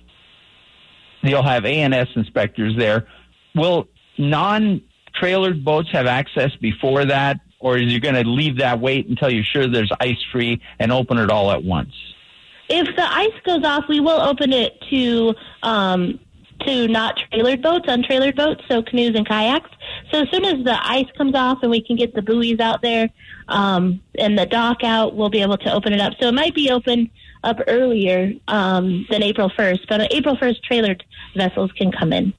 you'll 1.22 1.42
have 1.42 1.64
ANS 1.64 2.08
inspectors 2.14 2.76
there. 2.76 3.08
Will 3.54 3.88
non 4.18 4.82
trailered 5.20 5.64
boats 5.64 5.88
have 5.92 6.06
access 6.06 6.54
before 6.60 7.06
that, 7.06 7.40
or 7.58 7.78
is 7.78 7.90
you 7.90 7.98
going 7.98 8.14
to 8.14 8.28
leave 8.28 8.58
that 8.58 8.78
wait 8.78 9.08
until 9.08 9.30
you're 9.30 9.42
sure 9.42 9.66
there's 9.66 9.90
ice 10.00 10.22
free 10.30 10.60
and 10.78 10.92
open 10.92 11.16
it 11.16 11.30
all 11.30 11.50
at 11.50 11.64
once? 11.64 11.94
If 12.68 12.96
the 12.96 13.04
ice 13.04 13.32
goes 13.44 13.64
off, 13.64 13.84
we 13.88 14.00
will 14.00 14.20
open 14.20 14.52
it 14.52 14.80
to 14.90 15.34
um, 15.62 16.18
to 16.60 16.88
not 16.88 17.18
trailered 17.32 17.62
boats, 17.62 17.86
untrailered 17.86 18.36
boats, 18.36 18.62
so 18.68 18.82
canoes 18.82 19.14
and 19.14 19.26
kayaks. 19.26 19.70
So 20.10 20.22
as 20.22 20.30
soon 20.30 20.44
as 20.44 20.64
the 20.64 20.76
ice 20.82 21.06
comes 21.16 21.34
off 21.34 21.58
and 21.62 21.70
we 21.70 21.82
can 21.82 21.96
get 21.96 22.14
the 22.14 22.22
buoys 22.22 22.60
out 22.60 22.82
there 22.82 23.10
um, 23.48 24.00
and 24.18 24.38
the 24.38 24.46
dock 24.46 24.82
out, 24.82 25.14
we'll 25.14 25.30
be 25.30 25.42
able 25.42 25.58
to 25.58 25.72
open 25.72 25.92
it 25.92 26.00
up. 26.00 26.14
So 26.20 26.28
it 26.28 26.34
might 26.34 26.54
be 26.54 26.70
open 26.70 27.10
up 27.44 27.58
earlier 27.66 28.32
um, 28.48 29.06
than 29.10 29.22
April 29.22 29.50
1st, 29.50 29.80
but 29.88 30.00
on 30.00 30.08
April 30.10 30.36
1st, 30.36 30.56
trailered 30.68 31.02
vessels 31.36 31.70
can 31.72 31.92
come 31.92 32.12
in. 32.12 32.32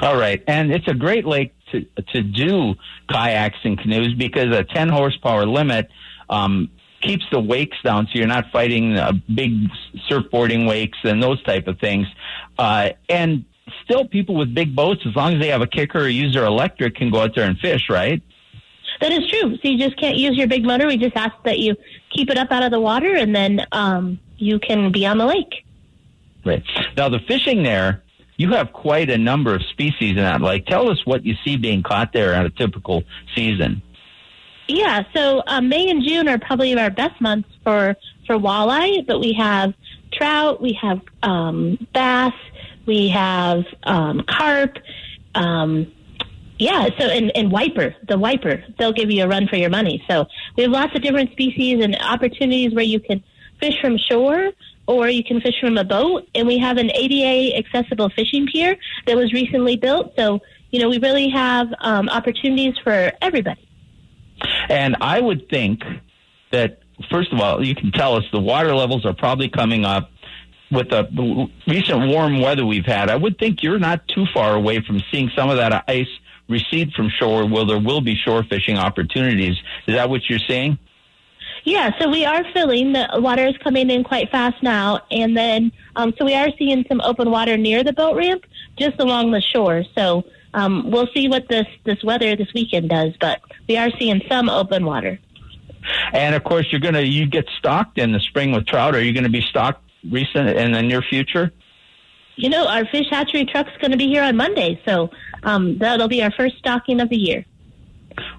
All 0.00 0.16
right, 0.16 0.42
and 0.46 0.72
it's 0.72 0.88
a 0.88 0.94
great 0.94 1.26
lake 1.26 1.54
to 1.72 1.86
to 2.08 2.22
do 2.22 2.74
kayaks 3.10 3.58
and 3.64 3.78
canoes 3.78 4.14
because 4.14 4.54
a 4.54 4.64
10 4.64 4.88
horsepower 4.88 5.46
limit. 5.46 5.88
Um, 6.28 6.70
keeps 7.00 7.24
the 7.30 7.40
wakes 7.40 7.76
down 7.82 8.06
so 8.06 8.12
you're 8.14 8.26
not 8.26 8.50
fighting 8.50 8.96
uh, 8.96 9.12
big 9.34 9.52
surfboarding 10.10 10.68
wakes 10.68 10.98
and 11.04 11.22
those 11.22 11.42
type 11.42 11.66
of 11.66 11.78
things. 11.78 12.06
Uh, 12.58 12.90
and 13.08 13.44
still 13.84 14.06
people 14.06 14.34
with 14.34 14.54
big 14.54 14.74
boats, 14.74 15.00
as 15.06 15.14
long 15.14 15.34
as 15.34 15.40
they 15.40 15.48
have 15.48 15.62
a 15.62 15.66
kicker 15.66 16.00
or 16.00 16.08
use 16.08 16.34
their 16.34 16.44
electric, 16.44 16.96
can 16.96 17.10
go 17.10 17.20
out 17.20 17.34
there 17.34 17.46
and 17.46 17.58
fish, 17.58 17.88
right? 17.88 18.22
That 19.00 19.12
is 19.12 19.26
true. 19.28 19.56
So 19.56 19.68
you 19.68 19.78
just 19.78 19.98
can't 19.98 20.16
use 20.16 20.36
your 20.36 20.46
big 20.46 20.64
motor. 20.64 20.86
We 20.86 20.96
just 20.96 21.16
ask 21.16 21.34
that 21.44 21.58
you 21.58 21.76
keep 22.10 22.28
it 22.30 22.36
up 22.36 22.50
out 22.50 22.62
of 22.62 22.70
the 22.70 22.80
water 22.80 23.14
and 23.14 23.34
then 23.34 23.66
um, 23.72 24.18
you 24.36 24.58
can 24.58 24.92
be 24.92 25.06
on 25.06 25.18
the 25.18 25.26
lake. 25.26 25.64
Right. 26.44 26.62
Now, 26.96 27.08
the 27.08 27.20
fishing 27.20 27.62
there, 27.62 28.02
you 28.36 28.52
have 28.52 28.72
quite 28.72 29.10
a 29.10 29.18
number 29.18 29.54
of 29.54 29.62
species 29.70 30.12
in 30.12 30.16
that 30.16 30.40
lake. 30.40 30.66
Tell 30.66 30.90
us 30.90 31.04
what 31.04 31.24
you 31.24 31.34
see 31.44 31.56
being 31.56 31.82
caught 31.82 32.12
there 32.12 32.34
on 32.34 32.46
a 32.46 32.50
typical 32.50 33.04
season. 33.34 33.82
Yeah, 34.72 35.02
so 35.12 35.42
um, 35.48 35.68
May 35.68 35.90
and 35.90 36.02
June 36.04 36.28
are 36.28 36.38
probably 36.38 36.78
our 36.78 36.90
best 36.90 37.20
months 37.20 37.48
for 37.64 37.96
for 38.26 38.36
walleye, 38.36 39.04
but 39.04 39.18
we 39.18 39.32
have 39.32 39.74
trout, 40.12 40.62
we 40.62 40.74
have 40.74 41.00
um, 41.24 41.76
bass, 41.92 42.34
we 42.86 43.08
have 43.08 43.64
um, 43.82 44.22
carp. 44.28 44.78
Um, 45.34 45.92
yeah, 46.58 46.88
so 46.98 47.06
and, 47.06 47.36
and 47.36 47.50
wiper, 47.50 47.96
the 48.06 48.16
wiper, 48.16 48.62
they'll 48.78 48.92
give 48.92 49.10
you 49.10 49.24
a 49.24 49.28
run 49.28 49.48
for 49.48 49.56
your 49.56 49.70
money. 49.70 50.04
So 50.08 50.26
we 50.56 50.62
have 50.62 50.70
lots 50.70 50.94
of 50.94 51.02
different 51.02 51.32
species 51.32 51.82
and 51.82 51.96
opportunities 52.00 52.72
where 52.72 52.84
you 52.84 53.00
can 53.00 53.24
fish 53.58 53.74
from 53.80 53.98
shore 53.98 54.50
or 54.86 55.08
you 55.08 55.24
can 55.24 55.40
fish 55.40 55.58
from 55.60 55.78
a 55.78 55.84
boat. 55.84 56.28
And 56.34 56.46
we 56.46 56.58
have 56.58 56.76
an 56.76 56.92
ADA 56.92 57.56
accessible 57.56 58.10
fishing 58.10 58.46
pier 58.46 58.76
that 59.06 59.16
was 59.16 59.32
recently 59.32 59.76
built. 59.76 60.12
So, 60.16 60.40
you 60.70 60.78
know, 60.78 60.88
we 60.88 60.98
really 60.98 61.28
have 61.30 61.74
um, 61.80 62.08
opportunities 62.08 62.78
for 62.84 63.10
everybody. 63.20 63.66
And 64.68 64.96
I 65.00 65.20
would 65.20 65.48
think 65.48 65.82
that, 66.52 66.80
first 67.10 67.32
of 67.32 67.40
all, 67.40 67.64
you 67.64 67.74
can 67.74 67.92
tell 67.92 68.16
us 68.16 68.24
the 68.32 68.40
water 68.40 68.74
levels 68.74 69.04
are 69.04 69.14
probably 69.14 69.48
coming 69.48 69.84
up 69.84 70.10
with 70.70 70.90
the 70.90 71.48
recent 71.66 72.08
warm 72.08 72.40
weather 72.40 72.64
we've 72.64 72.86
had. 72.86 73.10
I 73.10 73.16
would 73.16 73.38
think 73.38 73.62
you're 73.62 73.78
not 73.78 74.06
too 74.08 74.26
far 74.32 74.54
away 74.54 74.80
from 74.80 75.02
seeing 75.10 75.30
some 75.34 75.50
of 75.50 75.56
that 75.56 75.84
ice 75.88 76.08
recede 76.50 76.92
from 76.92 77.08
shore, 77.08 77.46
well, 77.46 77.64
there 77.64 77.78
will 77.78 78.00
be 78.00 78.16
shore 78.16 78.42
fishing 78.42 78.76
opportunities. 78.76 79.56
Is 79.86 79.94
that 79.94 80.10
what 80.10 80.28
you're 80.28 80.40
saying? 80.40 80.78
Yeah, 81.64 81.90
so 81.98 82.08
we 82.08 82.24
are 82.24 82.42
filling. 82.52 82.92
The 82.92 83.08
water 83.14 83.46
is 83.46 83.56
coming 83.58 83.90
in 83.90 84.02
quite 84.02 84.30
fast 84.30 84.62
now, 84.62 85.00
and 85.10 85.36
then 85.36 85.72
um, 85.94 86.14
so 86.18 86.24
we 86.24 86.34
are 86.34 86.48
seeing 86.58 86.84
some 86.88 87.00
open 87.02 87.30
water 87.30 87.56
near 87.56 87.84
the 87.84 87.92
boat 87.92 88.16
ramp, 88.16 88.44
just 88.78 88.98
along 88.98 89.30
the 89.30 89.42
shore. 89.42 89.84
So 89.94 90.24
um, 90.54 90.90
we'll 90.90 91.08
see 91.14 91.28
what 91.28 91.48
this 91.48 91.66
this 91.84 92.02
weather 92.02 92.34
this 92.36 92.52
weekend 92.54 92.90
does, 92.90 93.14
but 93.20 93.40
we 93.68 93.76
are 93.76 93.90
seeing 93.98 94.20
some 94.28 94.48
open 94.48 94.84
water. 94.84 95.18
And 96.12 96.34
of 96.34 96.44
course, 96.44 96.66
you're 96.70 96.80
gonna 96.80 97.00
you 97.00 97.26
get 97.26 97.46
stocked 97.58 97.98
in 97.98 98.12
the 98.12 98.20
spring 98.20 98.52
with 98.52 98.66
trout. 98.66 98.94
Are 98.94 99.02
you 99.02 99.12
going 99.12 99.24
to 99.24 99.30
be 99.30 99.42
stocked 99.42 99.82
recent 100.08 100.48
in 100.50 100.72
the 100.72 100.82
near 100.82 101.02
future? 101.02 101.52
You 102.36 102.48
know, 102.48 102.66
our 102.66 102.86
fish 102.86 103.06
hatchery 103.10 103.44
truck's 103.44 103.76
going 103.80 103.90
to 103.90 103.98
be 103.98 104.06
here 104.06 104.22
on 104.22 104.36
Monday, 104.36 104.80
so 104.86 105.10
um, 105.42 105.76
that'll 105.78 106.08
be 106.08 106.22
our 106.22 106.30
first 106.30 106.56
stocking 106.58 107.00
of 107.00 107.10
the 107.10 107.16
year. 107.16 107.44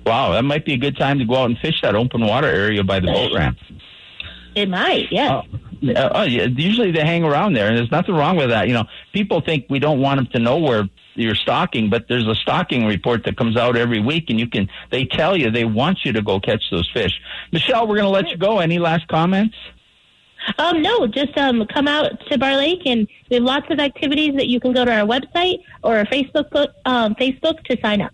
Wow, 0.06 0.32
that 0.32 0.44
might 0.44 0.66
be 0.66 0.74
a 0.74 0.78
good 0.78 0.98
time 0.98 1.20
to 1.20 1.26
go 1.26 1.36
out 1.36 1.46
and 1.46 1.58
fish 1.60 1.82
that 1.82 1.96
open 1.96 2.26
water 2.26 2.48
area 2.48 2.84
by 2.84 3.00
the 3.00 3.08
boat 3.08 3.32
ramp. 3.36 3.60
It 4.56 4.70
might, 4.70 5.12
yeah. 5.12 5.42
Uh, 5.96 6.10
oh, 6.14 6.24
yeah. 6.24 6.46
Usually 6.46 6.92
they 6.92 7.06
hang 7.06 7.24
around 7.24 7.54
there, 7.54 7.68
and 7.68 7.78
there's 7.78 7.92
nothing 7.92 8.16
wrong 8.16 8.38
with 8.38 8.50
that. 8.50 8.68
You 8.68 8.74
know, 8.74 8.86
people 9.14 9.42
think 9.42 9.66
we 9.70 9.80
don't 9.80 10.00
want 10.00 10.18
them 10.18 10.28
to 10.34 10.40
know 10.40 10.58
where 10.58 10.90
you're 11.16 11.36
stocking, 11.36 11.90
but 11.90 12.08
there's 12.08 12.28
a 12.28 12.36
stocking 12.36 12.86
report 12.86 13.26
that 13.26 13.38
comes 13.38 13.58
out 13.58 13.76
every 13.76 14.00
week, 14.00 14.30
and 14.30 14.40
you 14.40 14.48
can. 14.48 14.70
They 14.90 15.06
tell 15.06 15.36
you 15.36 15.52
they 15.52 15.66
want 15.66 16.00
you 16.04 16.14
to 16.14 16.22
go 16.22 16.40
catch 16.40 16.64
those 16.72 16.90
fish. 16.94 17.20
Michelle, 17.52 17.88
we're 17.88 17.98
going 17.98 18.06
to 18.06 18.10
let 18.10 18.30
you 18.30 18.38
go. 18.38 18.60
Any 18.60 18.80
last 18.80 19.08
comments? 19.08 19.56
Um, 20.58 20.82
no, 20.82 21.08
just 21.08 21.38
um, 21.38 21.66
come 21.68 21.88
out 21.88 22.12
to 22.30 22.38
Barr 22.38 22.58
Lake, 22.58 22.82
and 22.86 23.08
we 23.30 23.36
have 23.36 23.44
lots 23.44 23.68
of 23.70 23.80
activities 23.80 24.36
that 24.36 24.48
you 24.48 24.60
can 24.60 24.74
go 24.74 24.84
to 24.84 24.92
our 24.92 25.06
website 25.06 25.60
or 25.84 25.98
our 25.98 26.06
Facebook 26.06 26.68
um, 26.86 27.16
Facebook 27.16 27.64
to 27.66 27.78
sign 27.82 28.02
up. 28.02 28.14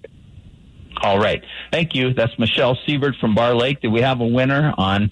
All 1.01 1.19
right, 1.19 1.43
thank 1.71 1.95
you. 1.95 2.13
That's 2.13 2.37
Michelle 2.39 2.77
Siebert 2.85 3.15
from 3.21 3.35
Barr 3.35 3.55
Lake. 3.55 3.81
Do 3.81 3.91
we 3.91 4.01
have 4.01 4.19
a 4.19 4.27
winner 4.27 4.73
on? 4.77 5.11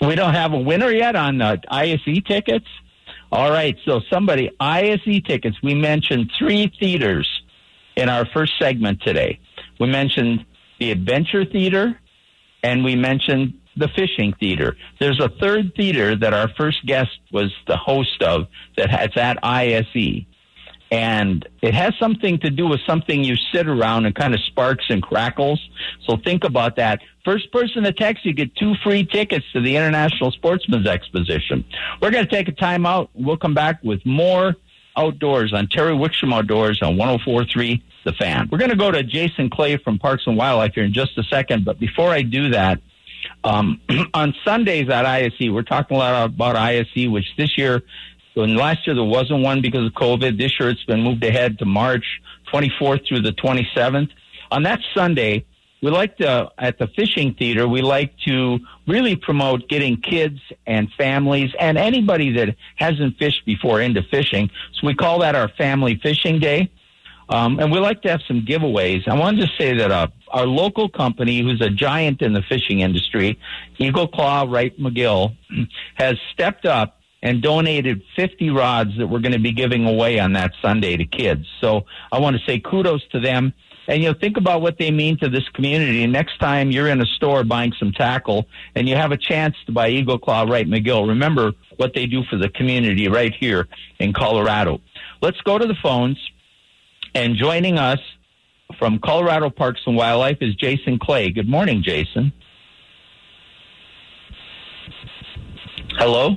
We 0.00 0.14
don't 0.14 0.34
have 0.34 0.52
a 0.52 0.58
winner 0.58 0.90
yet 0.90 1.16
on 1.16 1.40
uh, 1.40 1.56
ISE 1.68 2.22
tickets. 2.26 2.66
All 3.36 3.50
right, 3.50 3.76
so 3.84 4.00
somebody 4.08 4.50
ISE 4.58 5.20
tickets. 5.26 5.58
We 5.62 5.74
mentioned 5.74 6.32
three 6.38 6.72
theaters 6.80 7.28
in 7.94 8.08
our 8.08 8.24
first 8.24 8.54
segment 8.58 9.02
today. 9.02 9.40
We 9.78 9.88
mentioned 9.88 10.46
the 10.80 10.90
Adventure 10.90 11.44
Theater, 11.44 12.00
and 12.62 12.82
we 12.82 12.96
mentioned 12.96 13.52
the 13.76 13.88
Fishing 13.88 14.32
Theater. 14.40 14.78
There's 15.00 15.20
a 15.20 15.28
third 15.28 15.74
theater 15.76 16.16
that 16.16 16.32
our 16.32 16.48
first 16.56 16.86
guest 16.86 17.10
was 17.30 17.52
the 17.66 17.76
host 17.76 18.22
of 18.22 18.46
that 18.78 18.88
has 18.88 19.10
at 19.16 19.36
ISE. 19.42 20.24
And 20.90 21.46
it 21.62 21.74
has 21.74 21.94
something 21.98 22.38
to 22.40 22.50
do 22.50 22.68
with 22.68 22.80
something 22.86 23.24
you 23.24 23.34
sit 23.52 23.66
around 23.66 24.06
and 24.06 24.14
kind 24.14 24.34
of 24.34 24.40
sparks 24.40 24.84
and 24.88 25.02
crackles. 25.02 25.60
So 26.06 26.16
think 26.16 26.44
about 26.44 26.76
that. 26.76 27.00
First 27.24 27.50
person 27.50 27.82
to 27.82 27.92
text, 27.92 28.24
you 28.24 28.32
get 28.32 28.54
two 28.54 28.74
free 28.84 29.04
tickets 29.04 29.44
to 29.52 29.60
the 29.60 29.76
International 29.76 30.30
Sportsman's 30.30 30.86
Exposition. 30.86 31.64
We're 32.00 32.12
going 32.12 32.24
to 32.24 32.30
take 32.30 32.46
a 32.46 32.52
time 32.52 32.86
out. 32.86 33.10
We'll 33.14 33.36
come 33.36 33.54
back 33.54 33.82
with 33.82 34.06
more 34.06 34.54
outdoors 34.96 35.52
on 35.52 35.68
Terry 35.68 35.92
Wickstrom 35.94 36.32
Outdoors 36.32 36.80
on 36.82 36.96
1043 36.96 37.82
The 38.04 38.12
Fan. 38.12 38.48
We're 38.50 38.58
going 38.58 38.70
to 38.70 38.76
go 38.76 38.90
to 38.90 39.02
Jason 39.02 39.50
Clay 39.50 39.76
from 39.76 39.98
Parks 39.98 40.22
and 40.26 40.36
Wildlife 40.36 40.74
here 40.74 40.84
in 40.84 40.92
just 40.92 41.18
a 41.18 41.24
second. 41.24 41.64
But 41.64 41.78
before 41.78 42.10
I 42.10 42.22
do 42.22 42.50
that, 42.50 42.80
um, 43.44 43.80
on 44.14 44.34
Sundays 44.44 44.88
at 44.88 45.04
ISE, 45.04 45.50
we're 45.50 45.62
talking 45.62 45.96
a 45.96 46.00
lot 46.00 46.24
about 46.26 46.56
ISE, 46.56 47.08
which 47.08 47.26
this 47.36 47.56
year, 47.58 47.82
and 48.42 48.56
last 48.56 48.86
year 48.86 48.94
there 48.94 49.04
wasn't 49.04 49.42
one 49.42 49.62
because 49.62 49.86
of 49.86 49.92
COVID. 49.92 50.38
This 50.38 50.58
year 50.60 50.68
it's 50.68 50.84
been 50.84 51.02
moved 51.02 51.24
ahead 51.24 51.58
to 51.60 51.64
March 51.64 52.04
24th 52.52 53.06
through 53.08 53.22
the 53.22 53.32
27th. 53.32 54.10
On 54.50 54.62
that 54.64 54.80
Sunday, 54.94 55.44
we 55.82 55.90
like 55.90 56.16
to, 56.18 56.50
at 56.58 56.78
the 56.78 56.86
fishing 56.88 57.34
theater, 57.34 57.66
we 57.66 57.82
like 57.82 58.16
to 58.26 58.58
really 58.86 59.16
promote 59.16 59.68
getting 59.68 60.00
kids 60.00 60.40
and 60.66 60.90
families 60.96 61.50
and 61.58 61.78
anybody 61.78 62.32
that 62.32 62.56
hasn't 62.76 63.18
fished 63.18 63.44
before 63.44 63.80
into 63.80 64.02
fishing. 64.02 64.50
So 64.74 64.86
we 64.86 64.94
call 64.94 65.20
that 65.20 65.34
our 65.34 65.48
family 65.48 65.98
fishing 66.02 66.38
day. 66.38 66.70
Um, 67.28 67.58
and 67.58 67.72
we 67.72 67.80
like 67.80 68.02
to 68.02 68.10
have 68.10 68.20
some 68.28 68.42
giveaways. 68.42 69.08
I 69.08 69.14
wanted 69.14 69.46
to 69.46 69.52
say 69.58 69.76
that 69.78 69.90
uh, 69.90 70.06
our 70.28 70.46
local 70.46 70.88
company, 70.88 71.42
who's 71.42 71.60
a 71.60 71.70
giant 71.70 72.22
in 72.22 72.32
the 72.32 72.42
fishing 72.42 72.80
industry, 72.80 73.38
Eagle 73.78 74.06
Claw 74.06 74.44
Wright 74.48 74.78
McGill, 74.78 75.36
has 75.96 76.16
stepped 76.32 76.66
up 76.66 76.95
and 77.22 77.42
donated 77.42 78.02
50 78.14 78.50
rods 78.50 78.90
that 78.98 79.06
we're 79.06 79.20
going 79.20 79.32
to 79.32 79.38
be 79.38 79.52
giving 79.52 79.86
away 79.86 80.18
on 80.18 80.34
that 80.34 80.52
Sunday 80.62 80.96
to 80.96 81.04
kids. 81.04 81.46
So 81.60 81.86
I 82.12 82.18
want 82.20 82.36
to 82.36 82.42
say 82.44 82.60
kudos 82.60 83.06
to 83.08 83.20
them. 83.20 83.52
And 83.88 84.02
you 84.02 84.10
know, 84.10 84.18
think 84.18 84.36
about 84.36 84.62
what 84.62 84.78
they 84.78 84.90
mean 84.90 85.16
to 85.18 85.28
this 85.28 85.48
community. 85.50 86.06
Next 86.06 86.38
time 86.38 86.70
you're 86.70 86.88
in 86.88 87.00
a 87.00 87.06
store 87.06 87.44
buying 87.44 87.72
some 87.78 87.92
tackle 87.92 88.46
and 88.74 88.88
you 88.88 88.96
have 88.96 89.12
a 89.12 89.16
chance 89.16 89.54
to 89.66 89.72
buy 89.72 89.90
Eagle 89.90 90.18
Claw 90.18 90.42
Wright 90.42 90.66
McGill, 90.66 91.08
remember 91.08 91.52
what 91.76 91.94
they 91.94 92.06
do 92.06 92.24
for 92.24 92.36
the 92.36 92.48
community 92.48 93.08
right 93.08 93.32
here 93.34 93.68
in 93.98 94.12
Colorado. 94.12 94.80
Let's 95.22 95.40
go 95.42 95.58
to 95.58 95.66
the 95.66 95.76
phones. 95.82 96.18
And 97.14 97.36
joining 97.36 97.78
us 97.78 98.00
from 98.78 98.98
Colorado 98.98 99.48
Parks 99.48 99.80
and 99.86 99.96
Wildlife 99.96 100.38
is 100.40 100.54
Jason 100.56 100.98
Clay. 100.98 101.30
Good 101.30 101.48
morning, 101.48 101.82
Jason. 101.82 102.32
Hello? 105.92 106.36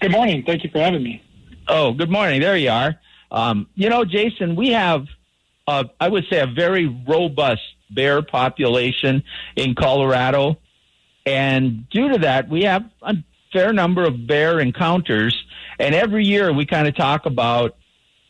Good 0.00 0.12
morning. 0.12 0.44
Thank 0.46 0.62
you 0.62 0.70
for 0.70 0.78
having 0.78 1.02
me. 1.02 1.22
Oh, 1.66 1.92
good 1.92 2.10
morning. 2.10 2.40
There 2.40 2.56
you 2.56 2.70
are. 2.70 3.00
Um, 3.32 3.66
you 3.74 3.88
know, 3.88 4.04
Jason, 4.04 4.54
we 4.54 4.70
have, 4.70 5.06
uh, 5.66 5.84
I 5.98 6.08
would 6.08 6.24
say, 6.30 6.38
a 6.38 6.46
very 6.46 6.86
robust 6.86 7.62
bear 7.90 8.22
population 8.22 9.24
in 9.56 9.74
Colorado. 9.74 10.58
And 11.26 11.88
due 11.90 12.10
to 12.10 12.18
that, 12.18 12.48
we 12.48 12.62
have 12.62 12.84
a 13.02 13.16
fair 13.52 13.72
number 13.72 14.04
of 14.04 14.26
bear 14.26 14.60
encounters. 14.60 15.36
And 15.80 15.96
every 15.96 16.24
year 16.24 16.52
we 16.52 16.64
kind 16.64 16.86
of 16.86 16.94
talk 16.94 17.26
about 17.26 17.76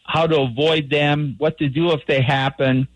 how 0.04 0.26
to 0.26 0.40
avoid 0.40 0.88
them, 0.88 1.34
what 1.36 1.58
to 1.58 1.68
do 1.68 1.92
if 1.92 2.00
they 2.06 2.22
happen. 2.22 2.88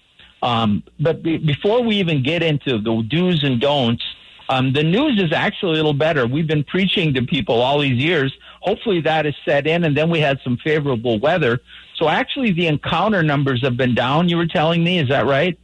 Um, 0.42 0.82
but 0.98 1.22
be, 1.22 1.36
before 1.36 1.82
we 1.82 1.96
even 1.96 2.22
get 2.22 2.42
into 2.42 2.78
the 2.78 3.02
do's 3.06 3.44
and 3.44 3.60
don'ts, 3.60 4.02
um, 4.48 4.72
the 4.72 4.82
news 4.82 5.20
is 5.20 5.32
actually 5.32 5.72
a 5.72 5.76
little 5.76 5.92
better. 5.92 6.26
We've 6.26 6.46
been 6.46 6.64
preaching 6.64 7.14
to 7.14 7.22
people 7.22 7.60
all 7.60 7.78
these 7.78 7.98
years. 7.98 8.32
Hopefully 8.60 9.00
that 9.02 9.26
is 9.26 9.34
set 9.44 9.66
in, 9.66 9.84
and 9.84 9.96
then 9.96 10.10
we 10.10 10.20
had 10.20 10.40
some 10.44 10.56
favorable 10.58 11.18
weather. 11.18 11.60
So 11.96 12.08
actually, 12.08 12.52
the 12.52 12.66
encounter 12.66 13.22
numbers 13.22 13.62
have 13.62 13.76
been 13.76 13.94
down. 13.94 14.28
You 14.28 14.36
were 14.36 14.46
telling 14.46 14.84
me, 14.84 14.98
is 14.98 15.08
that 15.08 15.26
right? 15.26 15.58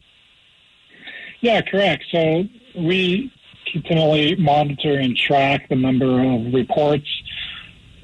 Yeah, 1.41 1.61
correct. 1.63 2.05
So 2.11 2.45
we 2.77 3.33
continually 3.73 4.37
monitor 4.37 4.95
and 4.95 5.17
track 5.17 5.69
the 5.69 5.77
number 5.77 6.21
of 6.21 6.53
reports 6.53 7.09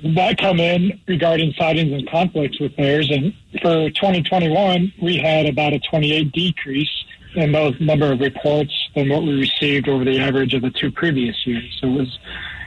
that 0.04 0.36
come 0.36 0.60
in 0.60 1.00
regarding 1.08 1.54
sightings 1.54 1.92
and 1.92 2.08
conflicts 2.10 2.60
with 2.60 2.76
bears. 2.76 3.10
And 3.10 3.32
for 3.62 3.88
2021, 3.90 4.92
we 5.00 5.16
had 5.16 5.46
about 5.46 5.72
a 5.72 5.80
28 5.80 6.30
decrease 6.32 7.04
in 7.34 7.52
those 7.52 7.74
number 7.80 8.12
of 8.12 8.20
reports 8.20 8.72
than 8.94 9.08
what 9.08 9.22
we 9.22 9.34
received 9.34 9.88
over 9.88 10.04
the 10.04 10.18
average 10.18 10.54
of 10.54 10.62
the 10.62 10.70
two 10.70 10.90
previous 10.90 11.36
years. 11.46 11.76
So 11.80 11.88
it 11.88 11.98
was 11.98 12.18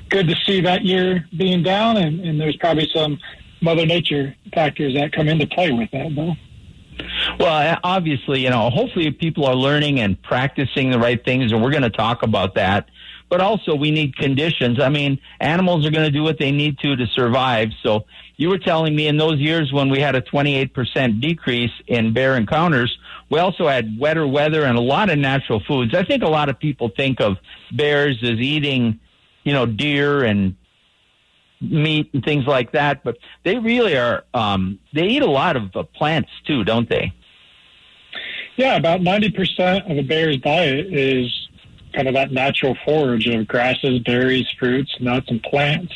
good 0.10 0.28
to 0.28 0.36
see 0.46 0.62
that 0.62 0.84
year 0.84 1.28
being 1.38 1.64
down, 1.64 1.98
and, 1.98 2.20
and 2.22 2.40
there's 2.40 2.58
probably 2.58 2.90
some 2.94 3.20
Mother 3.62 3.86
Nature 3.86 4.36
factors 4.54 4.94
that 4.96 5.12
come 5.12 5.28
into 5.28 5.48
play 5.48 5.72
with 5.72 5.90
that, 5.92 6.16
though. 6.16 6.34
Well, 7.40 7.80
obviously, 7.84 8.42
you 8.42 8.50
know, 8.50 8.70
hopefully 8.70 9.12
people 9.12 9.46
are 9.46 9.56
learning 9.56 10.00
and 10.00 10.22
practicing 10.22 10.92
the 10.92 11.00
right 11.00 11.24
things, 11.24 11.52
and 11.52 11.62
we're 11.62 11.72
going 11.72 11.84
to 11.84 11.90
talk 11.90 12.24
about 12.24 12.56
that 12.56 12.88
but 13.30 13.42
also 13.42 13.76
we 13.76 13.92
need 13.92 14.16
conditions. 14.16 14.80
I 14.80 14.90
mean, 14.90 15.20
animals 15.40 15.86
are 15.86 15.92
going 15.92 16.06
to 16.06 16.12
do 16.12 16.24
what 16.24 16.40
they 16.40 16.52
need 16.52 16.80
to 16.80 16.96
to 16.96 17.06
survive. 17.08 17.70
So 17.84 18.06
you 18.38 18.50
were 18.50 18.60
telling 18.60 18.96
me 18.96 19.08
in 19.08 19.18
those 19.18 19.40
years 19.40 19.74
when 19.74 19.90
we 19.90 20.00
had 20.00 20.16
a 20.16 20.22
28% 20.22 21.22
decrease 21.22 21.72
in 21.88 22.14
bear 22.14 22.38
encounters, 22.38 22.98
we 23.30 23.40
also 23.40 23.68
had 23.68 24.00
wetter 24.00 24.26
weather 24.28 24.64
and 24.64 24.78
a 24.78 24.82
lot 24.82 25.10
of 25.10 25.18
natural 25.20 25.60
foods. 25.60 25.94
I 25.94 26.04
think 26.04 26.24
a 26.24 26.30
lot 26.30 26.50
of 26.50 26.60
people 26.60 26.90
think 26.90 27.20
of 27.20 27.38
bears 27.72 28.18
as 28.24 28.40
eating 28.40 29.00
you 29.48 29.54
know, 29.54 29.66
deer 29.66 30.26
and 30.26 30.58
meat 31.62 32.10
and 32.14 32.22
things 32.22 32.46
like 32.46 32.74
that. 32.74 33.02
But 33.02 33.18
they 33.46 33.58
really 33.58 33.98
are. 33.98 34.26
Um, 34.34 34.78
they 34.94 35.06
eat 35.08 35.22
a 35.22 35.32
lot 35.32 35.56
of 35.56 35.74
uh, 35.74 35.84
plants 35.84 36.30
too, 36.46 36.66
don't 36.66 36.90
they? 36.90 37.14
Yeah, 38.58 38.76
about 38.76 39.02
ninety 39.02 39.32
percent 39.32 39.90
of 39.90 39.98
a 39.98 40.02
bear's 40.02 40.38
diet 40.42 40.94
is 40.94 41.32
kind 41.94 42.10
of 42.10 42.14
that 42.16 42.34
natural 42.34 42.76
forage 42.84 43.26
of 43.28 43.48
grasses, 43.48 44.00
berries, 44.00 44.48
fruits, 44.60 44.94
nuts, 45.00 45.30
and 45.30 45.42
plants. 45.44 45.94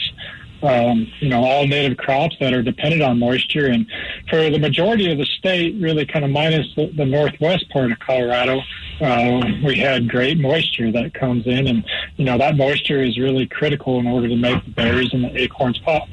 Um, 0.64 1.12
you 1.20 1.30
know, 1.30 1.44
all 1.44 1.66
native 1.66 1.98
crops 1.98 2.36
that 2.40 2.54
are 2.54 2.62
dependent 2.62 3.02
on 3.02 3.18
moisture. 3.18 3.66
And 3.66 3.88
for 4.30 4.50
the 4.50 4.60
majority 4.60 5.12
of 5.12 5.18
the 5.18 5.26
state, 5.26 5.76
really 5.82 6.06
kind 6.06 6.24
of 6.24 6.30
minus 6.30 6.68
the, 6.76 6.92
the 6.96 7.06
northwest 7.06 7.68
part 7.70 7.92
of 7.92 7.98
Colorado, 8.00 8.62
uh, 9.02 9.42
we 9.66 9.78
had 9.78 10.08
great 10.08 10.38
moisture 10.38 10.92
that 10.92 11.16
comes 11.16 11.48
in. 11.48 11.68
And, 11.68 11.84
you 12.18 12.26
know, 12.26 12.38
that 12.38 12.58
moisture 12.58 13.02
is 13.02 13.18
really 13.18 13.48
critical 13.48 14.00
in 14.00 14.06
order 14.06 14.28
to 14.28 14.36
make 14.36 14.64
the 14.64 14.72
berries 14.72 15.10
and 15.14 15.24
the 15.24 15.42
acorns 15.42 15.80
pop. 15.80 16.08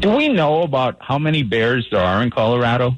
Do 0.00 0.16
we 0.16 0.28
know 0.28 0.62
about 0.62 0.96
how 1.00 1.18
many 1.18 1.42
bears 1.42 1.86
there 1.90 2.00
are 2.00 2.22
in 2.22 2.30
Colorado? 2.30 2.96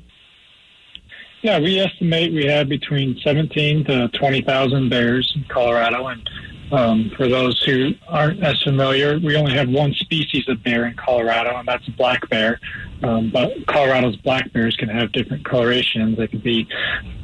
Yeah, 1.43 1.59
we 1.59 1.81
estimate 1.81 2.33
we 2.33 2.45
have 2.47 2.69
between 2.69 3.19
17 3.25 3.85
to 3.87 4.09
20,000 4.09 4.91
bears 4.91 5.33
in 5.35 5.45
Colorado. 5.49 6.09
And 6.09 6.29
um, 6.73 7.11
for 7.17 7.29
those 7.29 7.63
who 7.65 7.93
aren't 8.09 8.43
as 8.43 8.63
familiar, 8.63 9.19
we 9.19 9.37
only 9.37 9.53
have 9.53 9.69
one 9.69 9.93
species 9.95 10.49
of 10.49 10.63
bear 10.63 10.87
in 10.87 10.95
Colorado, 10.95 11.57
and 11.57 11.67
that's 11.67 11.87
a 11.89 11.93
black 11.93 12.29
bear. 12.29 12.61
Um, 13.03 13.31
but 13.31 13.67
Colorado's 13.67 14.17
black 14.17 14.53
bears 14.53 14.77
can 14.77 14.89
have 14.89 15.13
different 15.13 15.45
colorations. 15.45 16.19
They 16.19 16.27
can 16.27 16.41
be 16.41 16.69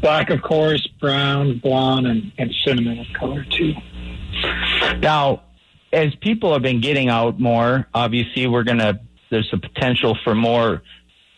black, 0.00 0.30
of 0.30 0.42
course, 0.42 0.86
brown, 1.00 1.58
blonde, 1.58 2.06
and, 2.06 2.32
and 2.38 2.54
cinnamon 2.64 2.98
in 2.98 3.14
color, 3.14 3.44
too. 3.44 3.74
Now, 4.98 5.42
as 5.92 6.14
people 6.16 6.52
have 6.52 6.62
been 6.62 6.80
getting 6.80 7.08
out 7.08 7.38
more, 7.38 7.86
obviously 7.94 8.46
we're 8.46 8.64
going 8.64 8.78
to, 8.78 9.00
there's 9.30 9.48
a 9.52 9.58
potential 9.58 10.16
for 10.24 10.34
more 10.34 10.82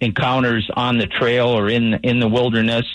encounters 0.01 0.71
on 0.75 0.99
the 0.99 1.07
trail 1.07 1.49
or 1.49 1.69
in 1.69 1.95
in 2.05 2.21
the 2.21 2.29
wilderness, 2.29 2.87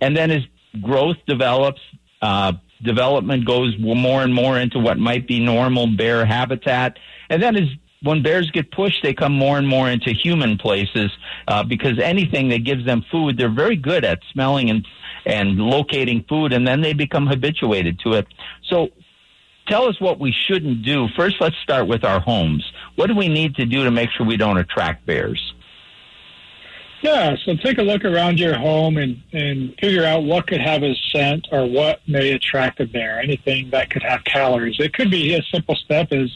and 0.00 0.16
then 0.16 0.30
as 0.30 0.42
growth 0.80 1.16
develops, 1.26 1.80
uh, 2.20 2.52
development 2.82 3.46
goes 3.46 3.74
more 3.78 4.22
and 4.22 4.34
more 4.34 4.58
into 4.58 4.78
what 4.78 4.98
might 4.98 5.26
be 5.26 5.40
normal 5.40 5.86
bear 5.86 6.24
habitat, 6.24 6.98
and 7.30 7.42
then 7.42 7.56
as 7.56 7.68
when 8.02 8.22
bears 8.22 8.50
get 8.50 8.70
pushed, 8.72 9.02
they 9.02 9.14
come 9.14 9.32
more 9.32 9.58
and 9.58 9.68
more 9.68 9.88
into 9.88 10.12
human 10.12 10.58
places 10.58 11.10
uh, 11.46 11.62
because 11.62 11.98
anything 12.00 12.48
that 12.48 12.64
gives 12.64 12.84
them 12.84 13.04
food, 13.10 13.38
they're 13.38 13.48
very 13.48 13.76
good 13.76 14.04
at 14.04 14.18
smelling 14.32 14.70
and 14.70 14.86
and 15.24 15.56
locating 15.58 16.24
food, 16.28 16.52
and 16.52 16.66
then 16.66 16.80
they 16.80 16.92
become 16.92 17.28
habituated 17.28 18.00
to 18.00 18.14
it. 18.14 18.26
So, 18.68 18.88
tell 19.68 19.88
us 19.88 20.00
what 20.00 20.18
we 20.18 20.32
shouldn't 20.32 20.84
do. 20.84 21.06
First, 21.16 21.36
let's 21.40 21.54
start 21.62 21.86
with 21.86 22.04
our 22.04 22.18
homes. 22.18 22.68
What 22.96 23.06
do 23.06 23.14
we 23.14 23.28
need 23.28 23.54
to 23.54 23.64
do 23.64 23.84
to 23.84 23.92
make 23.92 24.10
sure 24.10 24.26
we 24.26 24.36
don't 24.36 24.58
attract 24.58 25.06
bears? 25.06 25.54
Yeah, 27.02 27.34
so 27.44 27.56
take 27.56 27.78
a 27.78 27.82
look 27.82 28.04
around 28.04 28.38
your 28.38 28.56
home 28.56 28.96
and, 28.96 29.20
and 29.32 29.74
figure 29.80 30.04
out 30.04 30.22
what 30.22 30.46
could 30.46 30.60
have 30.60 30.84
a 30.84 30.94
scent 31.10 31.48
or 31.50 31.66
what 31.66 32.00
may 32.06 32.30
attract 32.30 32.78
a 32.78 32.86
bear, 32.86 33.18
anything 33.18 33.70
that 33.70 33.90
could 33.90 34.04
have 34.04 34.22
calories. 34.22 34.76
It 34.78 34.94
could 34.94 35.10
be 35.10 35.34
a 35.34 35.42
simple 35.52 35.74
step 35.74 36.12
as, 36.12 36.30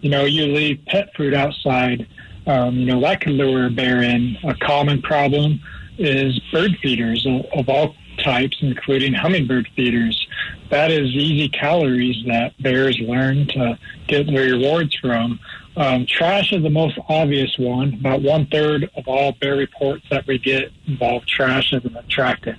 you 0.00 0.10
know, 0.10 0.24
you 0.24 0.46
leave 0.46 0.80
pet 0.86 1.08
food 1.16 1.34
outside. 1.34 2.06
Um, 2.46 2.76
you 2.76 2.86
know, 2.86 3.00
that 3.00 3.20
could 3.20 3.32
lure 3.32 3.66
a 3.66 3.70
bear 3.70 4.00
in. 4.00 4.38
A 4.44 4.54
common 4.54 5.02
problem 5.02 5.60
is 5.98 6.38
bird 6.52 6.76
feeders 6.80 7.26
of, 7.26 7.44
of 7.52 7.68
all 7.68 7.96
types, 8.18 8.58
including 8.60 9.14
hummingbird 9.14 9.68
feeders. 9.74 10.28
That 10.70 10.92
is 10.92 11.08
easy 11.08 11.48
calories 11.48 12.24
that 12.26 12.56
bears 12.62 12.96
learn 13.00 13.48
to 13.48 13.76
get 14.06 14.26
their 14.26 14.52
rewards 14.52 14.94
from. 14.96 15.40
Um, 15.76 16.04
trash 16.06 16.52
is 16.52 16.62
the 16.62 16.70
most 16.70 16.98
obvious 17.08 17.56
one. 17.58 17.94
About 17.94 18.22
one 18.22 18.46
third 18.46 18.90
of 18.94 19.08
all 19.08 19.32
bear 19.32 19.56
reports 19.56 20.04
that 20.10 20.26
we 20.26 20.38
get 20.38 20.70
involve 20.86 21.24
trash 21.26 21.72
as 21.72 21.84
an 21.84 21.96
attractant. 21.96 22.58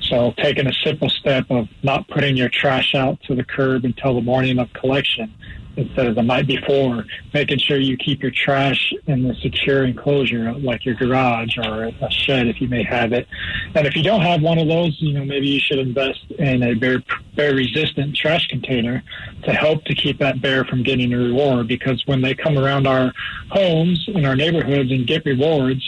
So 0.00 0.34
taking 0.36 0.66
a 0.66 0.72
simple 0.84 1.08
step 1.08 1.46
of 1.50 1.68
not 1.82 2.06
putting 2.08 2.36
your 2.36 2.50
trash 2.50 2.94
out 2.94 3.20
to 3.22 3.34
the 3.34 3.44
curb 3.44 3.84
until 3.84 4.14
the 4.14 4.20
morning 4.20 4.58
of 4.58 4.72
collection 4.74 5.32
instead 5.76 6.06
of 6.06 6.14
the 6.14 6.22
night 6.22 6.46
before, 6.46 7.04
making 7.32 7.58
sure 7.58 7.78
you 7.78 7.96
keep 7.96 8.22
your 8.22 8.30
trash 8.30 8.92
in 9.06 9.26
the 9.26 9.34
secure 9.36 9.84
enclosure 9.84 10.52
like 10.54 10.84
your 10.84 10.94
garage 10.94 11.56
or 11.58 11.84
a 11.84 12.10
shed 12.10 12.46
if 12.46 12.60
you 12.60 12.68
may 12.68 12.82
have 12.82 13.12
it. 13.12 13.26
And 13.74 13.86
if 13.86 13.96
you 13.96 14.02
don't 14.02 14.20
have 14.20 14.42
one 14.42 14.58
of 14.58 14.68
those, 14.68 14.96
you 15.00 15.12
know, 15.12 15.24
maybe 15.24 15.48
you 15.48 15.60
should 15.60 15.78
invest 15.78 16.24
in 16.38 16.62
a 16.62 16.74
bear, 16.74 17.02
bear 17.34 17.54
resistant 17.54 18.16
trash 18.16 18.46
container 18.48 19.02
to 19.44 19.52
help 19.52 19.84
to 19.84 19.94
keep 19.94 20.18
that 20.18 20.40
bear 20.40 20.64
from 20.64 20.82
getting 20.82 21.12
a 21.12 21.18
reward 21.18 21.68
because 21.68 22.02
when 22.06 22.20
they 22.20 22.34
come 22.34 22.58
around 22.58 22.86
our 22.86 23.12
homes 23.50 24.04
in 24.08 24.24
our 24.24 24.36
neighborhoods 24.36 24.90
and 24.90 25.06
get 25.06 25.24
rewards, 25.24 25.82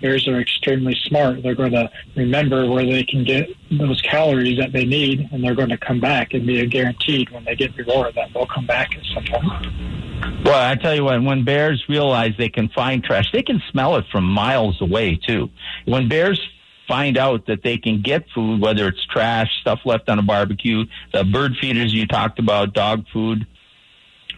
bears 0.00 0.26
are 0.28 0.40
extremely 0.40 0.96
smart. 1.04 1.42
They're 1.42 1.54
going 1.54 1.72
to 1.72 1.90
remember 2.16 2.68
where 2.68 2.84
they 2.84 3.04
can 3.04 3.24
get 3.24 3.48
those 3.70 4.00
calories 4.02 4.58
that 4.58 4.72
they 4.72 4.84
need, 4.84 5.28
and 5.32 5.42
they're 5.42 5.54
going 5.54 5.68
to 5.68 5.78
come 5.78 6.00
back 6.00 6.34
and 6.34 6.46
be 6.46 6.64
guaranteed 6.66 7.30
when 7.30 7.44
they 7.44 7.54
get 7.54 7.76
rewarded 7.76 8.14
that 8.14 8.32
they'll 8.32 8.46
come 8.46 8.66
back 8.66 8.96
at 8.96 9.04
some 9.14 9.24
point. 9.24 10.44
Well, 10.44 10.70
I 10.70 10.74
tell 10.76 10.94
you 10.94 11.04
what, 11.04 11.22
when 11.22 11.44
bears 11.44 11.84
realize 11.88 12.32
they 12.38 12.48
can 12.48 12.68
find 12.70 13.02
trash, 13.02 13.30
they 13.32 13.42
can 13.42 13.62
smell 13.70 13.96
it 13.96 14.04
from 14.10 14.24
miles 14.24 14.80
away 14.80 15.16
too. 15.16 15.50
When 15.84 16.08
bears 16.08 16.40
find 16.88 17.16
out 17.16 17.46
that 17.46 17.62
they 17.62 17.78
can 17.78 18.02
get 18.02 18.24
food, 18.34 18.60
whether 18.60 18.88
it's 18.88 19.04
trash, 19.06 19.48
stuff 19.60 19.80
left 19.84 20.08
on 20.08 20.18
a 20.18 20.22
barbecue, 20.22 20.84
the 21.12 21.24
bird 21.24 21.56
feeders 21.60 21.94
you 21.94 22.06
talked 22.06 22.38
about, 22.38 22.72
dog 22.72 23.04
food, 23.12 23.46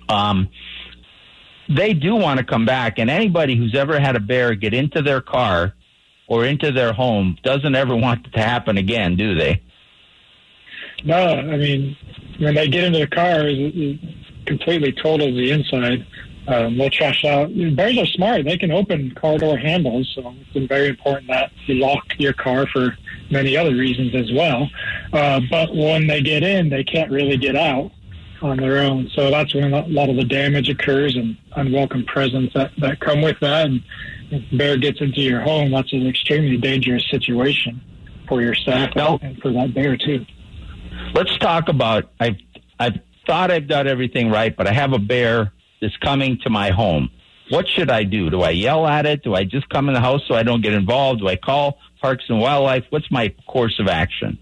um, 0.09 0.49
they 1.77 1.95
do 1.95 2.15
want 2.15 2.39
to 2.39 2.45
come 2.45 2.65
back. 2.65 2.99
And 2.99 3.11
anybody 3.11 3.57
who's 3.57 3.75
ever 3.75 3.99
had 3.99 4.17
a 4.17 4.21
bear 4.21 4.55
get 4.55 4.75
into 4.75 5.03
their 5.03 5.21
car 5.21 5.75
or 6.27 6.45
into 6.45 6.73
their 6.73 6.93
home 6.93 7.37
doesn't 7.43 7.75
ever 7.75 7.95
want 7.97 8.27
it 8.27 8.33
to 8.33 8.41
happen 8.41 8.79
again, 8.79 9.17
do 9.17 9.35
they? 9.35 9.63
No, 11.05 11.17
I 11.17 11.57
mean, 11.57 11.97
when 12.39 12.55
they 12.55 12.69
get 12.69 12.85
into 12.85 13.01
the 13.01 13.07
car, 13.07 13.43
it, 13.47 13.99
completely 14.47 14.93
total 14.93 15.35
the 15.35 15.51
inside. 15.51 16.07
Um, 16.49 16.77
they'll 16.77 16.91
trash 16.91 17.25
out. 17.25 17.51
Bears 17.77 17.99
are 17.99 18.07
smart. 18.07 18.45
They 18.45 18.59
can 18.59 18.73
open 18.73 19.15
car 19.15 19.39
door 19.39 19.57
handles, 19.57 20.11
so 20.15 20.35
it's 20.55 20.67
very 20.67 20.89
important 20.89 21.29
that 21.29 21.53
you 21.67 21.77
lock 21.77 22.05
your 22.19 22.33
car 22.33 22.67
for 22.67 22.97
many 23.31 23.57
other 23.57 23.75
reasons 23.75 24.15
as 24.15 24.33
well. 24.33 24.69
Uh, 25.13 25.41
but 25.51 25.75
when 25.75 26.09
they 26.09 26.21
get 26.21 26.43
in, 26.43 26.69
they 26.69 26.83
can't 26.83 27.11
really 27.13 27.37
get 27.37 27.55
out 27.55 27.93
on 28.43 28.57
their 28.57 28.79
own. 28.79 29.09
So 29.15 29.31
that's 29.31 29.55
when 29.55 29.73
a 29.73 29.87
lot 29.87 30.09
of 30.09 30.17
the 30.17 30.25
damage 30.25 30.69
occurs 30.69 31.17
and 31.17 31.37
unwelcome 31.57 32.05
presence 32.05 32.53
that, 32.55 32.73
that 32.79 33.01
come 33.01 33.23
with 33.23 33.39
that. 33.41 33.67
And 33.67 33.83
if 34.31 34.53
a 34.53 34.57
bear 34.57 34.77
gets 34.77 35.01
into 35.01 35.21
your 35.21 35.41
home, 35.41 35.71
that's 35.71 35.93
an 35.93 36.07
extremely 36.07 36.57
dangerous 36.57 37.05
situation 37.11 37.81
for 38.29 38.41
your 38.41 38.55
staff 38.55 38.95
now, 38.97 39.19
and 39.23 39.39
for 39.41 39.53
that 39.53 39.75
bear 39.75 39.97
too. 39.97 40.25
Let's 41.15 41.37
talk 41.39 41.69
about 41.69 42.11
I've 42.21 42.37
I've 42.79 42.99
thought 43.27 43.51
I've 43.51 43.69
done 43.69 43.87
everything 43.87 44.31
right, 44.31 44.57
but 44.57 44.67
I 44.67 44.73
have 44.73 44.93
a 44.93 44.99
bear 44.99 45.53
that's 45.81 45.97
coming 45.99 46.39
to 46.45 46.51
my 46.51 46.71
home. 46.71 47.11
What 47.51 47.69
should 47.69 47.91
I 47.91 48.05
do? 48.05 48.31
Do 48.31 48.43
I 48.43 48.51
yell 48.51 48.87
at 48.87 49.05
it? 49.05 49.23
Do 49.23 49.35
I 49.35 49.45
just 49.45 49.69
come 49.69 49.89
in 49.89 49.95
the 49.95 50.01
house 50.01 50.23
so 50.27 50.35
I 50.35 50.43
don't 50.43 50.63
get 50.63 50.73
involved? 50.73 51.21
Do 51.21 51.29
I 51.29 51.37
call 51.37 51.79
Parks 52.01 52.25
and 52.29 52.41
Wildlife? 52.41 52.85
What's 52.91 53.11
my 53.11 53.35
course 53.47 53.79
of 53.79 53.89
action? 53.89 54.39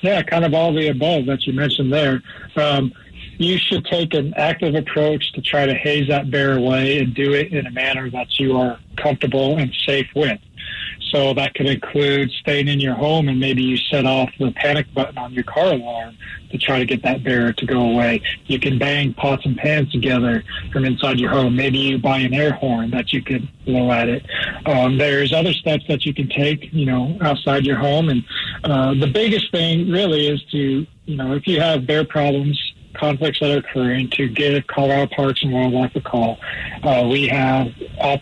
Yeah, 0.00 0.22
kind 0.22 0.44
of 0.46 0.54
all 0.54 0.72
the 0.72 0.88
above 0.88 1.26
that 1.26 1.46
you 1.46 1.52
mentioned 1.52 1.92
there. 1.92 2.22
Um, 2.56 2.92
you 3.40 3.56
should 3.56 3.86
take 3.86 4.12
an 4.12 4.34
active 4.36 4.74
approach 4.74 5.32
to 5.32 5.40
try 5.40 5.64
to 5.64 5.72
haze 5.72 6.06
that 6.08 6.30
bear 6.30 6.58
away 6.58 6.98
and 6.98 7.14
do 7.14 7.32
it 7.32 7.54
in 7.54 7.66
a 7.66 7.70
manner 7.70 8.10
that 8.10 8.38
you 8.38 8.54
are 8.58 8.78
comfortable 8.98 9.56
and 9.56 9.74
safe 9.86 10.08
with. 10.14 10.38
So 11.10 11.32
that 11.32 11.54
could 11.54 11.66
include 11.66 12.30
staying 12.32 12.68
in 12.68 12.80
your 12.80 12.94
home 12.94 13.28
and 13.28 13.40
maybe 13.40 13.62
you 13.62 13.78
set 13.78 14.04
off 14.04 14.30
the 14.38 14.52
panic 14.52 14.92
button 14.92 15.16
on 15.16 15.32
your 15.32 15.44
car 15.44 15.72
alarm 15.72 16.18
to 16.50 16.58
try 16.58 16.78
to 16.78 16.84
get 16.84 17.02
that 17.02 17.24
bear 17.24 17.54
to 17.54 17.66
go 17.66 17.80
away. 17.80 18.20
You 18.44 18.60
can 18.60 18.78
bang 18.78 19.14
pots 19.14 19.46
and 19.46 19.56
pans 19.56 19.90
together 19.90 20.44
from 20.70 20.84
inside 20.84 21.18
your 21.18 21.30
home. 21.30 21.56
Maybe 21.56 21.78
you 21.78 21.98
buy 21.98 22.18
an 22.18 22.34
air 22.34 22.52
horn 22.52 22.90
that 22.90 23.12
you 23.12 23.22
could 23.22 23.48
blow 23.64 23.90
at 23.90 24.10
it. 24.10 24.26
Um, 24.66 24.98
there's 24.98 25.32
other 25.32 25.54
steps 25.54 25.84
that 25.88 26.04
you 26.04 26.12
can 26.12 26.28
take, 26.28 26.72
you 26.74 26.84
know, 26.84 27.16
outside 27.22 27.64
your 27.64 27.78
home. 27.78 28.10
And 28.10 28.22
uh, 28.64 28.94
the 28.94 29.06
biggest 29.06 29.50
thing 29.50 29.90
really 29.90 30.28
is 30.28 30.42
to, 30.52 30.86
you 31.06 31.16
know, 31.16 31.34
if 31.34 31.46
you 31.46 31.58
have 31.60 31.86
bear 31.86 32.04
problems, 32.04 32.69
conflicts 32.94 33.40
that 33.40 33.50
are 33.50 33.58
occurring 33.58 34.10
to 34.10 34.28
give 34.28 34.66
Colorado 34.66 35.12
Parks 35.14 35.42
and 35.42 35.52
Wildlife 35.52 35.94
a 35.96 36.00
call. 36.00 36.38
Uh, 36.82 37.06
we 37.10 37.28
have 37.28 37.68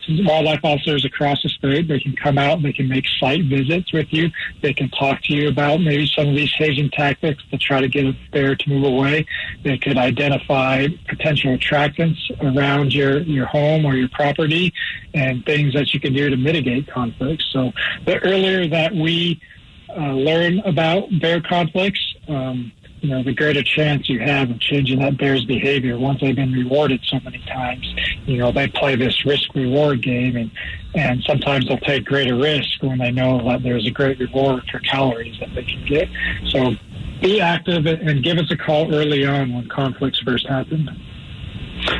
wildlife 0.08 0.60
officers 0.62 1.04
across 1.04 1.42
the 1.42 1.48
state. 1.48 1.88
They 1.88 2.00
can 2.00 2.14
come 2.16 2.38
out. 2.38 2.62
They 2.62 2.72
can 2.72 2.88
make 2.88 3.06
site 3.18 3.44
visits 3.44 3.92
with 3.92 4.12
you. 4.12 4.30
They 4.62 4.74
can 4.74 4.90
talk 4.90 5.22
to 5.24 5.32
you 5.32 5.48
about 5.48 5.80
maybe 5.80 6.06
some 6.06 6.28
of 6.28 6.34
these 6.34 6.52
hazing 6.54 6.90
tactics 6.90 7.42
to 7.50 7.58
try 7.58 7.80
to 7.80 7.88
get 7.88 8.06
a 8.06 8.16
bear 8.32 8.54
to 8.56 8.68
move 8.68 8.84
away. 8.84 9.26
They 9.64 9.78
could 9.78 9.96
identify 9.96 10.88
potential 11.08 11.56
attractants 11.56 12.18
around 12.40 12.94
your, 12.94 13.20
your 13.20 13.46
home 13.46 13.84
or 13.84 13.94
your 13.94 14.08
property 14.08 14.72
and 15.14 15.44
things 15.44 15.74
that 15.74 15.94
you 15.94 16.00
can 16.00 16.12
do 16.12 16.30
to 16.30 16.36
mitigate 16.36 16.88
conflicts. 16.88 17.46
So 17.52 17.72
the 18.04 18.18
earlier 18.22 18.68
that 18.68 18.94
we 18.94 19.40
uh, 19.88 20.12
learn 20.12 20.60
about 20.60 21.08
bear 21.20 21.40
conflicts, 21.40 22.14
um, 22.28 22.72
you 23.00 23.10
know, 23.10 23.22
the 23.22 23.34
greater 23.34 23.62
chance 23.62 24.08
you 24.08 24.18
have 24.20 24.50
of 24.50 24.60
changing 24.60 24.98
that 25.00 25.18
bear's 25.18 25.44
behavior 25.44 25.98
once 25.98 26.20
they've 26.20 26.34
been 26.34 26.52
rewarded 26.52 27.00
so 27.06 27.18
many 27.20 27.38
times. 27.46 27.86
You 28.26 28.38
know, 28.38 28.52
they 28.52 28.68
play 28.68 28.96
this 28.96 29.24
risk 29.24 29.54
reward 29.54 30.02
game 30.02 30.36
and, 30.36 30.50
and 30.94 31.22
sometimes 31.24 31.68
they'll 31.68 31.78
take 31.78 32.04
greater 32.04 32.36
risk 32.36 32.82
when 32.82 32.98
they 32.98 33.10
know 33.10 33.42
that 33.48 33.62
there's 33.62 33.86
a 33.86 33.90
great 33.90 34.18
reward 34.18 34.64
for 34.70 34.80
calories 34.80 35.38
that 35.40 35.54
they 35.54 35.64
can 35.64 35.84
get. 35.86 36.08
So 36.50 36.72
be 37.20 37.40
active 37.40 37.86
and 37.86 38.22
give 38.22 38.38
us 38.38 38.50
a 38.50 38.56
call 38.56 38.94
early 38.94 39.26
on 39.26 39.52
when 39.52 39.68
conflicts 39.68 40.20
first 40.20 40.46
happen. 40.46 40.88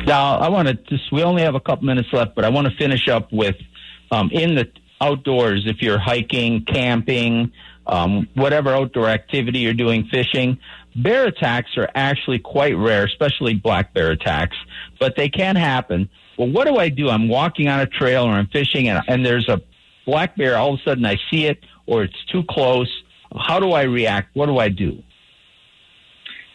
Now, 0.05 0.37
I 0.37 0.49
want 0.49 0.67
to 0.67 0.73
just, 0.73 1.11
we 1.11 1.23
only 1.23 1.41
have 1.43 1.55
a 1.55 1.59
couple 1.59 1.85
minutes 1.85 2.09
left, 2.11 2.35
but 2.35 2.45
I 2.45 2.49
want 2.49 2.67
to 2.67 2.75
finish 2.75 3.07
up 3.07 3.31
with 3.31 3.55
um, 4.11 4.29
in 4.31 4.55
the 4.55 4.69
outdoors, 5.01 5.63
if 5.65 5.81
you're 5.81 5.99
hiking, 5.99 6.65
camping, 6.65 7.51
um, 7.87 8.27
whatever 8.35 8.69
outdoor 8.73 9.07
activity 9.07 9.59
you're 9.59 9.73
doing, 9.73 10.07
fishing, 10.11 10.59
bear 11.03 11.25
attacks 11.25 11.77
are 11.77 11.89
actually 11.95 12.39
quite 12.39 12.75
rare, 12.75 13.05
especially 13.05 13.53
black 13.53 13.93
bear 13.93 14.11
attacks, 14.11 14.57
but 14.99 15.15
they 15.15 15.29
can 15.29 15.55
happen. 15.55 16.09
Well, 16.37 16.49
what 16.49 16.67
do 16.67 16.77
I 16.77 16.89
do? 16.89 17.09
I'm 17.09 17.27
walking 17.27 17.67
on 17.67 17.79
a 17.79 17.85
trail 17.85 18.23
or 18.23 18.31
I'm 18.31 18.47
fishing 18.47 18.87
and, 18.87 19.03
and 19.07 19.25
there's 19.25 19.49
a 19.49 19.61
black 20.05 20.35
bear. 20.35 20.57
All 20.57 20.73
of 20.73 20.79
a 20.79 20.83
sudden 20.83 21.05
I 21.05 21.17
see 21.29 21.45
it 21.45 21.63
or 21.85 22.03
it's 22.03 22.25
too 22.31 22.43
close. 22.49 22.89
How 23.37 23.59
do 23.59 23.71
I 23.71 23.83
react? 23.83 24.35
What 24.35 24.47
do 24.47 24.57
I 24.57 24.69
do? 24.69 25.03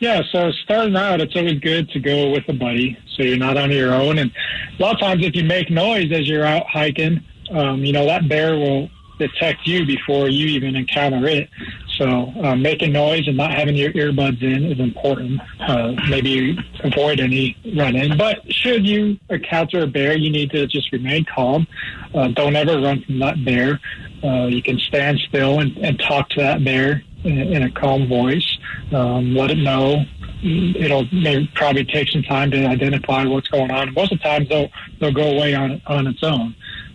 Yeah, 0.01 0.23
so 0.33 0.51
starting 0.65 0.97
out, 0.97 1.21
it's 1.21 1.35
always 1.37 1.61
good 1.61 1.89
to 1.91 2.01
go 2.01 2.31
with 2.31 2.49
a 2.49 2.53
buddy 2.53 2.99
so 3.15 3.23
you're 3.23 3.39
not 3.39 3.57
on 3.57 3.71
your 3.71 3.95
own. 3.95 4.19
And 4.19 4.31
a 4.79 4.83
lot 4.83 4.95
of 4.95 5.01
times, 5.01 5.25
if 5.25 5.35
you 5.37 5.45
make 5.45 5.71
noise 5.71 6.13
as 6.13 6.29
you're 6.29 6.45
out 6.45 6.67
hiking, 6.67 7.25
um, 7.51 7.85
you 7.85 7.93
know, 7.93 8.05
that 8.07 8.29
bear 8.29 8.57
will 8.57 8.91
detect 9.19 9.67
you 9.67 9.87
before 9.87 10.29
you 10.29 10.47
even 10.47 10.77
encounter 10.77 11.27
it. 11.27 11.49
So 11.97 12.33
uh, 12.43 12.57
making 12.57 12.93
noise 12.93 13.29
and 13.29 13.37
not 13.37 13.53
having 13.53 13.77
your 13.77 13.93
earbuds 13.93 14.43
in 14.43 14.65
is 14.65 14.81
important. 14.81 15.41
Uh, 15.61 15.95
maybe 16.09 16.59
avoid 16.83 17.21
any 17.21 17.57
run-in. 17.77 18.19
But 18.19 18.53
should 18.53 18.87
you 18.87 19.19
encounter 19.31 19.83
a 19.83 19.87
bear, 19.87 20.17
you 20.17 20.31
need 20.31 20.51
to 20.51 20.67
just 20.67 20.91
remain 20.93 21.25
calm. 21.25 21.67
Uh, 22.13 22.29
don't 22.29 22.57
ever 22.57 22.81
run 22.81 23.03
from 23.03 23.21
that 23.21 23.45
bear. 23.45 23.81
Uh, 24.23 24.47
you 24.47 24.63
can 24.63 24.79
stand 24.79 25.21
still 25.29 25.61
and, 25.61 25.77
and 25.79 25.99
talk 26.01 26.29
to 26.31 26.41
that 26.41 26.65
bear 26.65 27.05
in, 27.25 27.39
in 27.39 27.63
a 27.63 27.71
calm 27.71 28.09
voice. 28.09 28.59
Um, 28.93 29.35
let 29.35 29.51
it 29.51 29.59
know. 29.59 30.05
It'll 30.43 31.07
probably 31.55 31.85
take 31.85 32.09
some 32.11 32.23
time 32.23 32.51
to 32.51 32.67
identify 32.67 33.25
what's 33.25 33.49
going 33.49 33.71
on. 33.71 33.95
Most 33.95 34.13
of 34.13 34.19
the 34.19 34.25
times, 34.25 34.49
they'll 34.51 34.69
they'll 35.01 35.13
go 35.13 35.31
away 35.31 35.55
on 35.55 35.81
on 35.87 36.07
its 36.07 36.23
own. 36.23 36.55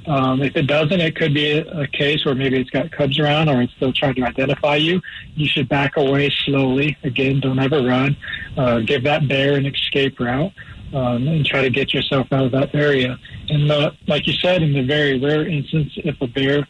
Um, 0.09 0.41
if 0.41 0.55
it 0.55 0.63
doesn't, 0.63 0.99
it 0.99 1.15
could 1.15 1.35
be 1.35 1.51
a, 1.51 1.81
a, 1.81 1.87
case 1.87 2.25
where 2.25 2.33
maybe 2.33 2.59
it's 2.59 2.71
got 2.71 2.91
cubs 2.91 3.19
around 3.19 3.47
or 3.47 3.61
it's 3.61 3.71
still 3.73 3.93
trying 3.93 4.15
to 4.15 4.23
identify 4.23 4.75
you. 4.75 4.99
You 5.35 5.47
should 5.47 5.69
back 5.69 5.97
away 5.97 6.31
slowly. 6.45 6.97
Again, 7.03 7.39
don't 7.39 7.59
ever 7.59 7.83
run. 7.83 8.17
Uh, 8.57 8.79
give 8.79 9.03
that 9.03 9.27
bear 9.27 9.53
an 9.53 9.67
escape 9.67 10.19
route 10.19 10.51
um, 10.93 11.27
and 11.27 11.45
try 11.45 11.61
to 11.61 11.69
get 11.69 11.93
yourself 11.93 12.25
out 12.33 12.45
of 12.45 12.51
that 12.53 12.73
area. 12.73 13.19
And 13.49 13.69
the, 13.69 13.95
like 14.07 14.25
you 14.25 14.33
said, 14.33 14.63
in 14.63 14.73
the 14.73 14.81
very 14.81 15.19
rare 15.19 15.47
instance, 15.47 15.93
if 15.97 16.19
a 16.21 16.27
bear 16.27 16.67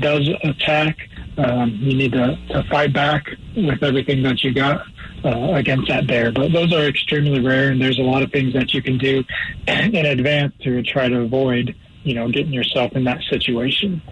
does 0.00 0.26
attack, 0.42 0.96
um, 1.36 1.76
you 1.82 1.94
need 1.94 2.12
to, 2.12 2.38
to 2.48 2.64
fight 2.70 2.94
back 2.94 3.26
with 3.54 3.82
everything 3.82 4.22
that 4.22 4.42
you 4.42 4.54
got. 4.54 4.86
Uh, 5.24 5.54
against 5.54 5.88
that 5.88 6.06
bear. 6.06 6.30
But 6.30 6.52
those 6.52 6.72
are 6.72 6.84
extremely 6.84 7.40
rare, 7.40 7.70
and 7.72 7.82
there's 7.82 7.98
a 7.98 8.02
lot 8.02 8.22
of 8.22 8.30
things 8.30 8.52
that 8.52 8.72
you 8.72 8.80
can 8.80 8.98
do 8.98 9.24
in 9.66 10.06
advance 10.06 10.54
to 10.60 10.80
try 10.84 11.08
to 11.08 11.22
avoid 11.22 11.74
you 12.04 12.14
know, 12.14 12.28
getting 12.28 12.52
yourself 12.52 12.92
in 12.92 13.04
that 13.04 13.20
situation. 13.30 14.02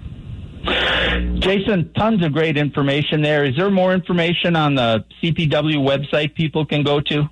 Jason, 1.38 1.92
tons 1.92 2.24
of 2.24 2.32
great 2.32 2.56
information 2.56 3.22
there. 3.22 3.44
Is 3.44 3.56
there 3.56 3.70
more 3.70 3.94
information 3.94 4.56
on 4.56 4.74
the 4.74 5.04
CPW 5.22 5.76
website 5.76 6.34
people 6.34 6.66
can 6.66 6.82
go 6.82 7.00
to? 7.00 7.28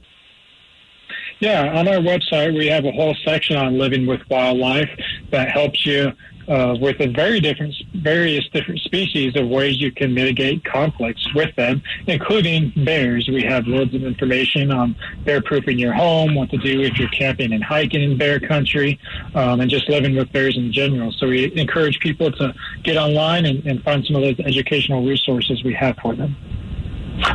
Yeah, 1.40 1.78
on 1.78 1.88
our 1.88 1.96
website, 1.96 2.56
we 2.56 2.68
have 2.68 2.84
a 2.84 2.92
whole 2.92 3.16
section 3.24 3.56
on 3.56 3.76
living 3.76 4.06
with 4.06 4.20
wildlife 4.30 4.88
that 5.30 5.50
helps 5.50 5.84
you 5.84 6.12
uh, 6.48 6.76
with 6.80 7.00
a 7.00 7.09
very 7.09 7.40
different, 7.40 7.74
various 7.94 8.48
different 8.48 8.80
species 8.80 9.37
of 9.37 9.48
ways 9.48 9.80
you 9.80 9.90
can 9.90 10.12
mitigate 10.14 10.64
conflicts 10.64 11.33
with 11.35 11.54
them, 11.57 11.83
including 12.07 12.72
bears. 12.85 13.28
We 13.28 13.42
have 13.42 13.66
loads 13.66 13.94
of 13.94 14.02
information 14.02 14.70
on 14.70 14.96
bear 15.24 15.40
proofing 15.42 15.78
your 15.78 15.92
home, 15.92 16.35
what 16.35 16.50
to 16.50 16.59
do 16.59 16.83
if 16.83 16.98
you're 16.98 17.09
camping 17.09 17.52
and 17.52 17.62
hiking 17.62 18.02
in 18.02 18.18
bear 18.18 18.40
country, 18.40 18.98
um, 19.35 19.61
and 19.61 19.70
just 19.70 19.88
living 19.88 20.16
with 20.16 20.33
bears 20.33 20.57
in 20.57 20.72
general. 20.72 21.12
So 21.12 21.28
we 21.28 21.54
encourage 21.57 21.98
people 22.00 22.30
to 22.33 22.54
get 22.83 22.96
online 22.96 23.46
and, 23.46 23.64
and 23.66 23.83
find 23.83 24.04
some 24.04 24.16
of 24.16 24.22
those 24.22 24.38
educational 24.40 25.04
resources 25.04 25.62
we 25.64 25.74
have 25.74 25.96
for 25.98 26.14
them. 26.14 26.37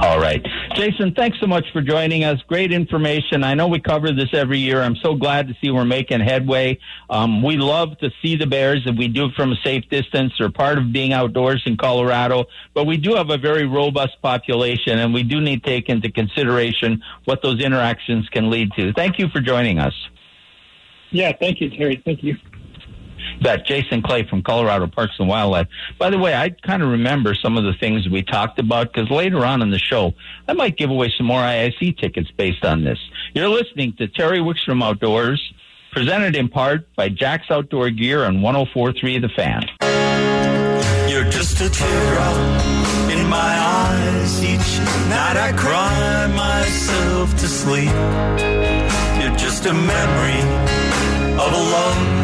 All 0.02 0.20
right. 0.20 0.46
Jason, 0.76 1.14
thanks 1.14 1.40
so 1.40 1.48
much 1.48 1.66
for 1.72 1.82
joining 1.82 2.24
us. 2.24 2.42
Great 2.48 2.72
information. 2.74 3.44
I 3.44 3.54
know 3.54 3.68
we 3.68 3.80
cover 3.80 4.12
this 4.12 4.30
every 4.34 4.60
year. 4.60 4.82
I'm 4.82 4.96
so 4.98 5.16
glad 5.16 5.48
to 5.48 5.56
see 5.62 5.72
we're 5.72 5.86
making 5.86 6.20
headway. 6.20 6.80
Um, 7.10 7.42
we 7.42 7.58
love 7.58 7.98
to 8.00 8.12
see 8.22 8.36
the 8.36 8.46
bears 8.46 8.84
if 8.86 8.98
we 8.98 9.08
do 9.08 9.26
it 9.26 9.36
from 9.36 9.52
a 9.52 9.56
safe 9.64 9.88
distance 9.90 10.34
or 10.40 10.50
part 10.50 10.78
of 10.78 10.92
being 10.92 11.14
outdoors 11.14 11.64
in 11.66 11.78
Colorado. 11.78 12.46
But 12.74 12.88
we 12.88 12.98
do 12.98 13.16
have 13.16 13.30
a 13.30 13.38
very 13.38 13.66
robust 13.66 14.22
population 14.22 15.00
and 15.00 15.14
we 15.14 15.24
do 15.24 15.40
need 15.40 15.64
to 15.64 15.70
take 15.70 15.90
into 15.90 16.12
consideration 16.12 17.02
what 17.26 17.42
those 17.42 17.62
interactions 17.62 18.28
can 18.30 18.50
lead 18.50 18.72
to. 18.74 18.92
Thank 18.94 19.18
you 19.18 19.30
for 19.30 19.40
joining 19.40 19.80
us. 19.80 19.94
Yeah, 21.12 21.32
thank 21.40 21.62
you, 21.62 21.70
Terry. 21.70 22.02
Thank 22.06 22.24
you 22.24 22.38
that 23.42 23.66
Jason 23.66 24.02
Clay 24.02 24.24
from 24.28 24.42
Colorado 24.42 24.88
Parks 24.88 25.16
and 25.20 25.28
Wildlife. 25.28 25.68
By 25.98 26.10
the 26.10 26.18
way, 26.18 26.34
I 26.34 26.50
kind 26.50 26.84
of 26.84 26.90
remember 26.90 27.36
some 27.36 27.58
of 27.58 27.64
the 27.64 27.74
things 27.74 28.08
we 28.08 28.24
talked 28.24 28.60
about 28.60 28.94
because 28.94 29.10
later 29.10 29.46
on 29.46 29.62
in 29.62 29.72
the 29.72 29.80
show, 29.80 30.14
I 30.48 30.54
might 30.54 30.78
give 30.78 30.90
away 30.90 31.14
some 31.16 31.28
more 31.28 31.42
ISE 31.42 31.94
tickets 31.98 32.32
based 32.32 32.66
on 32.66 32.84
this. 32.84 33.00
You're 33.34 33.50
listening 33.50 33.94
to 33.98 34.08
Terry 34.08 34.40
Wickstrom 34.40 34.84
Outdoors, 34.84 35.54
presented 35.92 36.36
in 36.36 36.50
part 36.50 36.94
by 36.96 37.10
Jack's 37.10 37.50
Outdoor 37.50 37.90
Gear 37.90 38.26
on 38.26 38.40
104.3 38.40 39.22
The 39.22 39.30
Fan. 39.30 39.66
You're 41.10 41.30
just 41.30 41.60
a 41.62 41.70
teardrop 41.70 42.36
in 43.12 43.28
my 43.28 43.38
eyes. 43.38 44.44
Each 44.44 44.80
night 45.10 45.38
I 45.38 45.52
cry 45.58 46.28
myself 46.28 47.32
to 47.32 47.48
sleep. 47.48 47.90
You're 49.20 49.36
just 49.36 49.66
a 49.66 49.74
memory 49.74 50.42
of 51.34 51.54
a 51.54 51.58
love 51.58 52.19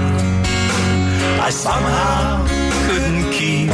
I 1.45 1.51
somehow 1.51 2.43
couldn't 2.87 3.31
keep. 3.31 3.67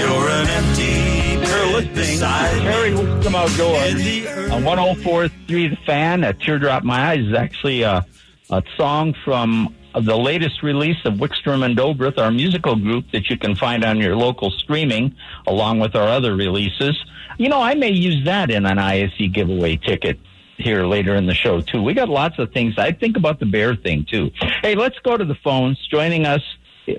You're 0.00 0.28
an 0.30 0.48
empty 0.48 1.46
You're 1.46 1.66
listening 1.66 2.20
to 2.20 2.60
Terry 2.62 2.92
Wickstrom 2.92 3.34
Outdoors 3.34 4.50
on 4.50 4.62
104.3 4.62 5.46
The 5.46 5.76
oh 5.76 5.84
Fan. 5.84 6.24
A 6.24 6.32
Teardrop 6.32 6.84
My 6.84 7.10
Eyes 7.10 7.26
is 7.26 7.34
actually 7.34 7.82
a, 7.82 8.06
a 8.48 8.62
song 8.78 9.14
from 9.26 9.74
the 9.92 10.16
latest 10.16 10.62
release 10.62 10.96
of 11.04 11.16
Wickstrom 11.16 11.62
and 11.62 11.76
Dobrith, 11.76 12.16
our 12.16 12.30
musical 12.30 12.76
group 12.76 13.10
that 13.12 13.28
you 13.28 13.36
can 13.36 13.54
find 13.54 13.84
on 13.84 13.98
your 13.98 14.16
local 14.16 14.50
streaming, 14.50 15.14
along 15.46 15.80
with 15.80 15.94
our 15.94 16.08
other 16.08 16.34
releases. 16.34 16.96
You 17.36 17.50
know, 17.50 17.60
I 17.60 17.74
may 17.74 17.90
use 17.90 18.24
that 18.24 18.50
in 18.50 18.64
an 18.64 18.78
ISE 18.78 19.28
giveaway 19.34 19.76
ticket 19.76 20.18
here 20.56 20.86
later 20.86 21.14
in 21.14 21.26
the 21.26 21.34
show 21.34 21.60
too. 21.60 21.82
We 21.82 21.94
got 21.94 22.08
lots 22.08 22.38
of 22.38 22.52
things. 22.52 22.74
I 22.78 22.92
think 22.92 23.16
about 23.16 23.40
the 23.40 23.46
bear 23.46 23.76
thing 23.76 24.06
too. 24.10 24.30
Hey, 24.62 24.74
let's 24.74 24.98
go 25.00 25.16
to 25.16 25.24
the 25.24 25.34
phones. 25.34 25.78
Joining 25.88 26.26
us 26.26 26.42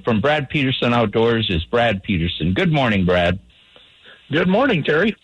from 0.03 0.21
Brad 0.21 0.49
Peterson 0.49 0.93
Outdoors 0.93 1.49
is 1.49 1.63
Brad 1.65 2.03
Peterson. 2.03 2.53
Good 2.53 2.71
morning, 2.71 3.05
Brad. 3.05 3.39
Good 4.31 4.47
morning, 4.47 4.83
Terry. 4.83 5.15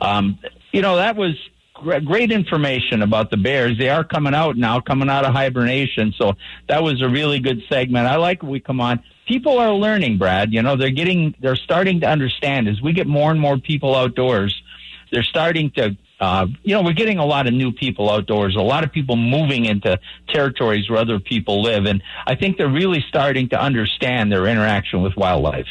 Um, 0.00 0.38
you 0.72 0.82
know 0.82 0.96
that 0.96 1.16
was 1.16 1.34
great 1.72 2.30
information 2.30 3.02
about 3.02 3.30
the 3.30 3.36
bears. 3.36 3.76
They 3.78 3.88
are 3.88 4.04
coming 4.04 4.34
out 4.34 4.56
now, 4.56 4.80
coming 4.80 5.08
out 5.08 5.24
of 5.24 5.32
hibernation. 5.32 6.14
So 6.16 6.34
that 6.68 6.82
was 6.82 7.02
a 7.02 7.08
really 7.08 7.40
good 7.40 7.62
segment. 7.68 8.06
I 8.06 8.16
like 8.16 8.42
when 8.42 8.52
we 8.52 8.60
come 8.60 8.80
on. 8.80 9.02
People 9.26 9.58
are 9.58 9.72
learning, 9.72 10.18
Brad. 10.18 10.52
You 10.52 10.62
know, 10.62 10.76
they're 10.76 10.90
getting, 10.90 11.34
they're 11.40 11.56
starting 11.56 12.00
to 12.00 12.08
understand 12.08 12.68
as 12.68 12.80
we 12.80 12.92
get 12.92 13.06
more 13.06 13.30
and 13.30 13.40
more 13.40 13.58
people 13.58 13.94
outdoors. 13.94 14.62
They're 15.10 15.22
starting 15.22 15.70
to 15.72 15.96
uh, 16.22 16.46
you 16.62 16.72
know, 16.72 16.84
we're 16.84 16.92
getting 16.92 17.18
a 17.18 17.26
lot 17.26 17.48
of 17.48 17.52
new 17.52 17.72
people 17.72 18.08
outdoors, 18.08 18.54
a 18.54 18.60
lot 18.60 18.84
of 18.84 18.92
people 18.92 19.16
moving 19.16 19.64
into 19.64 19.98
territories 20.28 20.88
where 20.88 21.00
other 21.00 21.18
people 21.18 21.60
live. 21.60 21.84
And 21.84 22.00
I 22.28 22.36
think 22.36 22.58
they're 22.58 22.70
really 22.70 23.04
starting 23.08 23.48
to 23.48 23.60
understand 23.60 24.30
their 24.30 24.46
interaction 24.46 25.02
with 25.02 25.16
wildlife. 25.16 25.66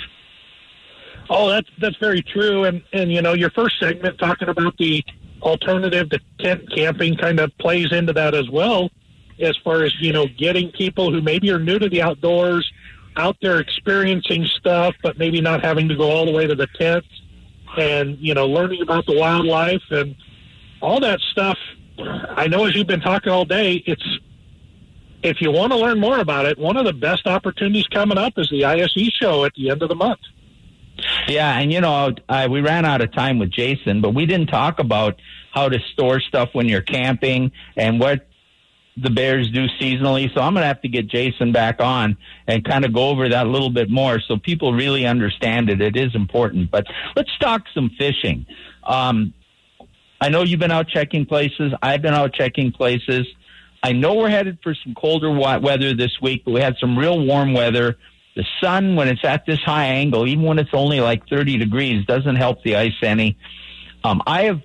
Oh, 1.29 1.47
that's 1.47 1.69
that's 1.79 1.95
very 2.01 2.21
true. 2.21 2.65
And 2.65 2.83
and 2.91 3.09
you 3.09 3.21
know, 3.21 3.31
your 3.31 3.49
first 3.51 3.79
segment 3.79 4.19
talking 4.19 4.49
about 4.49 4.77
the 4.77 5.05
alternative 5.41 6.09
to 6.09 6.19
tent 6.41 6.69
camping 6.75 7.15
kind 7.15 7.39
of 7.39 7.57
plays 7.57 7.93
into 7.93 8.11
that 8.11 8.35
as 8.35 8.49
well, 8.49 8.89
as 9.39 9.55
far 9.63 9.83
as 9.83 9.93
you 10.01 10.11
know, 10.11 10.27
getting 10.37 10.69
people 10.73 11.13
who 11.13 11.21
maybe 11.21 11.49
are 11.51 11.59
new 11.59 11.79
to 11.79 11.87
the 11.87 12.01
outdoors 12.01 12.69
out 13.15 13.37
there 13.41 13.59
experiencing 13.59 14.45
stuff, 14.47 14.95
but 15.01 15.17
maybe 15.17 15.39
not 15.39 15.63
having 15.63 15.87
to 15.87 15.95
go 15.95 16.11
all 16.11 16.25
the 16.25 16.33
way 16.33 16.45
to 16.45 16.55
the 16.55 16.67
tents, 16.77 17.07
and 17.77 18.17
you 18.19 18.33
know, 18.33 18.47
learning 18.47 18.81
about 18.81 19.05
the 19.05 19.17
wildlife 19.17 19.83
and 19.91 20.13
all 20.81 20.99
that 21.01 21.19
stuff. 21.31 21.57
I 21.99 22.47
know 22.47 22.65
as 22.65 22.75
you've 22.75 22.87
been 22.87 23.01
talking 23.01 23.31
all 23.31 23.45
day, 23.45 23.83
it's 23.85 24.03
if 25.23 25.39
you 25.39 25.51
want 25.51 25.71
to 25.71 25.77
learn 25.77 25.99
more 25.99 26.19
about 26.19 26.45
it, 26.45 26.57
one 26.57 26.77
of 26.77 26.85
the 26.85 26.93
best 26.93 27.27
opportunities 27.27 27.85
coming 27.87 28.17
up 28.17 28.33
is 28.37 28.49
the 28.49 28.65
ISE 28.65 29.09
show 29.21 29.45
at 29.45 29.53
the 29.53 29.69
end 29.69 29.83
of 29.83 29.89
the 29.89 29.95
month. 29.95 30.19
Yeah, 31.27 31.57
and 31.57 31.71
you 31.71 31.81
know, 31.81 32.13
I, 32.27 32.47
we 32.47 32.61
ran 32.61 32.85
out 32.85 33.01
of 33.01 33.11
time 33.13 33.39
with 33.39 33.51
Jason, 33.51 34.01
but 34.01 34.13
we 34.13 34.25
didn't 34.25 34.47
talk 34.47 34.79
about 34.79 35.19
how 35.51 35.69
to 35.69 35.79
store 35.93 36.19
stuff 36.19 36.49
when 36.53 36.67
you're 36.67 36.81
camping 36.81 37.51
and 37.75 37.99
what 37.99 38.27
the 38.97 39.09
Bears 39.09 39.49
do 39.51 39.67
seasonally. 39.79 40.33
So 40.33 40.41
I'm 40.41 40.53
going 40.53 40.63
to 40.63 40.67
have 40.67 40.81
to 40.81 40.89
get 40.89 41.07
Jason 41.07 41.51
back 41.51 41.81
on 41.81 42.17
and 42.47 42.63
kind 42.63 42.85
of 42.85 42.93
go 42.93 43.09
over 43.09 43.29
that 43.29 43.47
a 43.47 43.49
little 43.49 43.69
bit 43.69 43.89
more 43.89 44.19
so 44.19 44.37
people 44.37 44.73
really 44.73 45.05
understand 45.05 45.69
it. 45.69 45.81
It 45.81 45.95
is 45.95 46.13
important. 46.13 46.71
But 46.71 46.87
let's 47.15 47.35
talk 47.39 47.63
some 47.73 47.89
fishing. 47.97 48.45
Um, 48.83 49.33
I 50.21 50.29
know 50.29 50.43
you've 50.43 50.59
been 50.59 50.71
out 50.71 50.87
checking 50.87 51.25
places. 51.25 51.73
I've 51.81 52.03
been 52.03 52.13
out 52.13 52.33
checking 52.33 52.71
places. 52.71 53.25
I 53.81 53.93
know 53.93 54.13
we're 54.13 54.29
headed 54.29 54.59
for 54.61 54.75
some 54.75 54.93
colder 54.93 55.31
weather 55.31 55.95
this 55.95 56.21
week, 56.21 56.43
but 56.45 56.51
we 56.51 56.61
had 56.61 56.75
some 56.79 56.97
real 56.97 57.25
warm 57.25 57.53
weather. 57.53 57.97
The 58.35 58.45
sun, 58.61 58.95
when 58.95 59.07
it's 59.07 59.25
at 59.25 59.47
this 59.47 59.59
high 59.65 59.85
angle, 59.85 60.27
even 60.27 60.45
when 60.45 60.59
it's 60.59 60.69
only 60.73 61.01
like 61.01 61.27
30 61.27 61.57
degrees, 61.57 62.05
doesn't 62.05 62.35
help 62.35 62.63
the 62.63 62.75
ice 62.75 62.93
any. 63.01 63.35
Um, 64.03 64.21
I 64.27 64.43
have 64.43 64.61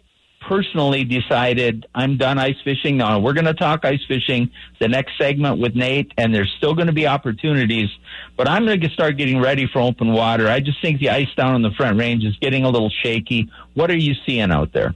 personally 0.47 1.05
decided 1.05 1.87
I'm 1.95 2.19
done 2.19 2.39
ice 2.39 2.57
fishing. 2.63 2.99
Now 2.99 3.19
we're 3.19 3.33
going 3.33 3.47
to 3.47 3.55
talk 3.55 3.87
ice 3.87 4.05
fishing 4.07 4.51
the 4.79 4.89
next 4.89 5.13
segment 5.19 5.59
with 5.59 5.75
Nate, 5.75 6.13
and 6.19 6.35
there's 6.35 6.53
still 6.59 6.75
going 6.75 6.87
to 6.87 6.93
be 6.93 7.07
opportunities. 7.07 7.89
But 8.37 8.47
I'm 8.47 8.67
going 8.67 8.83
to 8.83 8.91
start 8.91 9.17
getting 9.17 9.41
ready 9.41 9.67
for 9.67 9.81
open 9.81 10.13
water. 10.13 10.49
I 10.49 10.61
just 10.61 10.83
think 10.83 11.01
the 11.01 11.11
ice 11.11 11.35
down 11.35 11.55
on 11.55 11.63
the 11.63 11.71
front 11.71 11.99
range 11.99 12.25
is 12.25 12.37
getting 12.43 12.65
a 12.65 12.69
little 12.69 12.91
shaky. 13.03 13.51
What 13.73 13.91
are 13.91 13.97
you 13.97 14.15
seeing 14.27 14.53
out 14.53 14.75
there? 14.75 14.95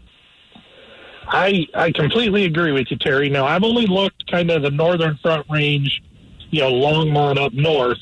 I 1.30 1.66
I 1.74 1.92
completely 1.92 2.44
agree 2.44 2.72
with 2.72 2.90
you, 2.90 2.96
Terry. 2.96 3.28
Now 3.28 3.46
I've 3.46 3.62
only 3.62 3.86
looked 3.86 4.28
kind 4.30 4.50
of 4.50 4.62
the 4.62 4.70
northern 4.70 5.16
front 5.22 5.46
range, 5.48 6.02
you 6.50 6.60
know, 6.60 6.72
Longmont 6.72 7.38
up 7.38 7.52
north, 7.52 7.98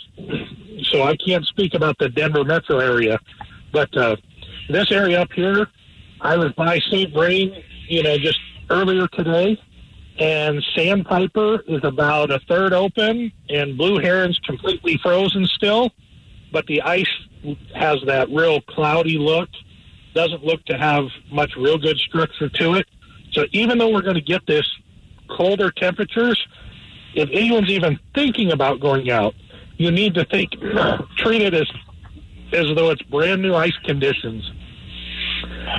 so 0.85 1.03
I 1.03 1.15
can't 1.17 1.45
speak 1.45 1.75
about 1.75 1.99
the 1.99 2.09
Denver 2.09 2.43
metro 2.43 2.79
area. 2.79 3.19
But 3.71 3.95
uh, 3.97 4.17
this 4.71 4.91
area 4.91 5.21
up 5.21 5.33
here, 5.33 5.69
I 6.23 6.39
was 6.39 6.53
by 6.53 6.79
St. 6.79 7.13
Vrain, 7.13 7.63
you 7.87 8.03
know, 8.03 8.17
just 8.17 8.39
earlier 8.71 9.07
today, 9.09 9.61
and 10.19 10.65
Sandpiper 10.75 11.61
is 11.69 11.85
about 11.85 12.31
a 12.31 12.39
third 12.49 12.73
open, 12.73 13.31
and 13.51 13.77
Blue 13.77 13.99
Heron's 13.99 14.39
completely 14.39 14.99
frozen 15.03 15.45
still, 15.47 15.93
but 16.51 16.67
the 16.67 16.81
ice 16.81 17.11
has 17.75 17.99
that 18.07 18.31
real 18.31 18.63
cloudy 18.63 19.19
look. 19.19 19.51
Doesn't 20.15 20.43
look 20.43 20.65
to 20.65 20.79
have 20.79 21.05
much 21.31 21.53
real 21.57 21.77
good 21.77 21.99
structure 21.99 22.49
to 22.49 22.75
it. 22.77 22.87
So 23.33 23.45
even 23.53 23.79
though 23.79 23.91
we're 23.91 24.03
going 24.03 24.15
to 24.15 24.21
get 24.21 24.47
this 24.47 24.67
colder 25.29 25.71
temperatures, 25.71 26.43
if 27.15 27.29
anyone's 27.31 27.71
even 27.71 27.99
thinking 28.15 28.53
about 28.53 28.81
going 28.81 29.11
out, 29.11 29.35
you 29.77 29.91
need 29.91 30.15
to 30.15 30.25
think, 30.25 30.53
treat 31.17 31.43
it 31.43 31.55
as 31.55 31.67
as 32.53 32.65
though 32.75 32.91
it's 32.91 33.03
brand 33.03 33.43
new 33.43 33.55
ice 33.55 33.77
conditions, 33.85 34.51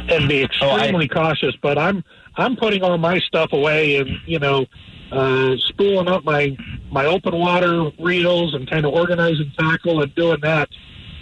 and 0.09 0.29
be 0.29 0.43
extremely 0.43 1.09
oh, 1.11 1.19
I, 1.19 1.23
cautious. 1.23 1.55
But 1.61 1.77
I'm 1.77 2.03
I'm 2.37 2.55
putting 2.55 2.83
all 2.83 2.97
my 2.97 3.19
stuff 3.19 3.53
away, 3.53 3.97
and 3.97 4.09
you 4.25 4.39
know, 4.39 4.65
uh, 5.11 5.55
spooling 5.57 6.07
up 6.07 6.23
my 6.23 6.55
my 6.91 7.05
open 7.05 7.35
water 7.35 7.89
reels 7.99 8.53
and 8.53 8.69
kind 8.69 8.85
of 8.85 8.93
organizing 8.93 9.51
tackle 9.57 10.01
and 10.01 10.13
doing 10.15 10.39
that 10.41 10.69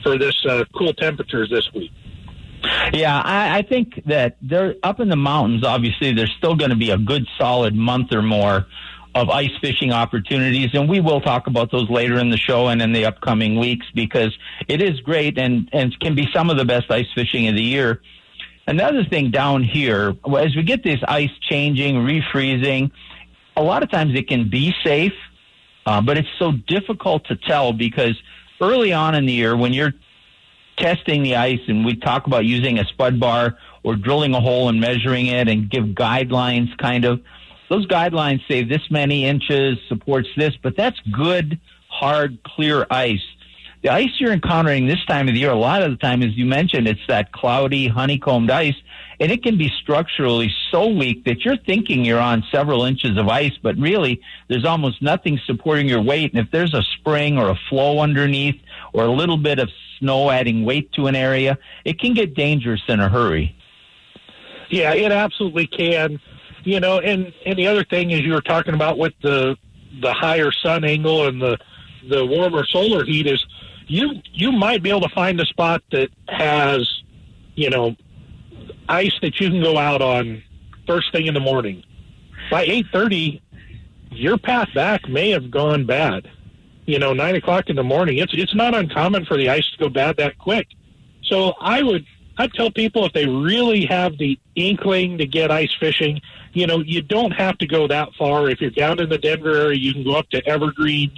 for 0.03 0.17
this 0.17 0.35
uh, 0.45 0.63
cool 0.75 0.93
temperatures 0.93 1.49
this 1.49 1.71
week. 1.73 1.91
Yeah, 2.93 3.21
I, 3.23 3.59
I 3.59 3.61
think 3.61 4.01
that 4.05 4.37
they're 4.41 4.75
up 4.83 4.99
in 4.99 5.09
the 5.09 5.15
mountains. 5.15 5.63
Obviously, 5.63 6.13
there's 6.13 6.33
still 6.37 6.55
going 6.55 6.71
to 6.71 6.75
be 6.75 6.89
a 6.89 6.97
good 6.97 7.27
solid 7.37 7.75
month 7.75 8.11
or 8.11 8.21
more 8.21 8.65
of 9.15 9.29
ice 9.29 9.51
fishing 9.61 9.91
opportunities, 9.91 10.69
and 10.73 10.87
we 10.87 10.99
will 10.99 11.21
talk 11.21 11.47
about 11.47 11.71
those 11.71 11.89
later 11.89 12.19
in 12.19 12.29
the 12.29 12.37
show 12.37 12.67
and 12.67 12.81
in 12.81 12.93
the 12.93 13.05
upcoming 13.05 13.57
weeks 13.57 13.85
because 13.93 14.35
it 14.67 14.81
is 14.81 14.99
great 15.01 15.37
and 15.37 15.69
and 15.73 15.99
can 15.99 16.15
be 16.15 16.27
some 16.33 16.49
of 16.49 16.57
the 16.57 16.65
best 16.65 16.89
ice 16.91 17.07
fishing 17.15 17.47
of 17.47 17.55
the 17.55 17.63
year. 17.63 18.01
Another 18.67 19.03
thing 19.05 19.31
down 19.31 19.63
here, 19.63 20.15
as 20.37 20.55
we 20.55 20.61
get 20.61 20.83
this 20.83 20.99
ice 21.07 21.31
changing, 21.41 21.95
refreezing, 21.95 22.91
a 23.55 23.63
lot 23.63 23.81
of 23.81 23.89
times 23.89 24.13
it 24.13 24.27
can 24.27 24.49
be 24.49 24.75
safe, 24.83 25.13
uh, 25.85 26.01
but 26.01 26.17
it's 26.17 26.27
so 26.37 26.51
difficult 26.51 27.25
to 27.27 27.35
tell 27.35 27.71
because 27.71 28.21
early 28.59 28.91
on 28.91 29.15
in 29.15 29.25
the 29.25 29.33
year 29.33 29.55
when 29.55 29.73
you're 29.73 29.93
testing 30.77 31.23
the 31.23 31.35
ice, 31.35 31.59
and 31.67 31.85
we 31.85 31.95
talk 31.95 32.27
about 32.27 32.45
using 32.45 32.79
a 32.79 32.85
spud 32.85 33.19
bar 33.19 33.57
or 33.83 33.95
drilling 33.95 34.33
a 34.33 34.41
hole 34.41 34.69
and 34.69 34.79
measuring 34.79 35.27
it 35.27 35.47
and 35.47 35.69
give 35.69 35.85
guidelines 35.85 36.75
kind 36.77 37.05
of. 37.05 37.21
Those 37.69 37.85
guidelines 37.87 38.47
say 38.47 38.63
this 38.63 38.89
many 38.89 39.25
inches 39.25 39.77
supports 39.89 40.29
this, 40.37 40.53
but 40.61 40.77
that's 40.77 40.99
good, 41.11 41.59
hard, 41.89 42.39
clear 42.43 42.85
ice. 42.89 43.23
The 43.83 43.89
ice 43.89 44.09
you're 44.19 44.31
encountering 44.31 44.87
this 44.87 45.03
time 45.05 45.27
of 45.27 45.33
the 45.33 45.39
year, 45.39 45.51
a 45.51 45.55
lot 45.55 45.83
of 45.83 45.91
the 45.91 45.97
time, 45.97 46.23
as 46.23 46.35
you 46.35 46.45
mentioned, 46.45 46.87
it's 46.87 47.05
that 47.07 47.31
cloudy, 47.31 47.87
honeycombed 47.87 48.49
ice, 48.49 48.75
and 49.19 49.31
it 49.31 49.43
can 49.43 49.57
be 49.57 49.71
structurally 49.81 50.51
so 50.71 50.87
weak 50.87 51.25
that 51.25 51.43
you're 51.43 51.57
thinking 51.57 52.05
you're 52.05 52.19
on 52.19 52.43
several 52.51 52.83
inches 52.85 53.17
of 53.17 53.27
ice, 53.27 53.53
but 53.61 53.75
really 53.77 54.21
there's 54.47 54.65
almost 54.65 55.01
nothing 55.01 55.39
supporting 55.45 55.87
your 55.87 56.01
weight. 56.01 56.33
And 56.33 56.45
if 56.45 56.51
there's 56.51 56.73
a 56.73 56.83
spring 56.83 57.37
or 57.37 57.49
a 57.49 57.59
flow 57.69 57.99
underneath 57.99 58.59
or 58.93 59.05
a 59.05 59.11
little 59.11 59.37
bit 59.37 59.59
of 59.59 59.69
snow 59.99 60.29
adding 60.29 60.65
weight 60.65 60.91
to 60.93 61.07
an 61.07 61.15
area, 61.15 61.57
it 61.85 61.99
can 61.99 62.13
get 62.13 62.33
dangerous 62.33 62.81
in 62.87 62.99
a 62.99 63.09
hurry. 63.09 63.55
Yeah, 64.69 64.93
it 64.93 65.11
absolutely 65.11 65.67
can. 65.67 66.19
You 66.63 66.79
know, 66.79 66.99
and 66.99 67.33
and 67.45 67.57
the 67.57 67.67
other 67.67 67.83
thing 67.83 68.11
is 68.11 68.21
you 68.21 68.33
were 68.33 68.41
talking 68.41 68.73
about 68.73 68.97
with 68.97 69.13
the 69.21 69.55
the 70.01 70.13
higher 70.13 70.51
sun 70.51 70.83
angle 70.83 71.27
and 71.27 71.41
the 71.41 71.57
the 72.09 72.25
warmer 72.25 72.65
solar 72.65 73.05
heat 73.05 73.27
is 73.27 73.45
you 73.87 74.15
you 74.33 74.51
might 74.51 74.83
be 74.83 74.89
able 74.89 75.01
to 75.01 75.09
find 75.09 75.39
a 75.39 75.45
spot 75.45 75.81
that 75.91 76.09
has 76.27 77.01
you 77.55 77.69
know 77.69 77.95
ice 78.89 79.13
that 79.21 79.39
you 79.39 79.49
can 79.49 79.61
go 79.61 79.77
out 79.77 80.01
on 80.01 80.43
first 80.85 81.11
thing 81.11 81.27
in 81.27 81.33
the 81.33 81.39
morning. 81.39 81.83
By 82.51 82.63
eight 82.63 82.87
thirty, 82.91 83.41
your 84.11 84.37
path 84.37 84.69
back 84.73 85.07
may 85.07 85.29
have 85.31 85.49
gone 85.49 85.85
bad 85.85 86.29
you 86.87 86.97
know, 86.97 87.13
nine 87.13 87.35
o'clock 87.35 87.69
in 87.69 87.75
the 87.75 87.83
morning. 87.83 88.17
It's 88.17 88.33
it's 88.33 88.55
not 88.55 88.73
uncommon 88.73 89.25
for 89.25 89.37
the 89.37 89.49
ice 89.49 89.69
to 89.71 89.77
go 89.77 89.89
bad 89.89 90.17
that 90.17 90.39
quick. 90.39 90.67
So 91.23 91.53
I 91.59 91.83
would 91.83 92.05
I'd 92.37 92.53
tell 92.53 92.71
people 92.71 93.05
if 93.05 93.13
they 93.13 93.27
really 93.27 93.85
have 93.85 94.17
the 94.17 94.39
inkling 94.55 95.17
to 95.17 95.25
get 95.25 95.51
ice 95.51 95.75
fishing, 95.79 96.21
you 96.53 96.65
know, 96.65 96.79
you 96.79 97.01
don't 97.01 97.31
have 97.31 97.57
to 97.59 97.67
go 97.67 97.87
that 97.87 98.09
far. 98.17 98.49
If 98.49 98.61
you're 98.61 98.69
down 98.69 98.99
in 98.99 99.09
the 99.09 99.17
Denver 99.17 99.55
area, 99.55 99.77
you 99.77 99.93
can 99.93 100.03
go 100.03 100.15
up 100.15 100.29
to 100.29 100.47
Evergreen 100.47 101.11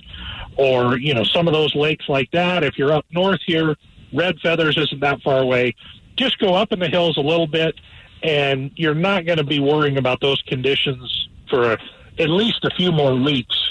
or, 0.57 0.97
you 0.97 1.13
know, 1.13 1.24
some 1.24 1.47
of 1.47 1.53
those 1.53 1.76
lakes 1.76 2.09
like 2.09 2.32
that. 2.32 2.63
If 2.63 2.78
you're 2.78 2.91
up 2.91 3.05
north 3.11 3.41
here, 3.45 3.76
Red 4.13 4.39
Feathers 4.39 4.78
isn't 4.78 5.01
that 5.01 5.22
far 5.22 5.39
away. 5.39 5.76
Just 6.15 6.39
go 6.39 6.55
up 6.55 6.72
in 6.72 6.80
the 6.80 6.88
hills 6.88 7.17
a 7.17 7.22
little 7.22 7.47
bit 7.47 7.76
and 8.24 8.72
you're 8.76 8.95
not 8.95 9.26
going 9.26 9.38
to 9.38 9.43
be 9.43 9.59
worrying 9.59 9.97
about 9.97 10.22
those 10.22 10.41
conditions 10.43 11.30
for 11.49 11.78
at 12.17 12.30
least 12.30 12.63
a 12.63 12.70
few 12.76 12.91
more 12.91 13.15
weeks 13.15 13.68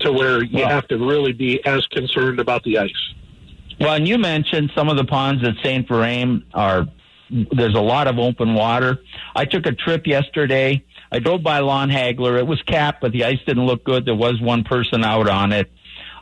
to 0.00 0.12
where 0.12 0.42
you 0.42 0.64
have 0.64 0.86
to 0.88 0.98
really 0.98 1.32
be 1.32 1.64
as 1.64 1.86
concerned 1.88 2.40
about 2.40 2.62
the 2.64 2.78
ice. 2.78 2.90
Well, 3.80 3.94
and 3.94 4.06
you 4.06 4.18
mentioned 4.18 4.70
some 4.74 4.88
of 4.88 4.96
the 4.96 5.04
ponds 5.04 5.46
at 5.46 5.54
St. 5.62 5.86
Vrain 5.86 6.44
are 6.52 6.86
there's 7.30 7.74
a 7.74 7.80
lot 7.80 8.06
of 8.06 8.18
open 8.18 8.54
water. 8.54 8.98
I 9.34 9.44
took 9.44 9.66
a 9.66 9.72
trip 9.72 10.06
yesterday. 10.06 10.84
I 11.10 11.18
drove 11.18 11.42
by 11.42 11.60
Lon 11.60 11.90
Hagler. 11.90 12.38
It 12.38 12.46
was 12.46 12.62
capped, 12.62 13.00
but 13.00 13.12
the 13.12 13.24
ice 13.24 13.38
didn't 13.46 13.66
look 13.66 13.82
good. 13.84 14.04
There 14.04 14.14
was 14.14 14.40
one 14.40 14.62
person 14.62 15.04
out 15.04 15.28
on 15.28 15.52
it. 15.52 15.70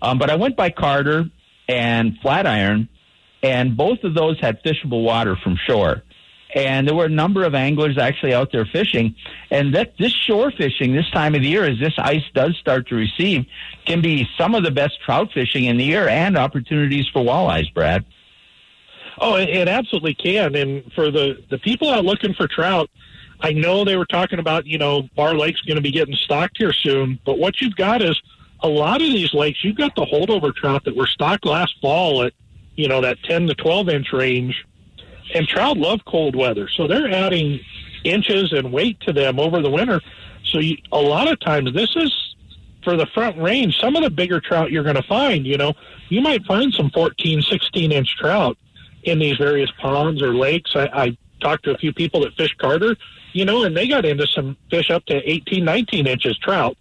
Um, 0.00 0.18
but 0.18 0.30
I 0.30 0.36
went 0.36 0.56
by 0.56 0.70
Carter 0.70 1.24
and 1.68 2.16
Flatiron, 2.22 2.88
and 3.42 3.76
both 3.76 4.04
of 4.04 4.14
those 4.14 4.38
had 4.40 4.62
fishable 4.62 5.02
water 5.02 5.36
from 5.36 5.58
shore 5.66 6.02
and 6.54 6.86
there 6.86 6.94
were 6.94 7.06
a 7.06 7.10
number 7.10 7.44
of 7.44 7.54
anglers 7.54 7.96
actually 7.98 8.34
out 8.34 8.52
there 8.52 8.66
fishing. 8.66 9.14
And 9.50 9.74
that 9.74 9.96
this 9.98 10.12
shore 10.12 10.50
fishing 10.50 10.92
this 10.92 11.08
time 11.10 11.34
of 11.34 11.42
the 11.42 11.48
year, 11.48 11.64
as 11.64 11.78
this 11.78 11.94
ice 11.98 12.24
does 12.34 12.56
start 12.56 12.88
to 12.88 12.94
recede, 12.94 13.46
can 13.86 14.00
be 14.02 14.28
some 14.36 14.54
of 14.54 14.62
the 14.62 14.70
best 14.70 15.00
trout 15.02 15.30
fishing 15.32 15.64
in 15.64 15.76
the 15.76 15.84
year 15.84 16.08
and 16.08 16.36
opportunities 16.36 17.08
for 17.08 17.22
walleyes, 17.22 17.72
Brad. 17.72 18.04
Oh, 19.18 19.36
it, 19.36 19.48
it 19.48 19.68
absolutely 19.68 20.14
can. 20.14 20.54
And 20.54 20.92
for 20.94 21.10
the 21.10 21.42
the 21.50 21.58
people 21.58 21.90
out 21.90 22.04
looking 22.04 22.34
for 22.34 22.48
trout, 22.48 22.90
I 23.40 23.52
know 23.52 23.84
they 23.84 23.96
were 23.96 24.06
talking 24.06 24.38
about 24.38 24.66
you 24.66 24.78
know 24.78 25.08
Barr 25.16 25.34
Lake's 25.34 25.60
going 25.62 25.76
to 25.76 25.82
be 25.82 25.90
getting 25.90 26.14
stocked 26.16 26.58
here 26.58 26.72
soon, 26.72 27.18
but 27.24 27.38
what 27.38 27.60
you've 27.60 27.76
got 27.76 28.02
is 28.02 28.20
a 28.60 28.68
lot 28.68 29.02
of 29.02 29.08
these 29.08 29.34
lakes. 29.34 29.62
You've 29.64 29.76
got 29.76 29.94
the 29.94 30.06
holdover 30.06 30.54
trout 30.54 30.84
that 30.84 30.96
were 30.96 31.06
stocked 31.06 31.44
last 31.44 31.74
fall 31.80 32.22
at 32.24 32.32
you 32.74 32.88
know 32.88 33.00
that 33.00 33.22
ten 33.24 33.46
to 33.46 33.54
twelve 33.54 33.88
inch 33.88 34.12
range 34.12 34.64
and 35.34 35.46
trout 35.48 35.76
love 35.76 36.00
cold 36.06 36.36
weather, 36.36 36.68
so 36.68 36.86
they're 36.86 37.10
adding 37.10 37.60
inches 38.04 38.52
and 38.52 38.72
weight 38.72 39.00
to 39.00 39.12
them 39.12 39.38
over 39.38 39.62
the 39.62 39.70
winter. 39.70 40.00
So 40.44 40.58
you, 40.58 40.76
a 40.90 41.00
lot 41.00 41.30
of 41.30 41.40
times, 41.40 41.72
this 41.72 41.94
is 41.96 42.36
for 42.82 42.96
the 42.96 43.06
front 43.06 43.38
range. 43.38 43.78
Some 43.78 43.96
of 43.96 44.02
the 44.02 44.10
bigger 44.10 44.40
trout 44.40 44.70
you're 44.70 44.82
going 44.82 44.96
to 44.96 45.02
find, 45.02 45.46
you 45.46 45.56
know, 45.56 45.74
you 46.08 46.20
might 46.20 46.44
find 46.44 46.72
some 46.72 46.90
14, 46.90 47.42
16 47.42 47.92
inch 47.92 48.16
trout 48.16 48.58
in 49.04 49.18
these 49.18 49.36
various 49.36 49.70
ponds 49.80 50.22
or 50.22 50.34
lakes. 50.34 50.72
I, 50.74 50.88
I 50.92 51.16
talked 51.40 51.64
to 51.64 51.74
a 51.74 51.78
few 51.78 51.92
people 51.92 52.20
that 52.20 52.34
fish 52.34 52.54
Carter, 52.58 52.96
you 53.32 53.44
know, 53.44 53.64
and 53.64 53.76
they 53.76 53.88
got 53.88 54.04
into 54.04 54.26
some 54.26 54.56
fish 54.70 54.90
up 54.90 55.04
to 55.06 55.30
18, 55.30 55.64
19 55.64 56.06
inches 56.06 56.36
trout. 56.38 56.76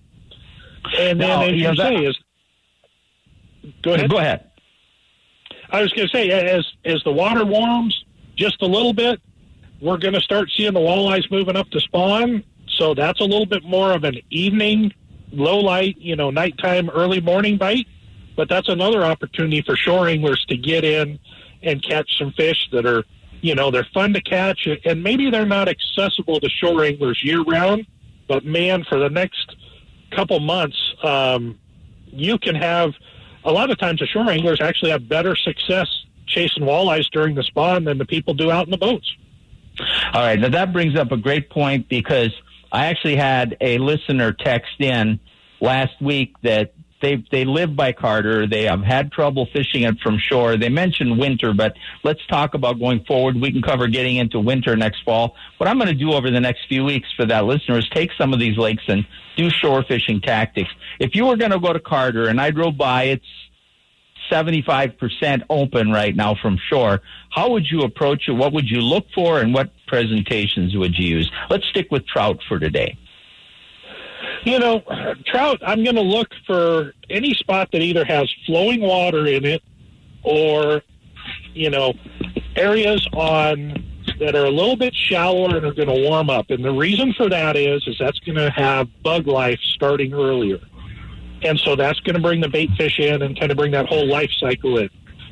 And 0.98 1.22
then, 1.22 1.28
now, 1.28 1.44
as 1.44 1.54
you, 1.54 1.76
say, 1.76 1.96
is 2.06 2.20
go 3.84 3.94
ahead. 3.94 4.10
Go 4.10 4.18
ahead. 4.18 4.48
I 5.70 5.82
was 5.82 5.94
going 5.94 6.08
to 6.08 6.12
say, 6.12 6.30
as 6.32 6.66
as 6.84 7.04
the 7.04 7.12
water 7.12 7.46
warms 7.46 8.04
just 8.36 8.62
a 8.62 8.66
little 8.66 8.94
bit, 8.94 9.20
we're 9.82 9.98
going 9.98 10.14
to 10.14 10.22
start 10.22 10.50
seeing 10.56 10.74
the 10.74 10.80
walleyes 10.80 11.30
moving 11.32 11.56
up 11.56 11.70
to 11.72 11.80
spawn. 11.80 12.44
So 12.68 12.94
that's 12.94 13.20
a 13.20 13.24
little 13.24 13.46
bit 13.46 13.64
more 13.64 13.92
of 13.92 14.04
an 14.04 14.20
evening, 14.30 14.94
low 15.32 15.60
light, 15.60 15.98
you 15.98 16.16
know, 16.16 16.30
nighttime, 16.30 16.90
early 16.90 17.20
morning 17.20 17.58
bite. 17.58 17.88
But 18.36 18.48
that's 18.48 18.70
another 18.70 19.04
opportunity 19.04 19.62
for 19.62 19.76
shore 19.76 20.08
anglers 20.08 20.46
to 20.46 20.58
get 20.58 20.84
in 20.84 21.20
and 21.62 21.84
catch 21.84 22.18
some 22.18 22.32
fish 22.32 22.70
that 22.72 22.86
are, 22.86 23.04
you 23.42 23.56
know, 23.56 23.72
they're 23.72 23.88
fun 23.94 24.14
to 24.14 24.22
catch, 24.22 24.68
and 24.86 25.04
maybe 25.04 25.30
they're 25.30 25.46
not 25.46 25.68
accessible 25.68 26.40
to 26.40 26.50
shore 26.50 26.84
anglers 26.84 27.22
year 27.24 27.42
round. 27.44 27.86
But 28.28 28.46
man, 28.46 28.86
for 28.88 28.98
the 28.98 29.10
next 29.10 29.56
couple 30.12 30.40
months, 30.40 30.78
um, 31.04 31.60
you 32.08 32.38
can 32.38 32.56
have 32.56 32.94
a 33.44 33.52
lot 33.52 33.70
of 33.70 33.78
times 33.80 34.00
the 34.00 34.08
shore 34.08 34.30
anglers 34.30 34.62
actually 34.62 34.92
have 34.92 35.10
better 35.10 35.36
success 35.36 35.88
chasing 36.28 36.64
walleyes 36.64 37.10
during 37.12 37.36
the 37.36 37.44
spawn 37.44 37.84
than 37.84 37.98
the 37.98 38.06
people 38.06 38.34
do 38.34 38.52
out 38.52 38.66
in 38.66 38.72
the 38.72 38.78
boats. 38.78 39.16
All 40.14 40.22
right, 40.22 40.40
now 40.40 40.50
that 40.50 40.74
brings 40.74 40.98
up 40.98 41.12
a 41.12 41.18
great 41.18 41.50
point 41.50 41.90
because 41.90 42.32
I 42.72 42.88
actually 42.88 43.16
had 43.16 43.58
a 43.62 43.78
listener 43.78 44.32
text 44.34 44.80
in 44.80 45.20
last 45.60 46.02
week 46.02 46.36
that 46.44 46.74
they 47.02 47.24
they 47.32 47.46
live 47.46 47.76
by 47.76 47.92
Carter. 47.92 48.48
They 48.48 48.64
have 48.64 48.82
had 48.82 49.12
trouble 49.12 49.48
fishing 49.52 49.84
it 49.84 50.00
from 50.00 50.18
shore. 50.20 50.56
They 50.56 50.70
mentioned 50.70 51.20
winter, 51.20 51.54
but 51.54 51.76
let's 52.04 52.26
talk 52.28 52.54
about 52.54 52.80
going 52.80 53.04
forward. 53.06 53.36
We 53.42 53.52
can 53.52 53.62
cover 53.62 53.88
getting 53.88 54.18
into 54.18 54.40
winter 54.40 54.76
next 54.76 55.04
fall. 55.04 55.36
What 55.58 55.68
I'm 55.68 55.78
going 55.78 55.88
to 55.88 55.94
do 55.94 56.14
over 56.14 56.30
the 56.30 56.40
next 56.40 56.68
few 56.70 56.84
weeks 56.84 57.10
for 57.16 57.26
that 57.26 57.46
listener 57.46 57.80
is 57.80 57.90
take 57.90 58.12
some 58.18 58.34
of 58.34 58.40
these 58.40 58.58
lakes 58.58 58.84
and 58.88 59.06
do 59.36 59.50
shore 59.50 59.84
fishing 59.84 60.22
tactics. 60.22 60.70
If 61.00 61.16
you 61.16 61.26
were 61.26 61.36
going 61.36 61.52
to 61.52 61.60
go 61.60 61.74
to 61.74 61.80
Carter 61.80 62.28
and 62.28 62.40
I 62.40 62.52
drove 62.52 62.78
by, 62.78 63.04
it's 63.06 63.26
75% 64.32 65.44
open 65.50 65.92
right 65.92 66.16
now 66.16 66.36
from 66.42 66.58
shore. 66.70 67.02
How 67.32 67.52
would 67.52 67.66
you 67.70 67.82
approach 67.82 68.28
it? 68.28 68.32
What 68.32 68.54
would 68.54 68.70
you 68.70 68.82
look 68.82 69.06
for 69.14 69.40
and 69.40 69.54
what 69.54 69.72
presentations 69.88 70.76
would 70.76 70.98
you 70.98 71.18
use? 71.18 71.32
Let's 71.50 71.66
stick 71.68 71.92
with 71.92 72.08
trout 72.08 72.40
for 72.48 72.60
today. 72.60 72.98
You 74.44 74.60
know, 74.60 74.82
trout, 75.26 75.62
I'm 75.66 75.84
going 75.84 75.96
to 75.96 76.02
look 76.02 76.30
for 76.48 76.94
any 77.10 77.34
spot 77.34 77.70
that 77.74 77.82
either 77.82 78.06
has 78.06 78.34
flowing 78.46 78.82
water 78.82 79.28
in 79.28 79.46
it 79.46 79.62
or, 80.24 80.82
you 81.54 81.70
know, 81.70 81.94
areas 82.56 83.08
on 83.14 83.84
that 84.20 84.36
are 84.36 84.46
a 84.46 84.52
little 84.52 84.76
bit 84.76 84.94
shallower 84.96 85.56
and 85.56 85.66
are 85.66 85.74
going 85.74 85.88
to 85.88 86.08
warm 86.08 86.30
up. 86.30 86.50
And 86.50 86.64
the 86.64 86.72
reason 86.72 87.14
for 87.14 87.30
that 87.30 87.56
is, 87.56 87.88
is 87.88 87.98
that's 88.00 88.20
going 88.20 88.38
to 88.38 88.50
have 88.52 88.88
bug 89.04 89.28
life 89.28 89.60
starting 89.74 90.14
earlier. 90.14 90.60
And 91.44 91.60
so 91.60 91.76
that's 91.76 92.00
going 92.02 92.16
to 92.16 92.22
bring 92.22 92.42
the 92.42 92.50
bait 92.50 92.70
fish 92.78 93.00
in 93.00 93.22
and 93.22 93.38
kind 93.40 93.52
of 93.52 93.58
bring 93.58 93.72
that 93.72 93.88
whole 93.88 94.08
life 94.08 94.32
cycle 94.40 94.78
in. 94.78 94.90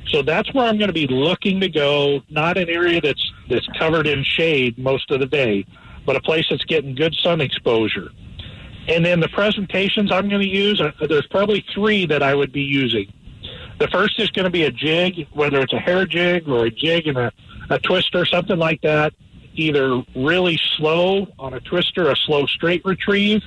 So 0.07 0.23
that's 0.23 0.51
where 0.53 0.65
I'm 0.65 0.77
going 0.77 0.87
to 0.87 0.93
be 0.93 1.07
looking 1.07 1.59
to 1.61 1.69
go, 1.69 2.21
not 2.29 2.57
an 2.57 2.67
area 2.69 2.99
that's 2.99 3.31
that's 3.47 3.67
covered 3.77 4.07
in 4.07 4.23
shade 4.23 4.77
most 4.77 5.11
of 5.11 5.19
the 5.19 5.25
day, 5.25 5.65
but 6.05 6.15
a 6.15 6.21
place 6.21 6.45
that's 6.49 6.65
getting 6.65 6.95
good 6.95 7.13
sun 7.15 7.41
exposure. 7.41 8.09
And 8.87 9.05
then 9.05 9.19
the 9.19 9.29
presentations 9.29 10.11
I'm 10.11 10.27
going 10.29 10.41
to 10.41 10.47
use, 10.47 10.81
uh, 10.81 10.91
there's 11.07 11.27
probably 11.27 11.63
three 11.73 12.07
that 12.07 12.23
I 12.23 12.33
would 12.33 12.51
be 12.51 12.61
using. 12.61 13.11
The 13.77 13.87
first 13.87 14.19
is 14.19 14.31
going 14.31 14.45
to 14.45 14.49
be 14.49 14.63
a 14.63 14.71
jig, 14.71 15.27
whether 15.31 15.61
it's 15.61 15.73
a 15.73 15.79
hair 15.79 16.05
jig 16.05 16.49
or 16.49 16.65
a 16.65 16.71
jig 16.71 17.07
and 17.07 17.17
a, 17.17 17.31
a 17.69 17.79
twister, 17.79 18.25
something 18.25 18.57
like 18.57 18.81
that. 18.81 19.13
Either 19.53 20.03
really 20.15 20.59
slow 20.77 21.27
on 21.37 21.53
a 21.53 21.59
twister, 21.59 22.09
a 22.09 22.15
slow 22.15 22.45
straight 22.47 22.83
retrieve, 22.83 23.43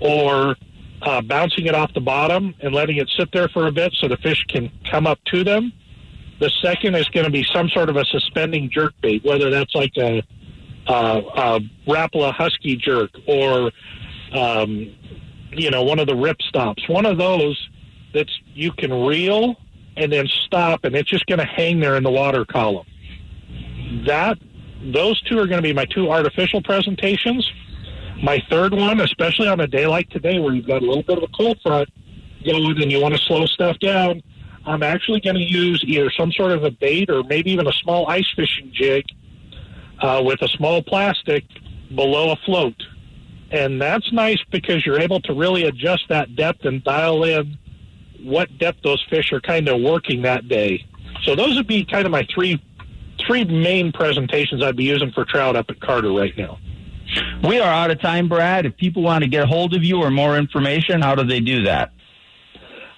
or 0.00 0.56
uh, 1.02 1.20
bouncing 1.22 1.66
it 1.66 1.74
off 1.74 1.92
the 1.94 2.00
bottom 2.00 2.54
and 2.60 2.74
letting 2.74 2.96
it 2.96 3.08
sit 3.16 3.30
there 3.32 3.48
for 3.48 3.66
a 3.66 3.72
bit 3.72 3.92
so 4.00 4.08
the 4.08 4.16
fish 4.18 4.44
can 4.48 4.70
come 4.90 5.06
up 5.06 5.18
to 5.26 5.44
them. 5.44 5.72
The 6.40 6.50
second 6.62 6.94
is 6.94 7.08
going 7.08 7.26
to 7.26 7.32
be 7.32 7.44
some 7.52 7.68
sort 7.68 7.88
of 7.88 7.96
a 7.96 8.04
suspending 8.04 8.70
jerk 8.70 8.94
bait, 9.02 9.24
whether 9.24 9.50
that's 9.50 9.74
like 9.74 9.92
a, 9.96 10.22
uh, 10.86 11.20
a 11.36 11.60
Rapala 11.86 12.32
Husky 12.32 12.76
jerk 12.76 13.10
or, 13.26 13.72
um, 14.32 14.94
you 15.52 15.70
know, 15.70 15.82
one 15.82 15.98
of 15.98 16.06
the 16.06 16.14
rip 16.14 16.40
stops. 16.42 16.88
One 16.88 17.06
of 17.06 17.18
those 17.18 17.68
that's 18.14 18.32
you 18.54 18.72
can 18.72 18.92
reel 18.92 19.56
and 19.96 20.12
then 20.12 20.28
stop, 20.46 20.84
and 20.84 20.94
it's 20.94 21.10
just 21.10 21.26
going 21.26 21.40
to 21.40 21.44
hang 21.44 21.80
there 21.80 21.96
in 21.96 22.04
the 22.04 22.10
water 22.10 22.44
column. 22.44 22.86
That 24.06 24.38
those 24.82 25.20
two 25.22 25.38
are 25.38 25.46
going 25.46 25.58
to 25.58 25.62
be 25.62 25.72
my 25.72 25.86
two 25.86 26.10
artificial 26.10 26.62
presentations. 26.62 27.50
My 28.22 28.42
third 28.50 28.74
one, 28.74 29.00
especially 29.00 29.48
on 29.48 29.60
a 29.60 29.66
day 29.66 29.86
like 29.86 30.08
today 30.10 30.38
where 30.38 30.52
you've 30.52 30.66
got 30.66 30.82
a 30.82 30.86
little 30.86 31.02
bit 31.02 31.18
of 31.18 31.24
a 31.24 31.28
cold 31.28 31.58
front 31.62 31.88
going 32.44 32.82
and 32.82 32.90
you 32.90 33.00
want 33.00 33.14
to 33.14 33.20
slow 33.20 33.46
stuff 33.46 33.78
down, 33.78 34.22
I'm 34.66 34.82
actually 34.82 35.20
going 35.20 35.36
to 35.36 35.42
use 35.42 35.82
either 35.86 36.10
some 36.10 36.32
sort 36.32 36.52
of 36.52 36.64
a 36.64 36.70
bait 36.70 37.10
or 37.10 37.22
maybe 37.22 37.52
even 37.52 37.66
a 37.66 37.72
small 37.72 38.08
ice 38.08 38.26
fishing 38.34 38.70
jig 38.72 39.04
uh, 40.00 40.22
with 40.24 40.42
a 40.42 40.48
small 40.48 40.82
plastic 40.82 41.44
below 41.94 42.32
a 42.32 42.36
float. 42.44 42.80
And 43.50 43.80
that's 43.80 44.12
nice 44.12 44.42
because 44.50 44.84
you're 44.84 45.00
able 45.00 45.20
to 45.20 45.32
really 45.32 45.64
adjust 45.64 46.04
that 46.08 46.36
depth 46.36 46.64
and 46.64 46.84
dial 46.84 47.24
in 47.24 47.56
what 48.22 48.58
depth 48.58 48.82
those 48.82 49.02
fish 49.08 49.32
are 49.32 49.40
kind 49.40 49.68
of 49.68 49.80
working 49.80 50.22
that 50.22 50.48
day. 50.48 50.84
So 51.22 51.34
those 51.34 51.56
would 51.56 51.66
be 51.66 51.84
kind 51.84 52.04
of 52.04 52.12
my 52.12 52.26
three 52.34 52.62
three 53.26 53.44
main 53.44 53.90
presentations 53.90 54.62
I'd 54.62 54.76
be 54.76 54.84
using 54.84 55.10
for 55.12 55.24
trout 55.24 55.56
up 55.56 55.70
at 55.70 55.80
Carter 55.80 56.12
right 56.12 56.36
now. 56.36 56.58
We 57.44 57.60
are 57.60 57.72
out 57.72 57.90
of 57.90 58.00
time, 58.00 58.28
Brad. 58.28 58.66
If 58.66 58.76
people 58.76 59.02
want 59.02 59.24
to 59.24 59.30
get 59.30 59.44
a 59.44 59.46
hold 59.46 59.74
of 59.74 59.84
you 59.84 60.02
or 60.02 60.10
more 60.10 60.36
information, 60.36 61.02
how 61.02 61.14
do 61.14 61.24
they 61.24 61.40
do 61.40 61.62
that? 61.64 61.92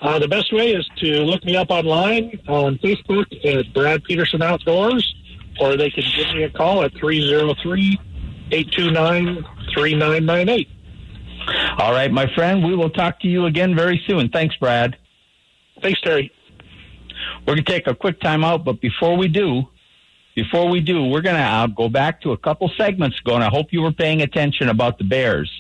Uh, 0.01 0.19
the 0.19 0.29
best 0.29 0.53
way 0.53 0.73
is 0.73 0.89
to 0.97 1.23
look 1.23 1.45
me 1.45 1.57
up 1.57 1.71
online 1.71 2.41
on 2.49 2.79
Facebook 2.79 3.27
at 3.45 3.73
Brad 3.75 4.03
Peterson 4.05 4.43
Outdoors, 4.43 5.15
or 5.61 5.77
they 5.77 5.91
can 5.91 6.05
give 6.17 6.35
me 6.35 6.45
a 6.45 6.51
call 6.51 6.83
at 6.83 6.93
303 6.95 8.01
829 8.51 9.45
3998. 9.75 10.69
All 11.79 11.93
right, 11.93 12.11
my 12.11 12.33
friend. 12.35 12.65
We 12.65 12.75
will 12.75 12.91
talk 12.91 13.21
to 13.21 13.29
you 13.29 13.47
again 13.47 13.75
very 13.77 14.03
soon. 14.07 14.31
Thanks, 14.31 14.57
Brad. 14.57 14.97
Thanks, 15.83 16.01
Terry. 16.01 16.33
We're 17.41 17.55
going 17.55 17.65
to 17.65 17.73
take 17.73 17.87
a 17.87 17.95
quick 17.95 18.21
time 18.21 18.45
out, 18.45 18.65
but 18.65 18.81
before 18.81 19.17
we 19.17 19.29
do, 19.29 19.65
before 20.35 20.69
we 20.69 20.81
do, 20.81 21.05
we're 21.05 21.23
going 21.23 21.37
to 21.37 21.69
go 21.75 21.89
back 21.89 22.21
to 22.23 22.33
a 22.33 22.37
couple 22.37 22.69
segments 22.77 23.21
ago, 23.21 23.35
and 23.35 23.45
I 23.45 23.49
hope 23.49 23.73
you 23.73 23.83
were 23.83 23.93
paying 23.93 24.23
attention 24.23 24.69
about 24.69 24.99
the 24.99 25.05
Bears. 25.05 25.51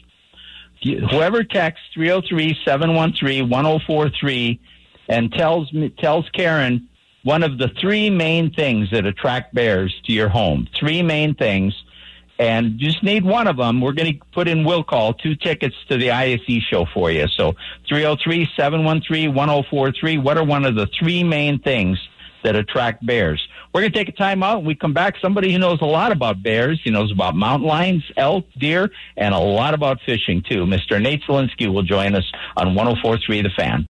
Whoever 0.83 1.45
texts 1.45 1.87
303-713-1043 1.97 4.59
and 5.09 5.33
tells 5.33 5.73
me, 5.73 5.89
tells 5.91 6.29
Karen 6.31 6.89
one 7.23 7.43
of 7.43 7.59
the 7.59 7.69
three 7.81 8.09
main 8.09 8.51
things 8.53 8.91
that 8.93 9.05
attract 9.05 9.55
bears 9.55 9.95
to 10.07 10.13
your 10.13 10.31
home. 10.31 10.67
Three 10.79 11.03
main 11.03 11.35
things. 11.35 11.75
And 12.39 12.79
just 12.79 13.03
need 13.03 13.25
one 13.25 13.47
of 13.47 13.59
them. 13.59 13.83
We're 13.83 13.93
going 13.93 14.15
to 14.15 14.21
put 14.33 14.49
in 14.49 14.65
will 14.65 14.83
call 14.83 15.13
two 15.13 15.35
tickets 15.35 15.77
to 15.91 15.99
the 15.99 16.13
ISE 16.13 16.63
show 16.71 16.87
for 16.87 17.11
you. 17.11 17.29
So 17.29 17.55
303-713-1043. 17.91 20.23
What 20.23 20.39
are 20.39 20.45
one 20.45 20.65
of 20.65 20.75
the 20.75 20.87
three 20.99 21.23
main 21.23 21.59
things 21.59 21.99
that 22.43 22.57
attract 22.57 23.05
bears? 23.05 23.47
We're 23.73 23.83
going 23.83 23.93
to 23.93 23.99
take 23.99 24.09
a 24.09 24.13
time 24.13 24.43
out. 24.43 24.59
When 24.59 24.67
we 24.67 24.75
come 24.75 24.93
back, 24.93 25.15
somebody 25.21 25.53
who 25.53 25.59
knows 25.59 25.81
a 25.81 25.87
lot 25.87 26.13
about 26.13 26.43
bears. 26.43 26.81
He 26.83 26.91
knows 26.91 27.13
about 27.13 27.37
mountain 27.37 27.69
lions, 27.69 28.05
elk, 28.17 28.47
deer, 28.59 28.91
and 29.17 29.35
a 29.35 29.39
lot 29.39 29.75
about 29.75 30.01
fishing 30.05 30.43
too. 30.43 30.67
Mr. 30.67 31.01
Nate 31.01 31.23
Zelinsky 31.23 31.73
will 31.73 31.83
join 31.83 32.15
us 32.15 32.25
on 32.57 32.75
1043 32.75 33.43
The 33.43 33.51
Fan. 33.57 33.89